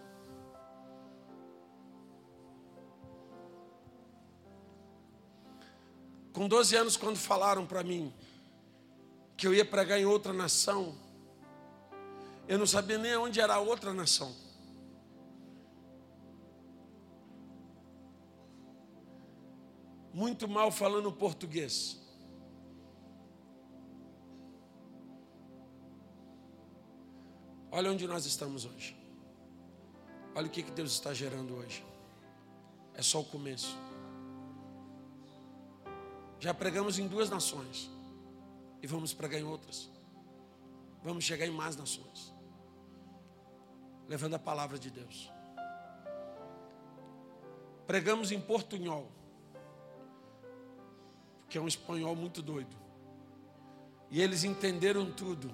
Com 6.33 6.47
12 6.47 6.75
anos, 6.75 6.97
quando 6.97 7.17
falaram 7.17 7.65
para 7.65 7.83
mim 7.83 8.13
que 9.35 9.45
eu 9.45 9.53
ia 9.53 9.65
pregar 9.65 9.99
em 9.99 10.05
outra 10.05 10.33
nação, 10.33 10.95
eu 12.47 12.57
não 12.57 12.65
sabia 12.65 12.97
nem 12.97 13.15
onde 13.17 13.39
era 13.39 13.55
a 13.55 13.59
outra 13.59 13.93
nação. 13.93 14.46
Muito 20.17 20.47
mal 20.47 20.71
falando 20.71 21.11
português. 21.11 22.01
Olha 27.71 27.91
onde 27.91 28.07
nós 28.07 28.25
estamos 28.25 28.65
hoje. 28.65 28.97
Olha 30.33 30.47
o 30.47 30.49
que 30.49 30.63
Deus 30.63 30.93
está 30.93 31.13
gerando 31.13 31.53
hoje. 31.53 31.85
É 32.95 33.03
só 33.03 33.21
o 33.21 33.25
começo. 33.25 33.77
Já 36.39 36.51
pregamos 36.51 36.97
em 36.97 37.07
duas 37.07 37.29
nações. 37.29 37.87
E 38.81 38.87
vamos 38.87 39.13
pregar 39.13 39.39
em 39.39 39.43
outras. 39.43 39.87
Vamos 41.03 41.23
chegar 41.25 41.45
em 41.45 41.51
mais 41.51 41.75
nações. 41.75 42.33
levando 44.07 44.33
a 44.33 44.39
palavra 44.39 44.79
de 44.79 44.89
Deus. 44.89 45.31
Pregamos 47.85 48.31
em 48.31 48.41
portunhol, 48.41 49.11
que 51.49 51.57
é 51.57 51.61
um 51.61 51.67
espanhol 51.67 52.15
muito 52.15 52.41
doido. 52.41 52.75
E 54.09 54.21
eles 54.21 54.43
entenderam 54.43 55.11
tudo. 55.11 55.53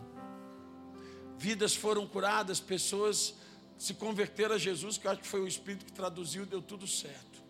Vidas 1.38 1.76
foram 1.76 2.08
curadas, 2.08 2.60
pessoas 2.60 3.36
se 3.78 3.94
converteram 3.94 4.56
a 4.56 4.58
Jesus, 4.58 4.98
que 4.98 5.08
eu 5.08 5.12
acho 5.12 5.22
que 5.22 5.28
foi 5.28 5.42
o 5.42 5.48
Espírito 5.48 5.86
que 5.86 5.92
traduziu, 5.92 6.46
deu 6.46 6.62
tudo 6.62 6.88
certo. 6.88 7.44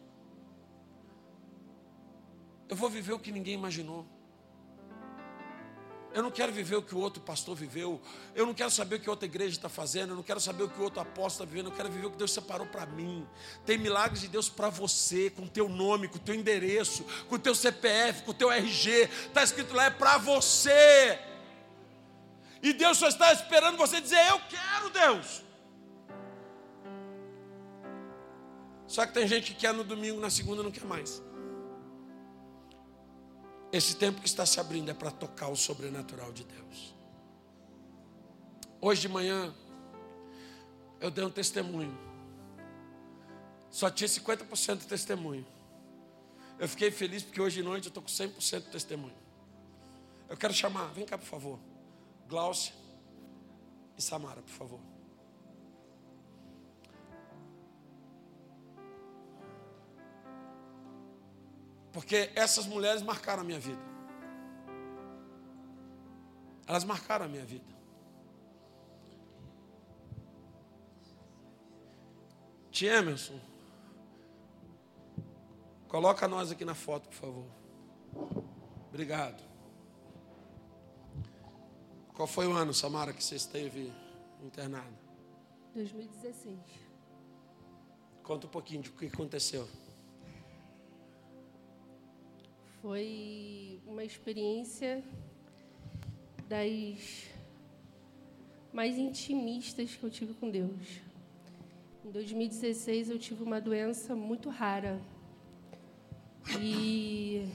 Eu 2.69 2.75
vou 2.75 2.89
viver 2.89 3.13
o 3.13 3.19
que 3.19 3.31
ninguém 3.31 3.53
imaginou. 3.53 4.07
Eu 6.13 6.21
não 6.21 6.29
quero 6.29 6.51
viver 6.51 6.75
o 6.75 6.81
que 6.81 6.93
o 6.93 6.99
outro 6.99 7.21
pastor 7.21 7.55
viveu. 7.55 7.99
Eu 8.35 8.45
não 8.45 8.53
quero 8.53 8.69
saber 8.69 8.97
o 8.97 8.99
que 8.99 9.09
outra 9.09 9.25
igreja 9.25 9.57
está 9.57 9.67
fazendo. 9.67 10.11
Eu 10.11 10.15
não 10.15 10.21
quero 10.21 10.39
saber 10.39 10.63
o 10.63 10.69
que 10.69 10.79
outro 10.79 11.01
apóstolo 11.01 11.45
está 11.45 11.45
vivendo. 11.45 11.71
Eu 11.71 11.75
quero 11.75 11.89
viver 11.89 12.05
o 12.05 12.11
que 12.11 12.17
Deus 12.17 12.31
separou 12.31 12.67
para 12.67 12.85
mim. 12.85 13.27
Tem 13.65 13.79
milagres 13.79 14.21
de 14.21 14.27
Deus 14.27 14.47
para 14.47 14.69
você, 14.69 15.31
com 15.31 15.47
teu 15.47 15.67
nome, 15.67 16.07
com 16.07 16.19
teu 16.19 16.35
endereço, 16.35 17.03
com 17.27 17.39
teu 17.39 17.55
CPF, 17.55 18.23
com 18.23 18.33
teu 18.33 18.51
RG. 18.51 19.09
Está 19.27 19.43
escrito 19.43 19.73
lá, 19.73 19.85
é 19.85 19.89
para 19.89 20.19
você. 20.19 21.19
E 22.61 22.73
Deus 22.73 22.97
só 22.99 23.07
está 23.07 23.33
esperando 23.33 23.75
você 23.75 23.99
dizer: 23.99 24.19
Eu 24.29 24.39
quero, 24.47 24.89
Deus. 24.91 25.43
Só 28.87 29.03
que 29.07 29.13
tem 29.13 29.27
gente 29.27 29.53
que 29.53 29.61
quer 29.61 29.73
no 29.73 29.83
domingo, 29.83 30.19
na 30.19 30.29
segunda 30.29 30.61
não 30.61 30.69
quer 30.69 30.85
mais. 30.85 31.23
Esse 33.73 33.95
tempo 33.95 34.21
que 34.21 34.27
está 34.27 34.45
se 34.45 34.59
abrindo 34.59 34.91
é 34.91 34.93
para 34.93 35.09
tocar 35.09 35.47
o 35.47 35.55
sobrenatural 35.55 36.31
de 36.31 36.43
Deus. 36.43 36.93
Hoje 38.79 39.01
de 39.01 39.09
manhã, 39.09 39.51
eu 41.01 41.09
dei 41.09 41.25
um 41.25 41.29
testemunho. 41.31 41.97
Só 43.71 43.89
tinha 43.89 44.07
50% 44.07 44.77
de 44.77 44.85
testemunho. 44.85 45.43
Eu 46.59 46.69
fiquei 46.69 46.91
feliz 46.91 47.23
porque 47.23 47.41
hoje 47.41 47.55
de 47.55 47.63
noite 47.63 47.85
eu 47.85 47.89
estou 47.89 48.03
com 48.03 48.09
100% 48.09 48.65
de 48.65 48.69
testemunho. 48.69 49.17
Eu 50.29 50.37
quero 50.37 50.53
chamar, 50.53 50.93
vem 50.93 51.03
cá 51.03 51.17
por 51.17 51.25
favor. 51.25 51.59
Glaucia 52.27 52.75
e 53.97 54.03
Samara, 54.03 54.43
por 54.43 54.53
favor. 54.53 54.92
Porque 61.93 62.31
essas 62.35 62.65
mulheres 62.65 63.03
marcaram 63.03 63.43
a 63.43 63.45
minha 63.45 63.59
vida. 63.59 63.81
Elas 66.65 66.83
marcaram 66.83 67.25
a 67.25 67.27
minha 67.29 67.45
vida. 67.45 67.71
Tia 72.71 72.95
Emerson, 72.97 73.39
coloca 75.87 76.27
nós 76.27 76.51
aqui 76.51 76.65
na 76.65 76.73
foto, 76.73 77.07
por 77.07 77.15
favor. 77.15 77.45
Obrigado. 78.89 79.43
Qual 82.15 82.27
foi 82.27 82.47
o 82.47 82.53
ano, 82.53 82.73
Samara, 82.73 83.13
que 83.13 83.23
você 83.23 83.35
esteve 83.35 83.93
internada? 84.41 84.97
2016. 85.75 86.57
Conta 88.23 88.47
um 88.47 88.49
pouquinho 88.49 88.81
de 88.81 88.89
o 88.89 88.93
que 88.93 89.05
aconteceu. 89.05 89.67
Foi 92.83 93.79
uma 93.87 94.03
experiência 94.03 95.01
das 96.49 97.29
mais 98.73 98.97
intimistas 98.97 99.95
que 99.95 100.03
eu 100.03 100.09
tive 100.09 100.33
com 100.33 100.49
Deus. 100.49 100.99
Em 102.03 102.11
2016 102.11 103.09
eu 103.09 103.17
tive 103.17 103.41
uma 103.41 103.61
doença 103.61 104.17
muito 104.17 104.49
rara. 104.49 104.99
E 106.59 107.47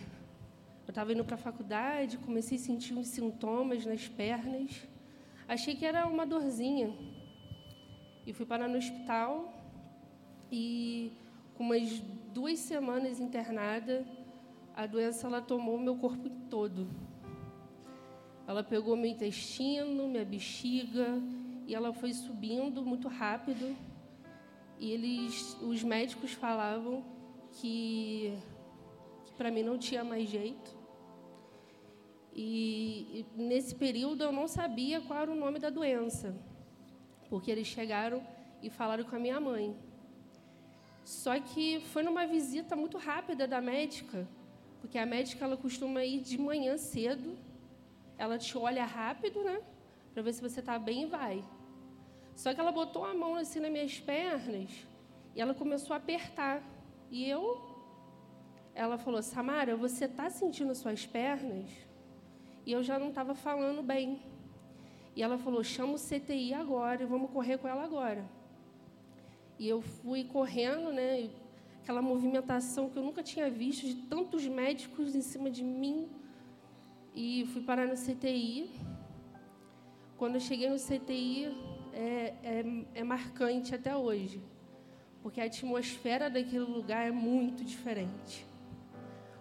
eu 0.87 0.91
estava 0.93 1.13
indo 1.13 1.23
para 1.27 1.35
a 1.35 1.39
faculdade, 1.39 2.17
comecei 2.17 2.57
a 2.57 2.61
sentir 2.63 2.95
uns 2.95 3.09
sintomas 3.09 3.85
nas 3.85 4.09
pernas. 4.09 4.89
Achei 5.47 5.77
que 5.77 5.85
era 5.85 6.07
uma 6.07 6.25
dorzinha. 6.25 6.91
E 8.27 8.33
fui 8.33 8.47
parar 8.47 8.67
no 8.67 8.79
hospital 8.79 9.53
e 10.51 11.13
com 11.55 11.65
umas 11.65 12.01
duas 12.33 12.59
semanas 12.61 13.21
internada, 13.21 14.07
a 14.79 14.87
doença 14.87 15.27
ela 15.27 15.43
tomou 15.43 15.77
meu 15.77 15.97
corpo 15.97 16.31
todo. 16.49 16.89
Ela 18.47 18.63
pegou 18.63 18.95
meu 18.95 19.11
intestino, 19.11 20.07
minha 20.07 20.25
bexiga 20.25 21.21
e 21.67 21.75
ela 21.75 21.93
foi 21.93 22.13
subindo 22.15 22.87
muito 22.87 23.09
rápido. 23.09 23.77
E 24.79 24.93
eles, 24.93 25.57
os 25.61 25.83
médicos 25.83 26.31
falavam 26.31 27.05
que, 27.55 28.39
que 29.27 29.33
para 29.33 29.51
mim 29.51 29.65
não 29.65 29.77
tinha 29.77 30.05
mais 30.05 30.29
jeito. 30.29 30.79
E, 32.33 33.27
e 33.37 33.43
nesse 33.43 33.75
período 33.75 34.23
eu 34.23 34.31
não 34.31 34.47
sabia 34.47 35.01
qual 35.01 35.23
era 35.23 35.33
o 35.33 35.35
nome 35.35 35.59
da 35.59 35.71
doença, 35.71 36.37
porque 37.29 37.51
eles 37.51 37.67
chegaram 37.67 38.23
e 38.63 38.71
falaram 38.71 39.03
com 39.03 39.17
a 39.17 39.19
minha 39.19 39.41
mãe. 39.41 39.77
Só 41.05 41.41
que 41.41 41.81
foi 41.81 42.05
numa 42.05 42.29
visita 42.29 42.77
muito 42.77 42.97
rápida 42.97 43.45
da 43.45 43.61
médica 43.61 44.38
porque 44.81 44.99
a 44.99 45.07
médica 45.07 45.45
ela 45.45 45.57
costuma 45.57 46.05
ir 46.05 46.21
de 46.21 46.39
manhã 46.39 46.77
cedo, 46.77 47.37
ela 48.17 48.39
te 48.39 48.57
olha 48.57 48.85
rápido, 48.85 49.43
né? 49.43 49.61
Para 50.13 50.23
ver 50.23 50.33
se 50.33 50.41
você 50.41 50.61
está 50.61 50.79
bem 50.79 51.03
e 51.03 51.07
vai. 51.07 51.45
Só 52.35 52.55
que 52.55 52.61
ela 52.61 52.73
botou 52.73 53.05
a 53.05 53.15
mão 53.15 53.35
assim 53.37 53.61
nas 53.61 53.71
minhas 53.71 53.99
pernas 53.99 54.71
e 55.35 55.41
ela 55.41 55.55
começou 55.55 55.95
a 55.95 55.97
apertar. 55.97 56.63
E 57.11 57.29
eu, 57.29 57.61
ela 58.75 58.99
falou: 58.99 59.23
Samara, 59.23 59.77
você 59.77 60.05
está 60.05 60.31
sentindo 60.31 60.75
suas 60.75 61.07
pernas? 61.07 61.71
E 62.65 62.73
eu 62.73 62.83
já 62.83 62.99
não 62.99 63.09
estava 63.09 63.35
falando 63.35 63.83
bem. 63.83 64.23
E 65.17 65.23
ela 65.23 65.39
falou: 65.39 65.65
chama 65.65 65.95
o 65.95 65.99
CTI 65.99 66.55
agora 66.55 67.03
e 67.03 67.07
vamos 67.07 67.31
correr 67.31 67.59
com 67.59 67.67
ela 67.67 67.83
agora. 67.83 68.25
E 69.59 69.69
eu 69.69 69.81
fui 69.81 70.25
correndo, 70.25 70.93
né? 70.93 71.31
Aquela 71.89 72.03
movimentação 72.03 72.91
que 72.91 72.99
eu 72.99 73.03
nunca 73.03 73.23
tinha 73.23 73.49
visto 73.49 73.87
de 73.87 73.95
tantos 73.95 74.47
médicos 74.47 75.15
em 75.15 75.23
cima 75.23 75.51
de 75.51 75.65
mim. 75.65 76.07
E 77.15 77.47
fui 77.47 77.63
parar 77.63 77.87
no 77.87 77.95
CTI. 77.95 78.71
Quando 80.19 80.35
eu 80.35 80.41
cheguei 80.41 80.69
no 80.69 80.77
CTI, 80.77 81.47
é, 81.95 82.35
é, 82.43 82.65
é 82.97 83.03
marcante 83.03 83.75
até 83.75 83.97
hoje, 83.97 84.39
porque 85.23 85.41
a 85.41 85.45
atmosfera 85.45 86.29
daquele 86.29 86.67
lugar 86.67 87.07
é 87.07 87.11
muito 87.11 87.65
diferente. 87.65 88.45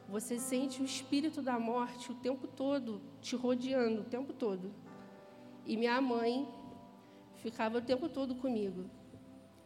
Você 0.07 0.39
sente 0.39 0.81
o 0.81 0.85
espírito 0.85 1.41
da 1.41 1.59
morte 1.59 2.13
o 2.13 2.15
tempo 2.15 2.47
todo 2.47 3.01
te 3.19 3.35
rodeando, 3.35 4.03
o 4.03 4.05
tempo 4.05 4.31
todo. 4.31 4.71
E 5.65 5.75
minha 5.75 5.99
mãe 5.99 6.47
ficava 7.35 7.79
o 7.79 7.81
tempo 7.81 8.07
todo 8.07 8.35
comigo. 8.35 8.85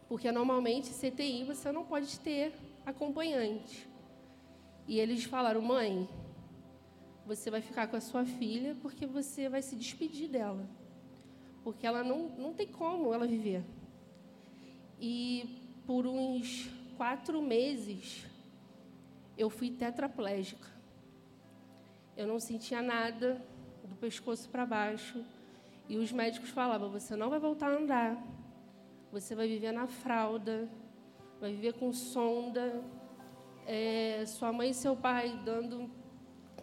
Porque 0.08 0.32
normalmente 0.32 0.90
CTI 0.90 1.44
você 1.44 1.70
não 1.70 1.84
pode 1.84 2.18
ter 2.18 2.52
acompanhante. 2.84 3.88
E 4.86 4.98
eles 4.98 5.24
falaram: 5.24 5.60
mãe, 5.60 6.08
você 7.26 7.50
vai 7.50 7.60
ficar 7.60 7.86
com 7.86 7.96
a 7.96 8.00
sua 8.00 8.24
filha 8.24 8.76
porque 8.82 9.06
você 9.06 9.48
vai 9.48 9.62
se 9.62 9.76
despedir 9.76 10.28
dela. 10.28 10.68
Porque 11.62 11.86
ela 11.86 12.02
não, 12.02 12.28
não 12.30 12.52
tem 12.52 12.66
como 12.66 13.12
ela 13.14 13.26
viver. 13.26 13.64
E 15.00 15.82
por 15.86 16.06
uns 16.06 16.68
quatro 16.96 17.40
meses, 17.40 18.26
eu 19.38 19.48
fui 19.48 19.70
tetraplégica. 19.70 20.68
Eu 22.16 22.26
não 22.26 22.38
sentia 22.38 22.82
nada 22.82 23.40
do 23.84 23.96
pescoço 23.96 24.48
para 24.48 24.66
baixo. 24.66 25.24
E 25.88 25.96
os 25.96 26.10
médicos 26.10 26.50
falavam: 26.50 26.90
você 26.90 27.14
não 27.14 27.30
vai 27.30 27.38
voltar 27.38 27.68
a 27.68 27.76
andar. 27.76 28.22
Você 29.12 29.34
vai 29.34 29.46
viver 29.46 29.72
na 29.72 29.86
fralda 29.86 30.68
vai 31.42 31.50
viver 31.50 31.72
com 31.72 31.92
sonda, 31.92 32.80
é, 33.66 34.22
sua 34.26 34.52
mãe 34.52 34.70
e 34.70 34.74
seu 34.74 34.94
pai 34.94 35.36
dando 35.44 35.90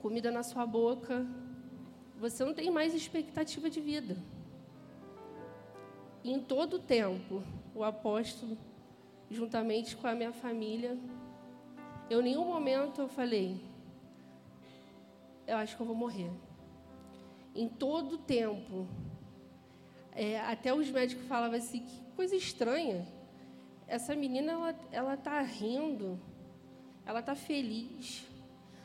comida 0.02 0.32
na 0.32 0.42
sua 0.42 0.66
boca. 0.66 1.28
Você 2.18 2.46
não 2.46 2.54
tem 2.54 2.72
mais 2.72 2.94
expectativa 2.94 3.70
de 3.70 3.82
vida. 3.82 4.16
E 6.24 6.32
em 6.32 6.40
todo 6.40 6.76
o 6.76 6.80
tempo, 6.80 7.44
o 7.76 7.84
apóstolo, 7.84 8.58
juntamente 9.30 9.98
com 9.98 10.08
a 10.08 10.16
minha 10.16 10.32
família, 10.32 10.98
eu 12.10 12.22
em 12.22 12.24
nenhum 12.24 12.46
momento 12.46 13.02
eu 13.02 13.10
falei, 13.10 13.62
eu 15.46 15.58
acho 15.58 15.76
que 15.76 15.82
eu 15.82 15.88
vou 15.88 15.96
morrer. 15.96 16.32
Em 17.54 17.68
todo 17.68 18.14
o 18.14 18.18
tempo, 18.18 18.88
é, 20.14 20.40
até 20.40 20.74
os 20.74 20.90
médicos 20.90 21.26
falavam 21.26 21.58
assim, 21.58 21.82
que 21.82 22.02
coisa 22.16 22.34
estranha 22.34 23.19
essa 23.90 24.16
menina 24.16 24.52
ela 24.52 24.76
ela 24.92 25.18
tá 25.18 25.42
rindo, 25.42 26.20
ela 27.06 27.22
tá 27.22 27.36
feliz. 27.36 28.26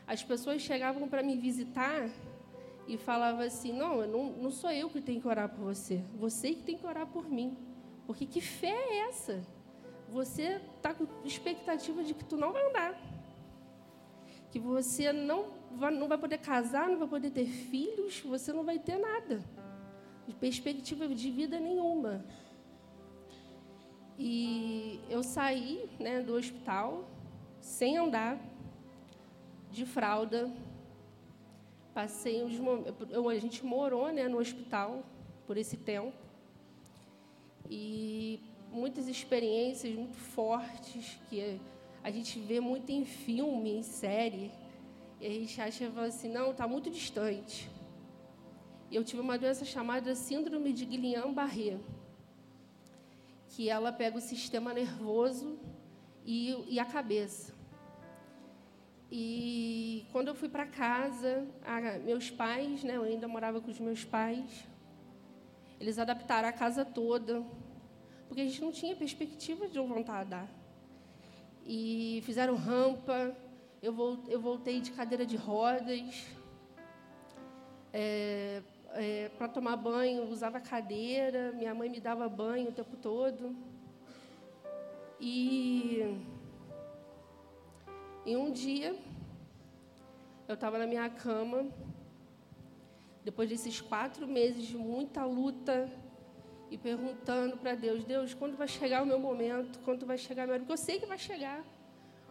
As 0.06 0.22
pessoas 0.22 0.62
chegavam 0.62 1.08
para 1.08 1.22
me 1.22 1.36
visitar 1.36 2.08
e 2.88 2.96
falavam 2.96 3.42
assim: 3.44 3.72
não, 3.72 4.06
não, 4.06 4.32
não 4.32 4.50
sou 4.50 4.70
eu 4.70 4.88
que 4.90 5.00
tenho 5.00 5.20
que 5.20 5.28
orar 5.28 5.48
por 5.48 5.64
você, 5.64 6.02
você 6.14 6.54
que 6.54 6.62
tem 6.62 6.76
que 6.76 6.86
orar 6.86 7.06
por 7.06 7.28
mim, 7.28 7.56
Porque 8.06 8.26
que 8.26 8.40
fé 8.40 8.72
é 8.72 9.08
essa? 9.08 9.42
Você 10.10 10.60
está 10.76 10.94
com 10.94 11.06
expectativa 11.24 12.02
de 12.02 12.14
que 12.14 12.24
tu 12.24 12.36
não 12.36 12.52
vai 12.52 12.68
andar. 12.68 13.00
Que 14.50 14.58
você 14.60 15.12
não 15.12 15.46
vai, 15.72 15.90
não 15.90 16.06
vai 16.06 16.18
poder 16.18 16.38
casar, 16.38 16.88
não 16.88 16.98
vai 16.98 17.08
poder 17.08 17.30
ter 17.30 17.46
filhos, 17.46 18.20
você 18.20 18.52
não 18.52 18.62
vai 18.62 18.78
ter 18.78 18.98
nada. 18.98 19.42
Perspectiva 20.38 21.08
de 21.08 21.30
vida 21.30 21.58
nenhuma. 21.58 22.24
E 24.18 25.00
eu 25.10 25.22
saí 25.22 25.88
né, 25.98 26.20
do 26.20 26.34
hospital 26.34 27.04
sem 27.60 27.96
andar, 27.96 28.38
de 29.70 29.84
fralda. 29.84 30.52
Passei 31.92 32.42
uns 32.44 32.58
momentos. 32.58 33.08
A 33.12 33.38
gente 33.38 33.64
morou 33.64 34.12
né, 34.12 34.28
no 34.28 34.38
hospital 34.38 35.02
por 35.46 35.56
esse 35.56 35.76
tempo. 35.76 36.12
E 37.68 38.40
muitas 38.70 39.08
experiências 39.08 39.94
muito 39.94 40.16
fortes 40.16 41.18
que 41.28 41.58
a 42.02 42.10
gente 42.10 42.38
vê 42.38 42.60
muito 42.60 42.90
em 42.90 43.04
filme, 43.04 43.78
em 43.78 43.82
série. 43.82 44.50
E 45.20 45.26
a 45.26 45.30
gente 45.30 45.60
acha 45.60 45.90
assim, 46.02 46.28
não, 46.28 46.52
está 46.52 46.68
muito 46.68 46.90
distante. 46.90 47.68
Eu 48.92 49.02
tive 49.02 49.20
uma 49.22 49.36
doença 49.36 49.64
chamada 49.64 50.14
Síndrome 50.14 50.72
de 50.72 50.84
Guillain-Barré 50.84 51.78
que 53.54 53.70
ela 53.70 53.92
pega 53.92 54.18
o 54.18 54.20
sistema 54.20 54.74
nervoso 54.74 55.58
e, 56.24 56.74
e 56.74 56.80
a 56.80 56.84
cabeça. 56.84 57.54
E 59.12 60.06
quando 60.10 60.26
eu 60.28 60.34
fui 60.34 60.48
para 60.48 60.66
casa, 60.66 61.46
a, 61.64 61.98
meus 61.98 62.30
pais, 62.30 62.82
né, 62.82 62.96
eu 62.96 63.04
ainda 63.04 63.28
morava 63.28 63.60
com 63.60 63.70
os 63.70 63.78
meus 63.78 64.04
pais, 64.04 64.64
eles 65.78 66.00
adaptaram 66.00 66.48
a 66.48 66.52
casa 66.52 66.84
toda, 66.84 67.44
porque 68.26 68.40
a 68.40 68.44
gente 68.44 68.60
não 68.60 68.72
tinha 68.72 68.96
perspectiva 68.96 69.68
de 69.68 69.78
voltar 69.78 70.20
a 70.20 70.24
dar. 70.24 70.48
E 71.64 72.22
fizeram 72.24 72.56
rampa, 72.56 73.36
eu, 73.80 73.92
voltei 74.40 74.80
de 74.80 74.90
cadeira 74.90 75.24
de 75.24 75.36
rodas. 75.36 76.26
É, 77.92 78.62
é, 78.94 79.28
para 79.36 79.48
tomar 79.48 79.76
banho, 79.76 80.30
usava 80.30 80.60
cadeira, 80.60 81.52
minha 81.52 81.74
mãe 81.74 81.88
me 81.90 82.00
dava 82.00 82.28
banho 82.28 82.68
o 82.68 82.72
tempo 82.72 82.96
todo. 82.96 83.54
E, 85.20 86.16
e 88.24 88.36
um 88.36 88.52
dia, 88.52 88.96
eu 90.46 90.54
estava 90.54 90.78
na 90.78 90.86
minha 90.86 91.08
cama, 91.10 91.66
depois 93.24 93.48
desses 93.48 93.80
quatro 93.80 94.26
meses 94.28 94.64
de 94.64 94.76
muita 94.76 95.24
luta, 95.24 95.90
e 96.70 96.78
perguntando 96.78 97.56
para 97.56 97.74
Deus: 97.74 98.04
Deus, 98.04 98.32
quando 98.32 98.56
vai 98.56 98.68
chegar 98.68 99.02
o 99.02 99.06
meu 99.06 99.18
momento? 99.18 99.78
Quando 99.84 100.06
vai 100.06 100.18
chegar 100.18 100.44
a 100.44 100.46
minha 100.46 100.54
hora? 100.54 100.60
Porque 100.60 100.72
eu 100.72 100.76
sei 100.76 100.98
que 100.98 101.06
vai 101.06 101.18
chegar. 101.18 101.64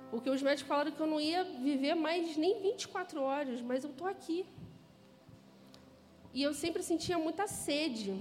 Porque 0.10 0.30
os 0.30 0.42
médicos 0.42 0.68
falaram 0.68 0.92
que 0.92 1.00
eu 1.00 1.08
não 1.08 1.20
ia 1.20 1.44
viver 1.44 1.96
mais 1.96 2.38
nem 2.38 2.62
24 2.62 3.22
horas, 3.22 3.62
mas 3.62 3.84
eu 3.84 3.90
estou 3.90 4.08
aqui. 4.08 4.46
E 6.34 6.42
eu 6.42 6.54
sempre 6.54 6.82
sentia 6.82 7.18
muita 7.20 7.46
sede, 7.48 8.20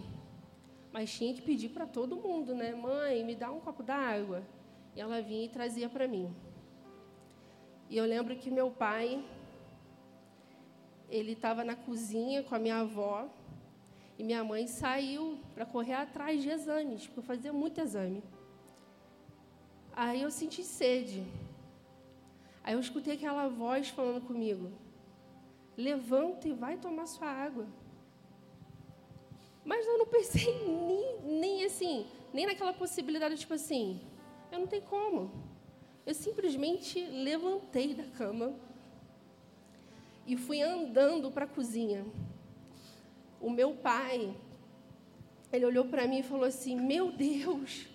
mas 0.93 1.13
tinha 1.13 1.33
que 1.33 1.41
pedir 1.41 1.71
para 1.71 1.87
todo 1.87 2.17
mundo, 2.17 2.55
né? 2.55 2.75
Mãe, 2.75 3.25
me 3.25 3.35
dá 3.35 3.51
um 3.51 3.59
copo 3.59 3.83
d'água. 3.83 4.43
E 4.95 5.01
ela 5.01 5.23
vinha 5.23 5.47
e 5.47 5.49
trazia 5.49 5.89
para 5.89 6.07
mim. 6.07 6.31
E 7.89 7.97
eu 7.97 8.05
lembro 8.05 8.37
que 8.37 8.51
meu 8.51 8.71
pai, 8.71 9.25
ele 11.09 11.33
estava 11.33 11.65
na 11.65 11.75
cozinha 11.75 12.43
com 12.43 12.55
a 12.55 12.59
minha 12.59 12.81
avó, 12.81 13.29
e 14.19 14.23
minha 14.23 14.45
mãe 14.45 14.67
saiu 14.67 15.39
para 15.55 15.65
correr 15.65 15.95
atrás 15.95 16.43
de 16.43 16.51
exames, 16.51 17.07
porque 17.07 17.21
eu 17.21 17.25
fazia 17.25 17.53
muito 17.53 17.81
exame. 17.81 18.23
Aí 19.95 20.21
eu 20.21 20.31
senti 20.31 20.63
sede. 20.63 21.27
Aí 22.63 22.75
eu 22.75 22.81
escutei 22.81 23.15
aquela 23.15 23.49
voz 23.49 23.89
falando 23.89 24.27
comigo: 24.27 24.71
levanta 25.77 26.47
e 26.47 26.53
vai 26.53 26.77
tomar 26.77 27.07
sua 27.07 27.29
água. 27.29 27.67
Mas 29.65 29.87
eu 29.87 29.99
não 29.99 30.07
pensei 30.07 30.53
nem, 30.67 31.21
nem 31.39 31.65
assim, 31.65 32.07
nem 32.33 32.47
naquela 32.47 32.73
possibilidade, 32.73 33.37
tipo 33.37 33.55
assim, 33.55 34.01
eu 34.51 34.61
não 34.61 34.67
tenho 34.67 34.83
como. 34.83 35.31
Eu 36.05 36.15
simplesmente 36.15 37.01
levantei 37.07 37.95
da 37.95 38.05
cama 38.05 38.55
e 40.27 40.37
fui 40.37 40.61
andando 40.61 41.31
para 41.31 41.45
a 41.45 41.49
cozinha. 41.49 42.05
O 43.41 43.51
meu 43.51 43.75
pai, 43.75 44.37
ele 45.53 45.65
olhou 45.65 45.85
para 45.85 46.07
mim 46.07 46.19
e 46.19 46.23
falou 46.23 46.45
assim: 46.45 46.75
Meu 46.75 47.13
Deus, 47.13 47.87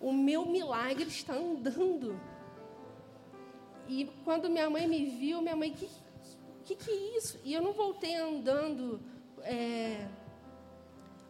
o 0.00 0.12
meu 0.12 0.44
milagre 0.44 1.08
está 1.08 1.34
andando. 1.34 2.20
E 3.88 4.10
quando 4.24 4.50
minha 4.50 4.68
mãe 4.68 4.86
me 4.86 5.06
viu, 5.06 5.40
minha 5.40 5.56
mãe, 5.56 5.72
que 5.72 5.88
que, 6.66 6.74
que 6.74 6.90
é 6.90 7.16
isso? 7.16 7.40
E 7.44 7.54
eu 7.54 7.62
não 7.62 7.72
voltei 7.72 8.16
andando. 8.16 9.00
É, 9.42 10.08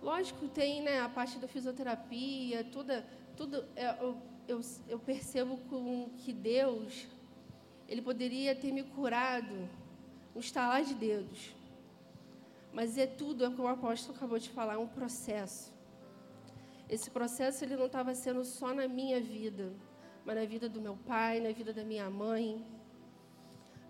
Lógico, 0.03 0.49
tem 0.49 0.83
né, 0.83 1.01
a 1.01 1.09
parte 1.09 1.39
da 1.39 1.49
fisioterapia, 1.49 2.65
tudo, 2.65 2.93
tudo 3.37 3.65
é, 3.75 3.97
eu, 4.01 4.17
eu, 4.47 4.61
eu 4.89 4.99
percebo 4.99 5.57
com 5.69 6.11
que 6.19 6.33
Deus, 6.33 7.07
Ele 7.89 8.03
poderia 8.03 8.55
ter 8.55 8.73
me 8.73 8.83
curado 8.83 9.69
um 10.35 10.41
estalar 10.41 10.85
de 10.85 10.95
dedos. 10.95 11.55
Mas 12.73 12.99
é 12.99 13.07
tudo, 13.07 13.45
é 13.45 13.49
o 13.49 13.53
que 13.53 13.61
o 13.61 13.67
apóstolo 13.67 14.17
acabou 14.17 14.39
de 14.39 14.51
falar, 14.51 14.75
é 14.75 14.79
um 14.79 14.87
processo. 14.87 15.73
Esse 16.89 17.11
processo 17.11 17.65
ele 17.65 17.75
não 17.75 17.87
estava 17.87 18.15
sendo 18.15 18.45
só 18.45 18.73
na 18.73 18.87
minha 18.87 19.21
vida, 19.21 19.73
mas 20.25 20.37
na 20.37 20.45
vida 20.45 20.69
do 20.69 20.81
meu 20.81 20.97
pai, 20.97 21.41
na 21.41 21.51
vida 21.53 21.73
da 21.73 21.83
minha 21.83 22.09
mãe. 22.11 22.65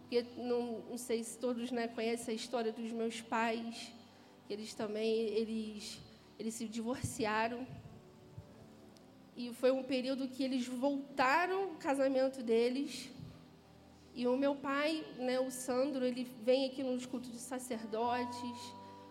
Porque 0.00 0.24
não, 0.36 0.78
não 0.88 0.96
sei 0.96 1.22
se 1.24 1.36
todos 1.36 1.70
né, 1.70 1.88
conhecem 1.88 2.32
a 2.32 2.36
história 2.36 2.72
dos 2.72 2.92
meus 2.92 3.20
pais. 3.20 3.92
Eles 4.48 4.74
também 4.74 5.10
eles 5.10 6.00
eles 6.38 6.54
se 6.54 6.68
divorciaram. 6.68 7.66
E 9.36 9.52
foi 9.54 9.70
um 9.70 9.82
período 9.82 10.28
que 10.28 10.42
eles 10.42 10.66
voltaram 10.66 11.72
o 11.72 11.76
casamento 11.76 12.42
deles. 12.42 13.10
E 14.14 14.26
o 14.26 14.36
meu 14.36 14.54
pai, 14.54 15.04
né, 15.18 15.38
o 15.38 15.50
Sandro, 15.50 16.04
ele 16.04 16.24
vem 16.42 16.66
aqui 16.66 16.82
nos 16.82 17.04
cultos 17.04 17.30
de 17.30 17.38
sacerdotes. 17.38 18.58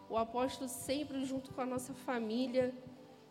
O 0.09 0.17
apóstolo 0.17 0.67
sempre 0.67 1.23
junto 1.25 1.53
com 1.53 1.61
a 1.61 1.65
nossa 1.65 1.93
família. 1.93 2.73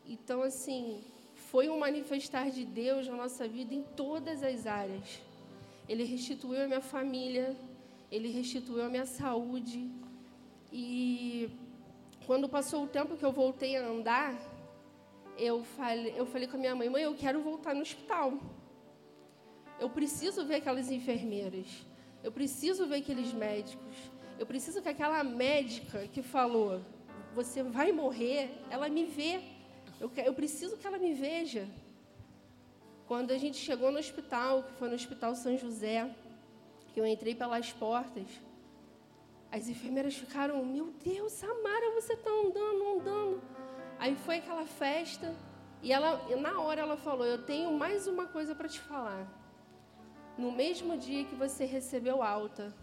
Então, 0.07 0.43
assim, 0.43 1.03
foi 1.35 1.69
um 1.69 1.79
manifestar 1.79 2.51
de 2.51 2.65
Deus 2.65 3.09
na 3.09 3.17
nossa 3.17 3.47
vida 3.49 3.75
em 3.75 3.83
todas 3.97 4.43
as 4.43 4.67
áreas. 4.67 5.21
Ele 5.89 6.05
restituiu 6.05 6.63
a 6.63 6.67
minha 6.67 6.81
família, 6.81 7.57
ele 8.11 8.29
restituiu 8.29 8.85
a 8.85 8.89
minha 8.89 9.07
saúde. 9.07 9.91
E 10.73 11.49
quando 12.27 12.49
passou 12.49 12.85
o 12.85 12.89
tempo 12.89 13.17
que 13.17 13.25
eu 13.25 13.33
voltei 13.33 13.77
a 13.77 13.87
andar, 13.87 14.35
eu 15.37 15.65
falei, 15.65 16.15
eu 16.17 16.27
falei 16.27 16.49
com 16.49 16.57
a 16.57 16.61
minha 16.61 16.75
mãe: 16.75 16.89
mãe, 16.89 17.03
eu 17.03 17.15
quero 17.15 17.41
voltar 17.41 17.75
no 17.75 17.83
hospital. 17.83 18.35
Eu 19.79 19.91
preciso 19.91 20.45
ver 20.45 20.57
aquelas 20.57 20.91
enfermeiras. 20.91 21.67
Eu 22.23 22.33
preciso 22.33 22.87
ver 22.87 22.97
aqueles 22.97 23.33
médicos. 23.33 23.97
Eu 24.39 24.47
preciso 24.47 24.81
que 24.81 24.89
aquela 24.89 25.23
médica 25.23 26.07
que 26.09 26.23
falou, 26.23 26.81
você 27.35 27.63
vai 27.63 27.93
morrer, 27.93 28.51
ela 28.71 28.89
me 28.89 29.05
vê. 29.05 29.41
Eu, 30.01 30.11
eu 30.25 30.35
preciso 30.35 30.77
que 30.77 30.87
ela 30.87 30.99
me 30.99 31.13
veja. 31.13 31.69
Quando 33.07 33.33
a 33.33 33.39
gente 33.39 33.59
chegou 33.59 33.91
no 33.93 33.99
hospital, 33.99 34.63
que 34.63 34.73
foi 34.75 34.89
no 34.89 34.95
Hospital 34.95 35.35
São 35.35 35.57
José, 35.59 36.11
que 36.93 37.01
eu 37.01 37.07
entrei 37.07 37.35
pelas 37.35 37.71
portas, 37.73 38.27
as 39.55 39.69
enfermeiras 39.69 40.17
ficaram, 40.17 40.65
meu 40.67 40.93
Deus, 41.05 41.31
Samara, 41.33 41.93
você 41.93 42.15
está 42.15 42.29
andando, 42.29 42.83
andando. 42.95 43.41
Aí 44.01 44.17
foi 44.17 44.39
aquela 44.39 44.67
festa 44.67 45.33
e 45.81 45.93
ela, 45.93 46.21
na 46.41 46.61
hora 46.61 46.81
ela 46.81 46.97
falou, 46.97 47.25
eu 47.25 47.41
tenho 47.45 47.71
mais 47.73 48.09
uma 48.09 48.27
coisa 48.27 48.53
para 48.53 48.69
te 48.69 48.81
falar. 48.81 49.25
No 50.37 50.51
mesmo 50.51 50.99
dia 50.99 51.25
que 51.25 51.37
você 51.37 51.65
recebeu 51.65 52.21
alta, 52.21 52.75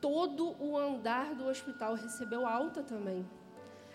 todo 0.00 0.56
o 0.58 0.76
andar 0.76 1.32
do 1.36 1.46
hospital 1.46 1.94
recebeu 1.94 2.44
alta 2.44 2.82
também. 2.82 3.24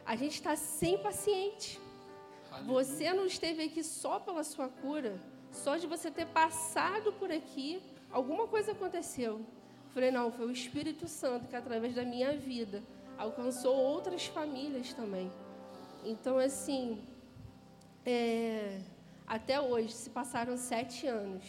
A 0.05 0.15
gente 0.15 0.35
está 0.35 0.55
sem 0.55 0.97
paciente. 0.97 1.81
Você 2.65 3.11
não 3.11 3.25
esteve 3.25 3.61
aqui 3.63 3.83
só 3.83 4.21
pela 4.21 4.45
sua 4.45 4.69
cura, 4.69 5.21
só 5.51 5.75
de 5.75 5.85
você 5.85 6.09
ter 6.09 6.27
passado 6.27 7.11
por 7.11 7.29
aqui, 7.29 7.83
alguma 8.09 8.47
coisa 8.47 8.71
aconteceu. 8.71 9.45
Falei, 9.95 10.11
não, 10.11 10.29
foi 10.29 10.47
o 10.47 10.51
Espírito 10.51 11.07
Santo 11.07 11.47
que, 11.47 11.55
através 11.55 11.95
da 11.95 12.03
minha 12.03 12.33
vida, 12.35 12.83
alcançou 13.17 13.73
outras 13.73 14.25
famílias 14.25 14.91
também. 14.91 15.31
Então, 16.03 16.37
assim, 16.37 17.01
é, 18.05 18.81
até 19.25 19.57
hoje, 19.57 19.93
se 19.93 20.09
passaram 20.09 20.57
sete 20.57 21.07
anos. 21.07 21.45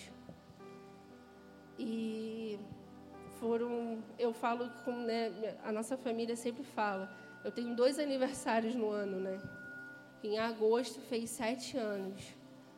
E 1.77 2.57
foram, 3.41 3.99
eu 4.17 4.33
falo 4.33 4.71
com, 4.85 4.93
né, 4.93 5.59
a 5.65 5.73
nossa 5.73 5.97
família 5.97 6.37
sempre 6.37 6.63
fala, 6.63 7.13
eu 7.45 7.51
tenho 7.51 7.75
dois 7.75 7.99
aniversários 7.99 8.77
no 8.77 8.91
ano, 8.91 9.19
né? 9.19 9.43
Em 10.23 10.39
agosto 10.39 11.01
fez 11.01 11.31
sete 11.31 11.77
anos. 11.77 12.23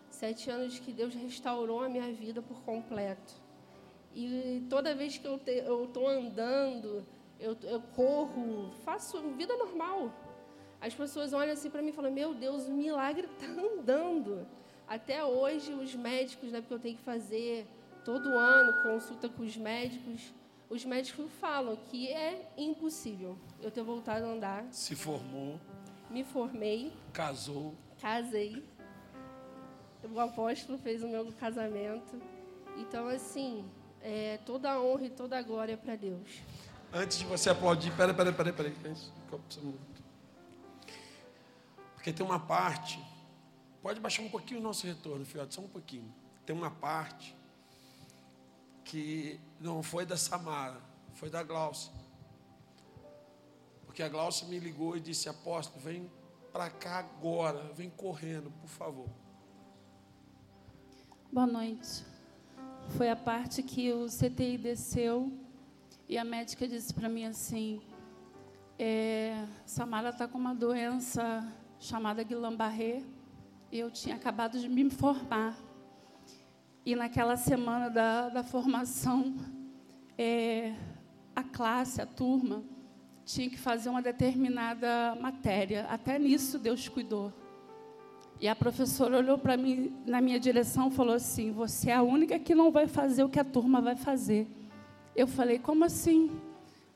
Sete 0.09 0.49
anos 0.49 0.79
que 0.79 0.95
Deus 0.95 1.13
restaurou 1.15 1.85
a 1.85 1.91
minha 1.91 2.11
vida 2.11 2.41
por 2.41 2.63
completo. 2.63 3.48
E 4.21 4.67
toda 4.69 4.97
vez 4.97 5.17
que 5.17 5.25
eu 5.29 5.37
estou 5.85 6.09
andando, 6.09 7.07
eu, 7.39 7.57
eu 7.63 7.81
corro, 7.95 8.73
faço 8.85 9.23
vida 9.37 9.57
normal. 9.57 10.13
As 10.81 10.93
pessoas 10.93 11.33
olham 11.33 11.53
assim 11.53 11.71
para 11.71 11.81
mim 11.81 11.91
e 11.91 11.93
falam: 11.93 12.11
Meu 12.11 12.35
Deus, 12.35 12.67
o 12.67 12.73
milagre 12.73 13.29
está 13.33 13.47
andando. 13.63 14.45
Até 14.89 15.25
hoje, 15.25 15.73
os 15.73 15.95
médicos, 15.95 16.51
né, 16.51 16.61
porque 16.61 16.75
eu 16.75 16.81
tenho 16.81 16.97
que 16.97 17.03
fazer 17.05 17.65
todo 18.05 18.29
ano 18.31 18.83
consulta 18.83 19.29
com 19.29 19.45
os 19.45 19.57
médicos, 19.57 20.35
os 20.69 20.85
médicos 20.85 21.31
falam 21.41 21.77
que 21.77 22.09
é 22.09 22.51
impossível 22.57 23.39
eu 23.63 23.71
ter 23.71 23.85
voltado 23.85 24.25
a 24.25 24.31
andar. 24.31 24.67
Se 24.73 24.97
formou. 24.97 25.61
Me 26.11 26.25
formei. 26.25 26.93
Casou. 27.13 27.73
Casei. 28.01 28.65
O 30.13 30.19
apóstolo 30.19 30.77
fez 30.77 31.05
o 31.05 31.09
meu 31.09 31.33
casamento. 31.35 32.21
Então, 32.77 33.07
assim, 33.07 33.65
é, 34.03 34.39
toda 34.45 34.71
a 34.71 34.81
honra 34.81 35.07
e 35.07 35.11
toda 35.11 35.39
a 35.39 35.43
glória 35.43 35.77
para 35.77 35.97
Deus. 35.97 36.41
Antes 36.93 37.19
de 37.19 37.25
você 37.27 37.51
aplaudir, 37.51 37.95
peraí, 37.97 38.15
peraí, 38.15 38.33
peraí, 38.33 38.53
peraí. 38.53 38.73
Porque 41.95 42.13
tem 42.13 42.25
uma 42.25 42.41
parte. 42.41 43.03
Pode 43.83 44.01
baixar 44.01 44.23
um 44.23 44.31
pouquinho 44.31 44.61
o 44.61 44.63
nosso 44.63 44.87
retorno, 44.87 45.25
Fiote, 45.25 45.55
só 45.55 45.61
um 45.61 45.69
pouquinho. 45.69 46.13
Tem 46.47 46.57
uma 46.57 46.71
parte 46.71 47.37
que 48.85 49.39
não 49.61 49.83
foi 49.83 50.07
da 50.07 50.17
Samara, 50.17 50.81
foi 51.13 51.29
da 51.29 51.43
Glaucia. 51.43 51.93
Porque 53.85 54.03
a 54.03 54.09
Glaucia 54.09 54.49
me 54.49 54.59
ligou 54.59 54.97
e 54.97 55.01
disse: 55.01 55.29
Apóstolo, 55.29 55.81
vem 55.81 56.11
para 56.53 56.71
cá 56.71 56.99
agora, 56.99 57.71
vem 57.75 57.91
correndo, 57.91 58.51
por 58.51 58.69
favor. 58.69 59.09
Boa 61.31 61.47
noite. 61.47 62.05
Foi 62.97 63.09
a 63.11 63.17
parte 63.17 63.63
que 63.63 63.93
o 63.93 64.07
CTI 64.07 64.59
desceu 64.59 65.31
e 66.09 66.17
a 66.17 66.25
médica 66.25 66.67
disse 66.67 66.93
para 66.93 67.09
mim 67.09 67.27
assim: 67.27 67.81
é, 68.79 69.45
Samara 69.67 70.09
está 70.09 70.27
com 70.27 70.39
uma 70.39 70.55
doença 70.55 71.47
chamada 71.79 72.23
Guillain-Barré. 72.23 73.03
Eu 73.71 73.91
tinha 73.91 74.17
acabado 74.17 74.59
de 74.59 74.69
me 74.69 74.89
formar. 74.91 75.57
E 76.85 76.97
naquela 76.97 77.37
semana 77.37 77.91
da, 77.91 78.31
da 78.31 78.43
formação, 78.43 79.37
é, 80.17 80.75
a 81.37 81.45
classe, 81.45 82.01
a 82.01 82.07
turma, 82.07 82.65
tinha 83.25 83.51
que 83.51 83.59
fazer 83.59 83.91
uma 83.91 84.01
determinada 84.01 85.15
matéria. 85.21 85.87
Até 85.91 86.19
nisso 86.19 86.59
Deus 86.59 86.89
cuidou. 86.89 87.33
E 88.41 88.47
a 88.47 88.55
professora 88.55 89.19
olhou 89.19 89.37
para 89.37 89.57
mim 89.57 89.93
na 90.07 90.21
minha 90.21 90.39
direção 90.39 90.89
e 90.89 90.91
falou 90.93 91.15
assim: 91.15 91.51
Você 91.51 91.91
é 91.91 91.95
a 91.95 92.03
única 92.03 92.39
que 92.39 92.55
não 92.55 92.71
vai 92.71 92.87
fazer 92.87 93.25
o 93.25 93.29
que 93.29 93.41
a 93.41 93.45
turma 93.45 93.81
vai 93.81 93.97
fazer. 93.97 94.47
Eu 95.17 95.27
falei: 95.27 95.59
Como 95.59 95.85
assim? 95.85 96.31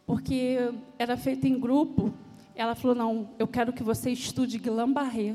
Porque 0.06 0.72
era 0.98 1.16
feito 1.16 1.46
em 1.46 1.58
grupo. 1.58 2.14
Ela 2.54 2.76
falou: 2.76 2.94
Não, 2.94 3.30
eu 3.40 3.48
quero 3.48 3.72
que 3.72 3.82
você 3.82 4.10
estude 4.10 4.56
Guillain-Barré. 4.56 5.34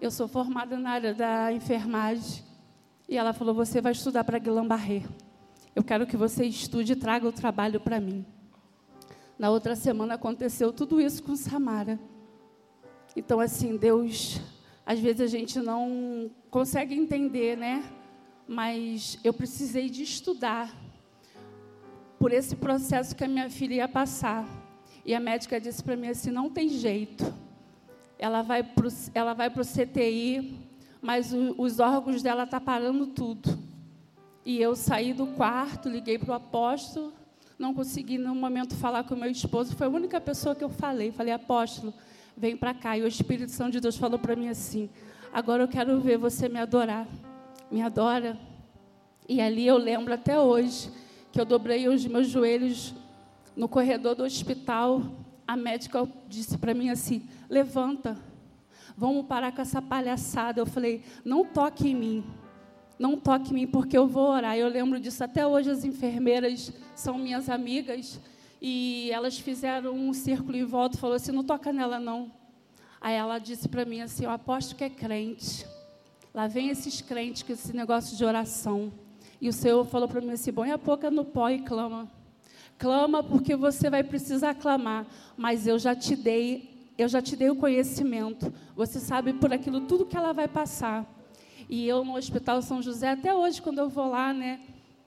Eu 0.00 0.12
sou 0.12 0.28
formada 0.28 0.78
na 0.78 0.90
área 0.90 1.12
da 1.12 1.52
enfermagem. 1.52 2.44
E 3.08 3.16
ela 3.16 3.32
falou: 3.32 3.52
Você 3.52 3.80
vai 3.80 3.90
estudar 3.90 4.22
para 4.22 4.38
Guillain-Barré. 4.38 5.02
Eu 5.74 5.82
quero 5.82 6.06
que 6.06 6.16
você 6.16 6.44
estude 6.44 6.92
e 6.92 6.96
traga 6.96 7.26
o 7.26 7.32
trabalho 7.32 7.80
para 7.80 7.98
mim. 7.98 8.24
Na 9.36 9.50
outra 9.50 9.74
semana 9.74 10.14
aconteceu 10.14 10.72
tudo 10.72 11.00
isso 11.00 11.20
com 11.20 11.34
Samara. 11.34 11.98
Então, 13.14 13.40
assim, 13.40 13.76
Deus, 13.76 14.40
às 14.84 14.98
vezes 14.98 15.20
a 15.20 15.26
gente 15.26 15.58
não 15.58 16.30
consegue 16.50 16.94
entender, 16.94 17.56
né? 17.56 17.84
Mas 18.46 19.18
eu 19.22 19.32
precisei 19.32 19.88
de 19.88 20.02
estudar 20.02 20.74
por 22.18 22.32
esse 22.32 22.56
processo 22.56 23.14
que 23.14 23.24
a 23.24 23.28
minha 23.28 23.50
filha 23.50 23.74
ia 23.74 23.88
passar. 23.88 24.48
E 25.04 25.14
a 25.14 25.20
médica 25.20 25.60
disse 25.60 25.82
para 25.82 25.96
mim 25.96 26.08
assim: 26.08 26.30
não 26.30 26.50
tem 26.50 26.68
jeito 26.68 27.32
ela 28.22 28.40
vai 28.40 28.62
para 28.62 29.60
o 29.60 29.64
CTI, 29.64 30.56
mas 31.00 31.32
o, 31.32 31.56
os 31.58 31.80
órgãos 31.80 32.22
dela 32.22 32.46
tá 32.46 32.60
parando 32.60 33.08
tudo. 33.08 33.58
E 34.44 34.62
eu 34.62 34.76
saí 34.76 35.12
do 35.12 35.26
quarto, 35.26 35.88
liguei 35.88 36.16
para 36.18 36.30
o 36.30 36.34
apóstolo, 36.34 37.12
não 37.58 37.74
consegui 37.74 38.18
no 38.18 38.32
momento 38.32 38.76
falar 38.76 39.02
com 39.02 39.16
o 39.16 39.18
meu 39.18 39.28
esposo, 39.28 39.74
foi 39.74 39.88
a 39.88 39.90
única 39.90 40.20
pessoa 40.20 40.54
que 40.54 40.62
eu 40.62 40.68
falei. 40.68 41.10
Falei, 41.10 41.34
apóstolo, 41.34 41.92
vem 42.36 42.56
para 42.56 42.74
cá. 42.74 42.96
E 42.96 43.02
o 43.02 43.06
Espírito 43.06 43.52
Santo 43.52 43.72
de 43.72 43.80
Deus 43.80 43.96
falou 43.96 44.18
para 44.18 44.36
mim 44.36 44.48
assim: 44.48 44.88
agora 45.32 45.62
eu 45.62 45.68
quero 45.68 46.00
ver 46.00 46.18
você 46.18 46.48
me 46.48 46.58
adorar. 46.58 47.06
Me 47.70 47.82
adora. 47.82 48.38
E 49.28 49.40
ali 49.40 49.66
eu 49.66 49.76
lembro 49.76 50.12
até 50.12 50.38
hoje 50.38 50.90
que 51.30 51.40
eu 51.40 51.44
dobrei 51.44 51.88
os 51.88 52.04
meus 52.06 52.28
joelhos 52.28 52.94
no 53.56 53.68
corredor 53.68 54.14
do 54.14 54.24
hospital. 54.24 55.02
A 55.46 55.56
médica 55.56 56.06
disse 56.28 56.58
para 56.58 56.74
mim 56.74 56.90
assim: 56.90 57.26
levanta, 57.48 58.18
vamos 58.96 59.26
parar 59.26 59.52
com 59.52 59.62
essa 59.62 59.80
palhaçada. 59.80 60.60
Eu 60.60 60.66
falei, 60.66 61.02
não 61.24 61.44
toque 61.44 61.88
em 61.88 61.94
mim, 61.94 62.24
não 62.98 63.16
toque 63.16 63.50
em 63.50 63.54
mim, 63.54 63.66
porque 63.66 63.96
eu 63.96 64.06
vou 64.06 64.28
orar. 64.28 64.56
Eu 64.56 64.68
lembro 64.68 65.00
disso 65.00 65.24
até 65.24 65.46
hoje, 65.46 65.70
as 65.70 65.84
enfermeiras 65.84 66.72
são 66.94 67.18
minhas 67.18 67.48
amigas, 67.48 68.20
e 68.64 69.10
elas 69.10 69.36
fizeram 69.36 69.92
um 69.92 70.12
círculo 70.12 70.56
em 70.56 70.64
volta, 70.64 70.96
falou 70.96 71.16
assim, 71.16 71.32
não 71.32 71.42
toca 71.42 71.72
nela 71.72 71.98
não. 71.98 72.30
Aí 73.00 73.16
ela 73.16 73.40
disse 73.40 73.68
para 73.68 73.84
mim 73.84 74.00
assim, 74.00 74.22
eu 74.24 74.30
aposto 74.30 74.76
que 74.76 74.84
é 74.84 74.88
crente. 74.88 75.66
Lá 76.32 76.46
vem 76.46 76.68
esses 76.68 77.00
crentes 77.00 77.42
com 77.42 77.52
esse 77.52 77.74
negócio 77.74 78.16
de 78.16 78.24
oração. 78.24 78.92
E 79.40 79.48
o 79.48 79.52
Senhor 79.52 79.84
falou 79.84 80.06
para 80.06 80.20
mim 80.20 80.30
assim, 80.30 80.52
põe 80.52 80.70
a 80.70 80.76
boca 80.76 81.10
no 81.10 81.24
pó 81.24 81.50
e 81.50 81.58
clama. 81.58 82.08
Clama 82.78 83.20
porque 83.20 83.56
você 83.56 83.90
vai 83.90 84.04
precisar 84.04 84.54
clamar, 84.54 85.08
mas 85.36 85.66
eu 85.66 85.76
já 85.76 85.96
te 85.96 86.14
dei 86.14 86.70
eu 86.96 87.08
já 87.08 87.20
te 87.20 87.34
dei 87.34 87.50
o 87.50 87.56
conhecimento. 87.56 88.54
Você 88.76 89.00
sabe 89.00 89.32
por 89.32 89.52
aquilo 89.52 89.80
tudo 89.80 90.06
que 90.06 90.16
ela 90.16 90.32
vai 90.32 90.46
passar. 90.46 91.04
E 91.68 91.88
eu 91.88 92.04
no 92.04 92.14
Hospital 92.14 92.62
São 92.62 92.80
José, 92.80 93.10
até 93.10 93.34
hoje, 93.34 93.60
quando 93.60 93.78
eu 93.78 93.88
vou 93.88 94.08
lá, 94.10 94.32
né? 94.32 94.60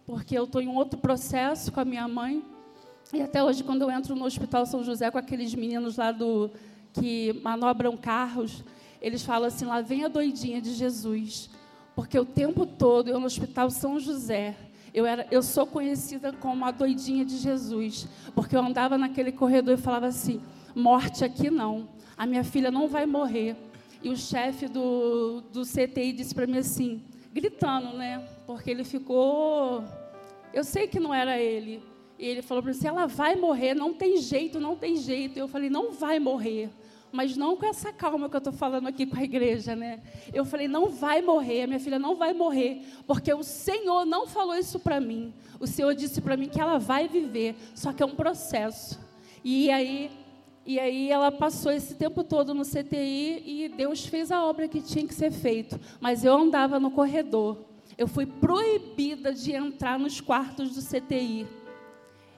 Porque 0.05 0.37
eu 0.37 0.43
estou 0.43 0.61
em 0.61 0.67
um 0.67 0.75
outro 0.75 0.99
processo 0.99 1.71
com 1.71 1.79
a 1.79 1.85
minha 1.85 2.05
mãe. 2.05 2.43
E 3.13 3.21
até 3.21 3.43
hoje, 3.43 3.63
quando 3.63 3.83
eu 3.83 3.91
entro 3.91 4.15
no 4.15 4.25
Hospital 4.25 4.65
São 4.65 4.83
José 4.83 5.11
com 5.11 5.17
aqueles 5.17 5.53
meninos 5.53 5.97
lá 5.97 6.11
do 6.11 6.49
que 6.93 7.39
manobram 7.43 7.95
carros, 7.95 8.63
eles 9.01 9.23
falam 9.23 9.47
assim: 9.47 9.65
lá 9.65 9.81
vem 9.81 10.03
a 10.03 10.07
doidinha 10.07 10.61
de 10.61 10.73
Jesus. 10.73 11.49
Porque 11.95 12.19
o 12.19 12.25
tempo 12.25 12.65
todo 12.65 13.09
eu 13.09 13.19
no 13.19 13.25
Hospital 13.25 13.69
São 13.69 13.99
José, 13.99 14.55
eu, 14.93 15.05
era, 15.05 15.27
eu 15.31 15.41
sou 15.43 15.65
conhecida 15.65 16.33
como 16.33 16.65
a 16.65 16.71
doidinha 16.71 17.23
de 17.23 17.37
Jesus. 17.37 18.07
Porque 18.33 18.55
eu 18.55 18.61
andava 18.61 18.97
naquele 18.97 19.31
corredor 19.31 19.75
e 19.75 19.81
falava 19.81 20.07
assim: 20.07 20.41
morte 20.73 21.23
aqui 21.23 21.49
não. 21.49 21.87
A 22.17 22.25
minha 22.25 22.43
filha 22.43 22.71
não 22.71 22.87
vai 22.87 23.05
morrer. 23.05 23.55
E 24.01 24.09
o 24.09 24.17
chefe 24.17 24.67
do, 24.67 25.41
do 25.51 25.63
CTI 25.63 26.11
disse 26.11 26.33
para 26.33 26.45
mim 26.45 26.59
assim, 26.59 27.03
gritando, 27.33 27.97
né? 27.97 28.19
Porque 28.45 28.69
ele 28.69 28.83
ficou. 28.83 29.83
Eu 30.53 30.63
sei 30.63 30.87
que 30.87 30.99
não 30.99 31.13
era 31.13 31.39
ele. 31.39 31.81
E 32.17 32.25
ele 32.25 32.41
falou 32.41 32.63
para 32.63 32.71
mim 32.71 32.77
assim: 32.77 32.87
ela 32.87 33.05
vai 33.05 33.35
morrer, 33.35 33.73
não 33.73 33.93
tem 33.93 34.17
jeito, 34.17 34.59
não 34.59 34.75
tem 34.75 34.95
jeito. 34.95 35.37
Eu 35.37 35.47
falei: 35.47 35.69
não 35.69 35.91
vai 35.91 36.19
morrer. 36.19 36.69
Mas 37.11 37.37
não 37.37 37.55
com 37.55 37.65
essa 37.65 37.93
calma 37.93 38.27
que 38.27 38.35
eu 38.35 38.39
estou 38.39 38.51
falando 38.51 38.87
aqui 38.87 39.05
com 39.05 39.17
a 39.17 39.23
igreja, 39.23 39.75
né? 39.75 40.01
Eu 40.33 40.43
falei: 40.43 40.67
não 40.67 40.89
vai 40.89 41.21
morrer, 41.21 41.67
minha 41.67 41.79
filha 41.79 41.99
não 41.99 42.15
vai 42.15 42.33
morrer, 42.33 42.81
porque 43.07 43.33
o 43.33 43.43
Senhor 43.43 44.05
não 44.05 44.27
falou 44.27 44.55
isso 44.55 44.79
para 44.79 44.99
mim. 44.99 45.33
O 45.59 45.67
Senhor 45.67 45.93
disse 45.95 46.21
para 46.21 46.35
mim 46.35 46.49
que 46.49 46.59
ela 46.59 46.77
vai 46.77 47.07
viver, 47.07 47.55
só 47.73 47.93
que 47.93 48.03
é 48.03 48.05
um 48.05 48.15
processo. 48.15 48.99
E 49.43 49.69
aí 49.71 50.11
e 50.67 50.79
aí 50.79 51.11
ela 51.11 51.31
passou 51.31 51.71
esse 51.71 51.93
tempo 51.93 52.23
todo 52.23 52.51
no 52.55 52.63
CTI 52.63 53.43
e 53.45 53.69
Deus 53.69 54.07
fez 54.07 54.31
a 54.31 54.43
obra 54.43 54.67
que 54.67 54.81
tinha 54.81 55.05
que 55.05 55.13
ser 55.13 55.31
feito. 55.31 55.79
Mas 56.01 56.25
eu 56.25 56.33
andava 56.33 56.79
no 56.79 56.89
corredor. 56.89 57.63
Eu 57.95 58.07
fui 58.07 58.25
proibida 58.25 59.31
de 59.31 59.51
entrar 59.51 59.99
nos 59.99 60.19
quartos 60.19 60.71
do 60.71 60.81
CTI. 60.81 61.45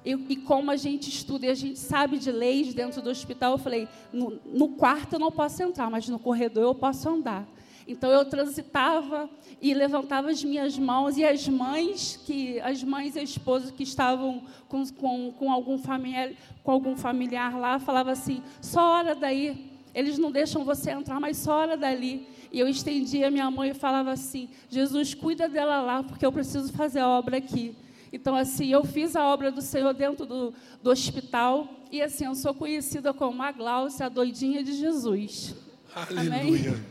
E, 0.06 0.12
e 0.30 0.36
como 0.38 0.72
a 0.72 0.78
gente 0.78 1.10
estuda 1.10 1.46
e 1.46 1.50
a 1.50 1.56
gente 1.56 1.80
sabe 1.80 2.18
de 2.18 2.32
leis 2.32 2.74
dentro 2.74 3.02
do 3.02 3.10
hospital, 3.10 3.54
eu 3.54 3.58
falei: 3.58 3.88
no, 4.14 4.40
no 4.46 4.70
quarto 4.70 5.14
eu 5.14 5.20
não 5.20 5.32
posso 5.32 5.62
entrar, 5.64 5.90
mas 5.90 6.08
no 6.08 6.20
corredor 6.20 6.64
eu 6.64 6.76
posso 6.76 7.10
andar. 7.10 7.48
Então 7.88 8.12
eu 8.12 8.26
transitava 8.26 9.30
e 9.62 9.74
levantava 9.74 10.30
as 10.30 10.44
minhas 10.44 10.78
mãos 10.78 11.18
e 11.18 11.24
as 11.24 11.48
mães 11.48 12.20
que 12.26 12.60
as 12.60 12.84
mães 12.84 13.16
e 13.16 13.24
esposos 13.24 13.72
que 13.72 13.84
estavam 13.84 14.44
com, 14.68 14.86
com, 14.88 15.32
com 15.32 15.52
algum 15.52 15.78
familiar 15.78 16.34
com 16.64 16.72
algum 16.72 16.98
familiar 16.98 17.58
lá 17.58 17.80
falavam 17.80 18.12
assim 18.12 18.44
só 18.62 18.82
hora 18.82 19.16
daí 19.16 19.72
eles 19.96 20.18
não 20.18 20.30
deixam 20.30 20.66
você 20.66 20.92
entrar 20.92 21.20
mas 21.20 21.38
só 21.38 21.54
hora 21.54 21.78
dali 21.78 22.28
e 22.52 22.60
eu 22.60 22.68
estendia 22.68 23.30
a 23.30 23.32
minha 23.32 23.50
mãe 23.50 23.70
e 23.70 23.74
falava 23.74 24.12
assim 24.12 24.50
Jesus 24.70 25.14
cuida 25.14 25.48
dela 25.48 25.82
lá 25.82 26.04
porque 26.04 26.26
eu 26.26 26.32
preciso 26.32 26.74
fazer 26.74 27.00
a 27.00 27.08
obra 27.08 27.38
aqui 27.38 27.74
então 28.12 28.36
assim 28.36 28.72
eu 28.72 28.84
fiz 28.84 29.16
a 29.16 29.26
obra 29.26 29.52
do 29.52 29.62
Senhor 29.62 29.94
dentro 29.94 30.26
do, 30.26 30.54
do 30.82 30.90
hospital 30.90 31.68
e 31.92 32.02
assim 32.02 32.26
eu 32.26 32.36
sou 32.36 32.54
conhecida 32.54 33.14
como 33.14 33.42
a 33.42 33.52
Glaucia 33.52 34.06
a 34.06 34.10
doidinha 34.10 34.64
de 34.64 34.74
Jesus 34.74 35.56
Aleluia. 35.96 36.72
Amém? 36.72 36.86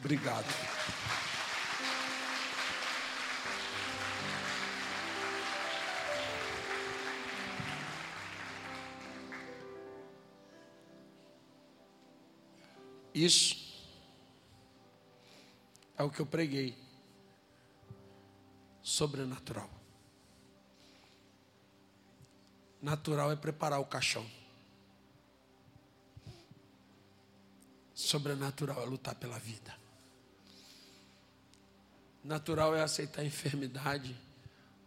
Obrigado. 0.00 0.44
Isso 13.14 13.64
é 15.96 16.02
o 16.02 16.10
que 16.10 16.18
eu 16.18 16.26
preguei. 16.26 16.76
Sobrenatural. 18.82 19.70
Natural 22.84 23.32
é 23.32 23.36
preparar 23.36 23.80
o 23.80 23.86
caixão. 23.86 24.26
Sobrenatural 27.94 28.82
é 28.82 28.84
lutar 28.84 29.14
pela 29.14 29.38
vida. 29.38 29.74
Natural 32.22 32.76
é 32.76 32.82
aceitar 32.82 33.22
a 33.22 33.24
enfermidade 33.24 34.14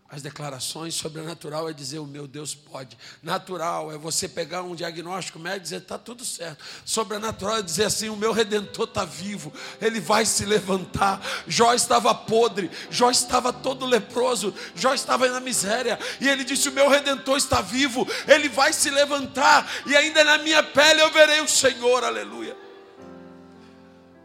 as 0.10 0.22
declarações 0.22 0.96
sobrenatural 0.96 1.70
é 1.70 1.74
dizer 1.74 2.00
o 2.00 2.06
meu 2.06 2.28
Deus 2.28 2.56
pode. 2.56 2.98
Natural 3.22 3.92
é 3.92 3.98
você 3.98 4.26
pegar 4.26 4.62
um 4.62 4.74
diagnóstico 4.74 5.38
médico 5.38 5.60
e 5.60 5.64
dizer 5.64 5.82
está 5.82 5.98
tudo 5.98 6.24
certo. 6.24 6.64
Sobrenatural 6.86 7.58
é 7.58 7.62
dizer 7.62 7.84
assim 7.84 8.08
o 8.08 8.16
meu 8.16 8.32
redentor 8.32 8.88
está 8.88 9.04
vivo, 9.04 9.52
ele 9.82 10.00
vai 10.00 10.26
se 10.26 10.46
levantar. 10.46 11.22
Jó 11.46 11.74
estava 11.74 12.16
podre, 12.16 12.72
Jó 12.90 13.12
estava 13.12 13.52
todo 13.52 13.86
leproso, 13.86 14.54
Jó 14.74 14.94
estava 14.94 15.28
na 15.28 15.42
miséria 15.42 16.00
e 16.22 16.30
ele 16.30 16.46
disse 16.46 16.70
o 16.70 16.74
meu 16.74 16.88
redentor 16.88 17.36
está 17.36 17.60
vivo, 17.60 18.08
ele 18.30 18.48
vai 18.48 18.72
se 18.72 18.90
levantar 18.90 19.70
e 19.86 19.94
ainda 19.94 20.24
na 20.24 20.38
minha 20.38 20.64
pele 20.64 21.02
eu 21.02 21.12
verei 21.12 21.42
o 21.42 21.50
Senhor. 21.50 22.06
Aleluia. 22.06 22.56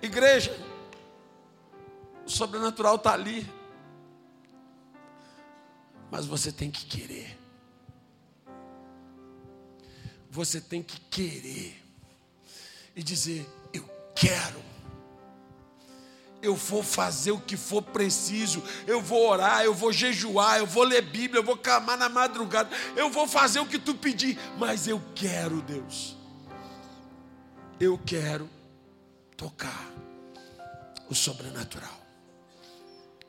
Igreja, 0.01 0.57
o 2.25 2.31
sobrenatural 2.31 2.95
está 2.95 3.15
ali 3.15 3.62
mas 6.13 6.27
você 6.27 6.53
tem 6.53 6.71
que 6.71 6.85
querer. 6.85 7.39
Você 10.31 10.61
tem 10.61 10.83
que 10.83 11.01
querer 11.01 11.83
e 12.95 13.03
dizer: 13.03 13.49
Eu 13.73 13.83
quero. 14.15 14.63
Eu 16.43 16.55
vou 16.55 16.83
fazer 16.83 17.31
o 17.31 17.41
que 17.41 17.57
for 17.57 17.81
preciso. 17.81 18.63
Eu 18.87 19.01
vou 19.01 19.27
orar, 19.27 19.65
eu 19.65 19.73
vou 19.73 19.91
jejuar, 19.91 20.59
eu 20.59 20.67
vou 20.67 20.83
ler 20.83 21.01
Bíblia, 21.01 21.41
eu 21.41 21.45
vou 21.45 21.57
clamar 21.57 21.97
na 21.97 22.11
madrugada. 22.11 22.69
Eu 22.95 23.09
vou 23.09 23.27
fazer 23.27 23.61
o 23.61 23.67
que 23.67 23.79
tu 23.79 23.95
pedir, 23.95 24.39
mas 24.59 24.87
eu 24.87 25.03
quero, 25.15 25.63
Deus. 25.63 26.15
Eu 27.81 27.97
quero 27.97 28.51
tocar 29.35 29.91
o 31.09 31.15
sobrenatural 31.15 32.01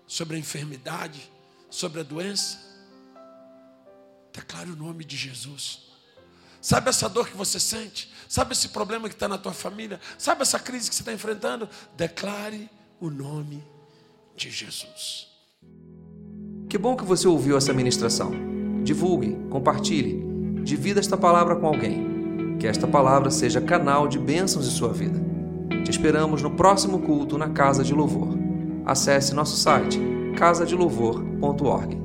sobre 0.05 0.35
a 0.35 0.39
enfermidade, 0.39 1.31
sobre 1.69 2.01
a 2.01 2.03
doença 2.03 2.72
Declare 4.33 4.71
o 4.71 4.75
nome 4.75 5.05
de 5.05 5.15
Jesus. 5.15 5.83
Sabe 6.59 6.89
essa 6.89 7.09
dor 7.09 7.27
que 7.27 7.35
você 7.35 7.59
sente? 7.59 8.11
Sabe 8.27 8.53
esse 8.53 8.69
problema 8.69 9.09
que 9.09 9.15
está 9.15 9.27
na 9.27 9.37
tua 9.37 9.53
família? 9.53 9.99
Sabe 10.17 10.41
essa 10.41 10.57
crise 10.57 10.89
que 10.89 10.95
você 10.95 11.01
está 11.01 11.13
enfrentando? 11.13 11.67
Declare 11.95 12.69
o 12.99 13.09
nome 13.09 13.63
de 14.35 14.49
Jesus. 14.49 15.27
Que 16.69 16.77
bom 16.77 16.95
que 16.95 17.03
você 17.03 17.27
ouviu 17.27 17.57
essa 17.57 17.73
ministração. 17.73 18.31
Divulgue, 18.83 19.37
compartilhe, 19.49 20.23
divida 20.63 20.99
esta 20.99 21.17
palavra 21.17 21.55
com 21.55 21.67
alguém. 21.67 22.57
Que 22.59 22.65
esta 22.65 22.87
palavra 22.87 23.29
seja 23.29 23.61
canal 23.61 24.07
de 24.07 24.17
bênçãos 24.17 24.65
em 24.65 24.71
sua 24.71 24.91
vida. 24.91 25.19
Te 25.83 25.91
esperamos 25.91 26.41
no 26.41 26.51
próximo 26.51 26.99
culto 26.99 27.37
na 27.37 27.49
Casa 27.49 27.83
de 27.83 27.93
Louvor. 27.93 28.37
Acesse 28.85 29.33
nosso 29.33 29.57
site 29.57 29.99
casadelouvor.org. 30.37 32.02